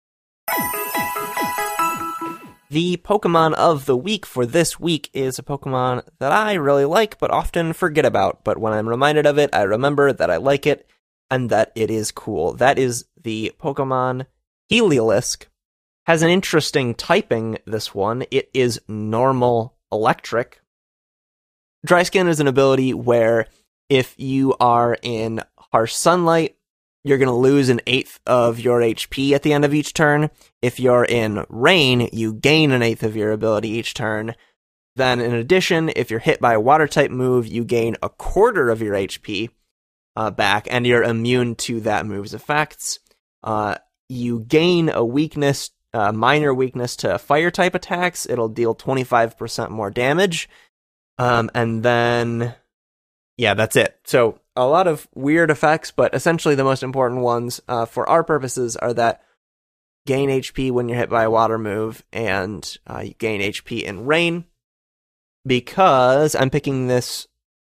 [2.70, 7.18] The Pokemon of the week for this week is a Pokemon that I really like
[7.18, 8.44] but often forget about.
[8.44, 10.88] But when I'm reminded of it, I remember that I like it
[11.30, 12.52] and that it is cool.
[12.54, 14.26] That is the Pokemon
[14.70, 15.46] Heliolisk.
[16.10, 18.24] Has an interesting typing, this one.
[18.32, 20.60] It is normal electric.
[21.86, 23.46] Dry Skin is an ability where
[23.88, 25.40] if you are in
[25.72, 26.56] harsh sunlight,
[27.04, 30.30] you're going to lose an eighth of your HP at the end of each turn.
[30.60, 34.34] If you're in rain, you gain an eighth of your ability each turn.
[34.96, 38.68] Then, in addition, if you're hit by a water type move, you gain a quarter
[38.68, 39.50] of your HP
[40.16, 42.98] uh, back, and you're immune to that move's effects.
[43.44, 43.76] Uh,
[44.08, 48.28] you gain a weakness, uh, minor weakness to fire type attacks.
[48.28, 50.48] It'll deal 25% more damage.
[51.18, 52.54] Um, and then,
[53.36, 53.98] yeah, that's it.
[54.04, 58.24] So, a lot of weird effects, but essentially the most important ones uh, for our
[58.24, 59.22] purposes are that
[60.06, 64.06] gain HP when you're hit by a water move, and uh, you gain HP in
[64.06, 64.44] rain.
[65.46, 67.26] Because I'm picking this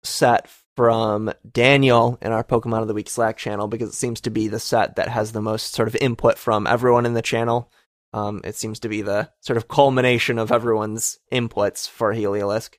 [0.05, 4.31] set from Daniel in our Pokemon of the Week Slack channel because it seems to
[4.31, 7.71] be the set that has the most sort of input from everyone in the channel.
[8.17, 12.77] Um, it seems to be the sort of culmination of everyone's inputs for Heliolisk.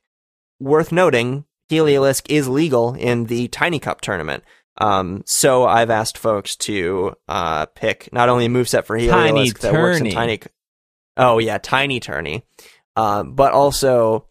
[0.58, 4.42] Worth noting, Heliolisk is legal in the Tiny Cup tournament.
[4.78, 9.50] Um, so I've asked folks to uh, pick not only a moveset for Heliolisk Tiny
[9.50, 10.10] that works in.
[10.10, 10.40] Tiny.
[11.16, 12.44] Oh yeah, Tiny Tourney,
[12.96, 14.26] um, but also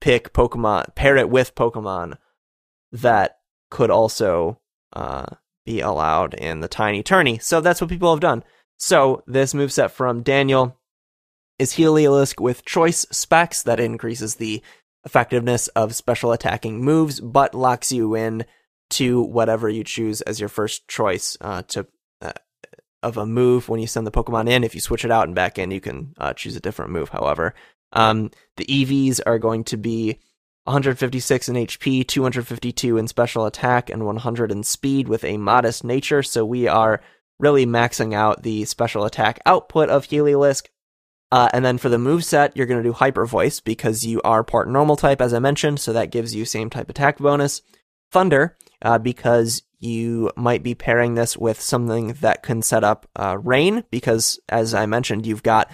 [0.00, 2.16] pick Pokemon, pair it with Pokemon
[2.92, 3.38] that
[3.70, 4.60] could also
[4.92, 5.26] uh,
[5.66, 7.38] be allowed in the Tiny Tourney.
[7.38, 8.44] So that's what people have done.
[8.86, 10.78] So this moveset from Daniel
[11.58, 14.62] is Heliolisk with choice specs that increases the
[15.06, 18.44] effectiveness of special attacking moves, but locks you in
[18.90, 21.86] to whatever you choose as your first choice uh, to
[22.20, 22.32] uh,
[23.02, 24.62] of a move when you send the Pokemon in.
[24.62, 27.08] If you switch it out and back in, you can uh, choose a different move.
[27.08, 27.54] However,
[27.94, 30.18] um, the EVs are going to be
[30.64, 36.22] 156 in HP, 252 in special attack, and 100 in speed with a modest nature.
[36.22, 37.00] So we are
[37.38, 40.66] really maxing out the special attack output of Heliolisk.
[41.32, 44.20] Uh, and then for the move set, you're going to do Hyper Voice because you
[44.22, 47.62] are part normal type, as I mentioned, so that gives you same type attack bonus.
[48.12, 53.36] Thunder, uh, because you might be pairing this with something that can set up uh,
[53.42, 55.70] rain because, as I mentioned, you've got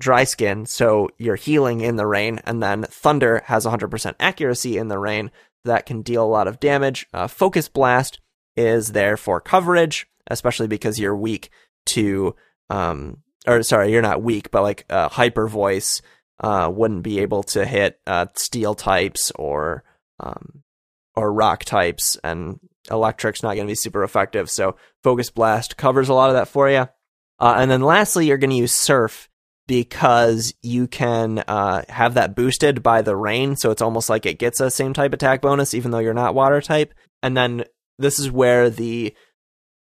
[0.00, 4.88] dry skin, so you're healing in the rain, and then thunder has 100% accuracy in
[4.88, 5.30] the rain
[5.64, 7.06] that can deal a lot of damage.
[7.14, 8.20] Uh, Focus Blast
[8.56, 11.50] is there for coverage, especially because you're weak
[11.86, 12.34] to,
[12.70, 16.02] um, or sorry, you're not weak, but like uh, Hyper Voice
[16.40, 19.84] uh, wouldn't be able to hit uh, steel types or
[20.20, 20.62] um,
[21.14, 24.50] or rock types, and electric's not going to be super effective.
[24.50, 26.88] So Focus Blast covers a lot of that for you.
[27.38, 29.28] Uh, and then lastly, you're going to use Surf
[29.66, 33.56] because you can uh, have that boosted by the rain.
[33.56, 36.34] So it's almost like it gets a same type attack bonus, even though you're not
[36.34, 36.94] water type.
[37.22, 37.64] And then
[37.98, 39.14] this is where the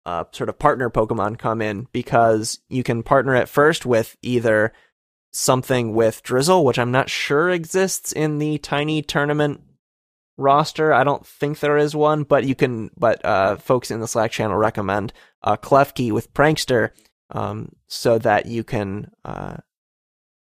[0.05, 4.71] uh, sort of partner Pokemon come in because you can partner it first with either
[5.31, 9.61] something with Drizzle, which I'm not sure exists in the tiny tournament
[10.37, 10.93] roster.
[10.93, 12.91] I don't think there is one, but you can.
[12.97, 15.11] But uh, folks in the Slack channel recommend
[15.41, 16.91] uh, Klefki with Prankster,
[17.31, 19.57] um, so that you can uh,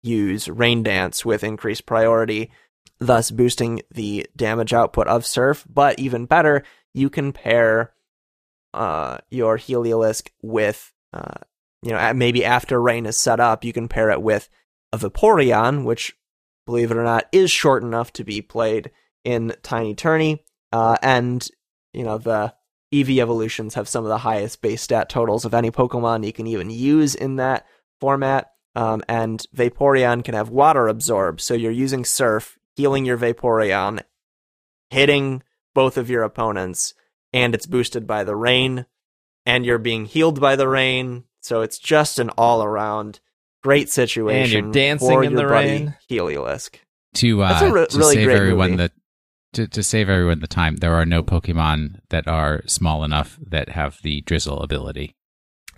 [0.01, 2.51] use Rain Dance with increased priority,
[2.99, 5.65] thus boosting the damage output of Surf.
[5.69, 6.63] But even better,
[6.93, 7.93] you can pair
[8.73, 11.39] uh, your Heliolisk with, uh,
[11.81, 14.49] you know, maybe after Rain is set up, you can pair it with
[14.91, 16.15] a Vaporeon, which,
[16.65, 18.91] believe it or not, is short enough to be played
[19.23, 20.43] in Tiny Tourney.
[20.71, 21.47] Uh, and,
[21.93, 22.53] you know, the
[22.93, 26.47] Eevee evolutions have some of the highest base stat totals of any Pokemon you can
[26.47, 27.65] even use in that
[27.99, 28.51] format.
[28.75, 34.01] Um, and Vaporeon can have water absorb, so you're using Surf, healing your Vaporeon,
[34.89, 35.43] hitting
[35.75, 36.95] both of your opponents,
[37.33, 38.85] and it's boosted by the rain,
[39.45, 41.25] and you're being healed by the rain.
[41.41, 43.19] So it's just an all around
[43.63, 44.65] great situation.
[44.65, 45.95] And you're dancing for in your the buddy rain.
[46.09, 46.75] Heliolisk.
[47.15, 48.83] To That's uh, a re- to really save great everyone movie.
[48.83, 48.91] the
[49.53, 53.69] to, to save everyone the time, there are no Pokemon that are small enough that
[53.69, 55.15] have the drizzle ability.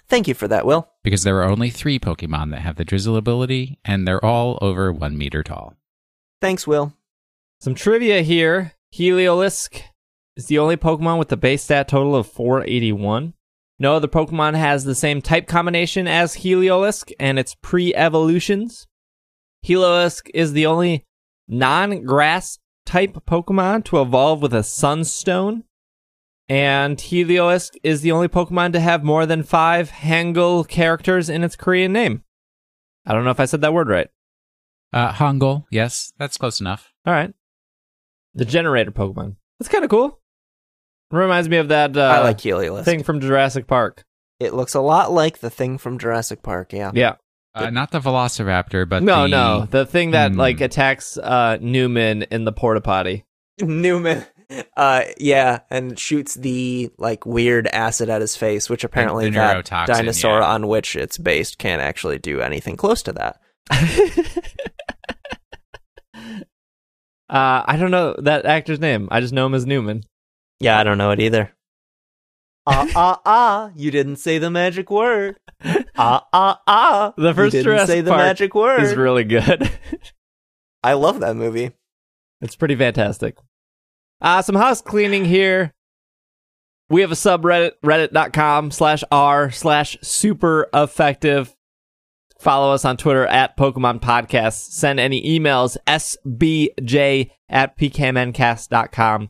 [0.08, 0.88] Thank you for that, Will.
[1.04, 4.94] Because there are only three Pokemon that have the drizzle ability, and they're all over
[4.94, 5.74] one meter tall.
[6.42, 6.94] Thanks, Will.
[7.60, 8.74] Some trivia here.
[8.94, 9.82] Heliolisk
[10.36, 13.34] is the only Pokemon with the base stat total of 481.
[13.78, 18.88] No other Pokemon has the same type combination as Heliolisk and its pre-evolutions.
[19.66, 21.06] Heliolisk is the only
[21.48, 25.64] non-grass type Pokemon to evolve with a Sunstone.
[26.48, 31.56] And Heliolisk is the only Pokemon to have more than five Hangul characters in its
[31.56, 32.24] Korean name.
[33.06, 34.10] I don't know if I said that word right.
[34.94, 36.94] Uh, Hangul, yes, that's close enough.
[37.06, 37.34] All right.
[38.34, 39.36] The generator Pokemon.
[39.60, 40.22] That's kind of cool.
[41.16, 42.86] Reminds me of that uh, I like Heliolisk.
[42.86, 44.04] thing from Jurassic Park.
[44.40, 46.92] It looks a lot like the thing from Jurassic Park, yeah.
[46.94, 47.16] Yeah.
[47.54, 49.68] Uh, not the Velociraptor, but no, the, no.
[49.70, 50.38] The thing that Hmm.
[50.40, 53.24] like attacks uh, Newman in the porta potty.
[53.62, 54.26] Newman.
[54.76, 59.66] Uh, yeah, and shoots the like weird acid at his face, which apparently the that
[59.88, 60.48] dinosaur yeah.
[60.48, 63.40] on which it's based can't actually do anything close to that.
[67.28, 69.08] Uh, I don't know that actor's name.
[69.10, 70.04] I just know him as Newman.
[70.60, 71.52] Yeah, I don't know it either.
[72.68, 73.72] Ah ah ah!
[73.76, 75.38] You didn't say the magic word.
[75.98, 77.14] Ah ah ah!
[77.16, 78.84] The first you didn't say the magic word.
[78.84, 79.72] Is really good.
[80.84, 81.72] I love that movie.
[82.42, 83.38] It's pretty fantastic.
[84.20, 85.74] Uh, some house cleaning here.
[86.90, 91.56] We have a subreddit, reddit.com slash r slash super effective.
[92.40, 94.72] Follow us on Twitter at Pokemon Podcast.
[94.72, 99.30] Send any emails, sbj at pkmncast.com.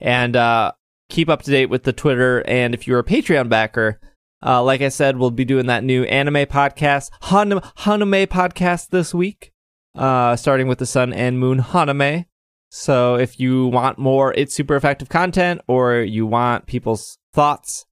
[0.00, 0.72] And uh,
[1.08, 2.42] keep up to date with the Twitter.
[2.46, 4.00] And if you're a Patreon backer,
[4.44, 9.14] uh, like I said, we'll be doing that new anime podcast, Han- Haname podcast this
[9.14, 9.52] week,
[9.94, 12.26] uh, starting with the Sun and Moon Haname.
[12.70, 17.86] So if you want more It's Super Effective content, or you want people's thoughts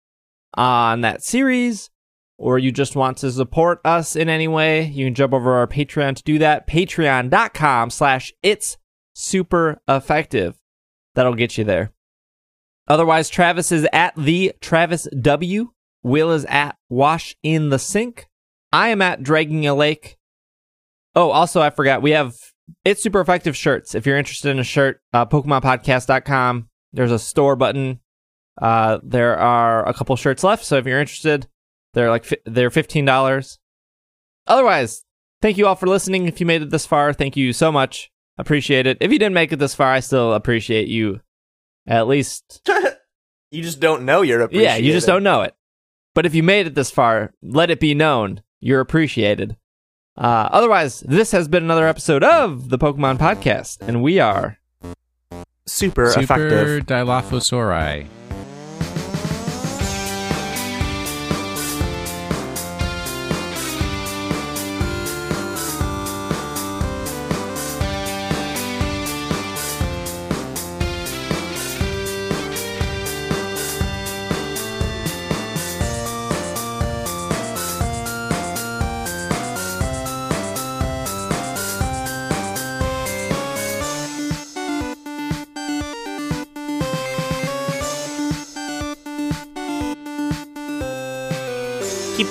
[0.54, 1.88] on that series,
[2.36, 5.68] or you just want to support us in any way, you can jump over our
[5.68, 6.66] Patreon to do that.
[6.66, 8.76] Patreon.com slash It's
[9.14, 10.56] Super Effective.
[11.14, 11.92] That'll get you there.
[12.88, 15.70] Otherwise, Travis is at the Travis W.
[16.02, 18.26] Will is at Wash in the Sink.
[18.72, 20.16] I am at Dragging a Lake.
[21.14, 22.02] Oh, also, I forgot.
[22.02, 22.34] We have
[22.84, 23.94] It's Super Effective shirts.
[23.94, 26.68] If you're interested in a shirt, uh, PokemonPodcast.com.
[26.92, 28.00] There's a store button.
[28.60, 30.64] Uh, there are a couple shirts left.
[30.64, 31.46] So if you're interested,
[31.94, 33.58] they're like, they're $15.
[34.46, 35.04] Otherwise,
[35.40, 36.26] thank you all for listening.
[36.26, 38.11] If you made it this far, thank you so much.
[38.38, 38.98] Appreciate it.
[39.00, 41.20] If you didn't make it this far, I still appreciate you.
[41.86, 42.66] At least
[43.50, 44.64] you just don't know you're appreciated.
[44.64, 45.54] yeah, you just don't know it.
[46.14, 49.56] But if you made it this far, let it be known you're appreciated.
[50.16, 54.58] Uh, otherwise, this has been another episode of the Pokemon Podcast, and we are
[55.66, 56.86] Super, Super effective.
[56.86, 58.06] Dilophosauri.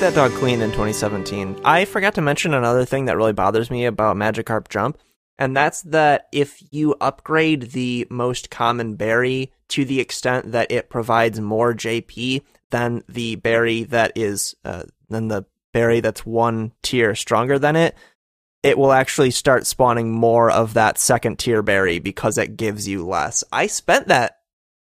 [0.01, 1.61] That dog clean in 2017.
[1.63, 4.97] I forgot to mention another thing that really bothers me about Magikarp Jump,
[5.37, 10.89] and that's that if you upgrade the most common berry to the extent that it
[10.89, 12.41] provides more JP
[12.71, 17.95] than the berry that is uh, than the berry that's one tier stronger than it,
[18.63, 23.05] it will actually start spawning more of that second tier berry because it gives you
[23.05, 23.43] less.
[23.51, 24.39] I spent that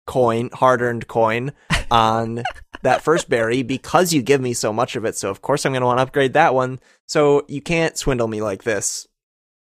[0.06, 1.50] coin, hard earned coin,
[1.90, 2.44] on
[2.82, 5.16] that first berry because you give me so much of it.
[5.16, 6.81] So of course I'm going to want to upgrade that one.
[7.07, 9.07] So you can't swindle me like this.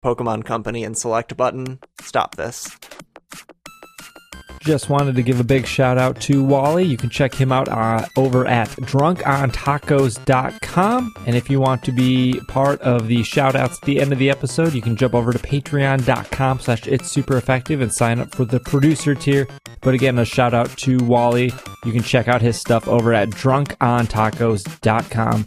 [0.03, 1.79] Pokemon Company and select button.
[2.01, 2.69] Stop this.
[4.63, 6.85] Just wanted to give a big shout out to Wally.
[6.85, 11.13] You can check him out uh, over at drunkontacos.com.
[11.27, 14.19] And if you want to be part of the shout outs at the end of
[14.19, 18.33] the episode, you can jump over to patreon.com slash it's super effective and sign up
[18.33, 19.49] for the producer tier.
[19.81, 21.51] But again, a shout out to Wally.
[21.83, 25.45] You can check out his stuff over at drunkontacos.com.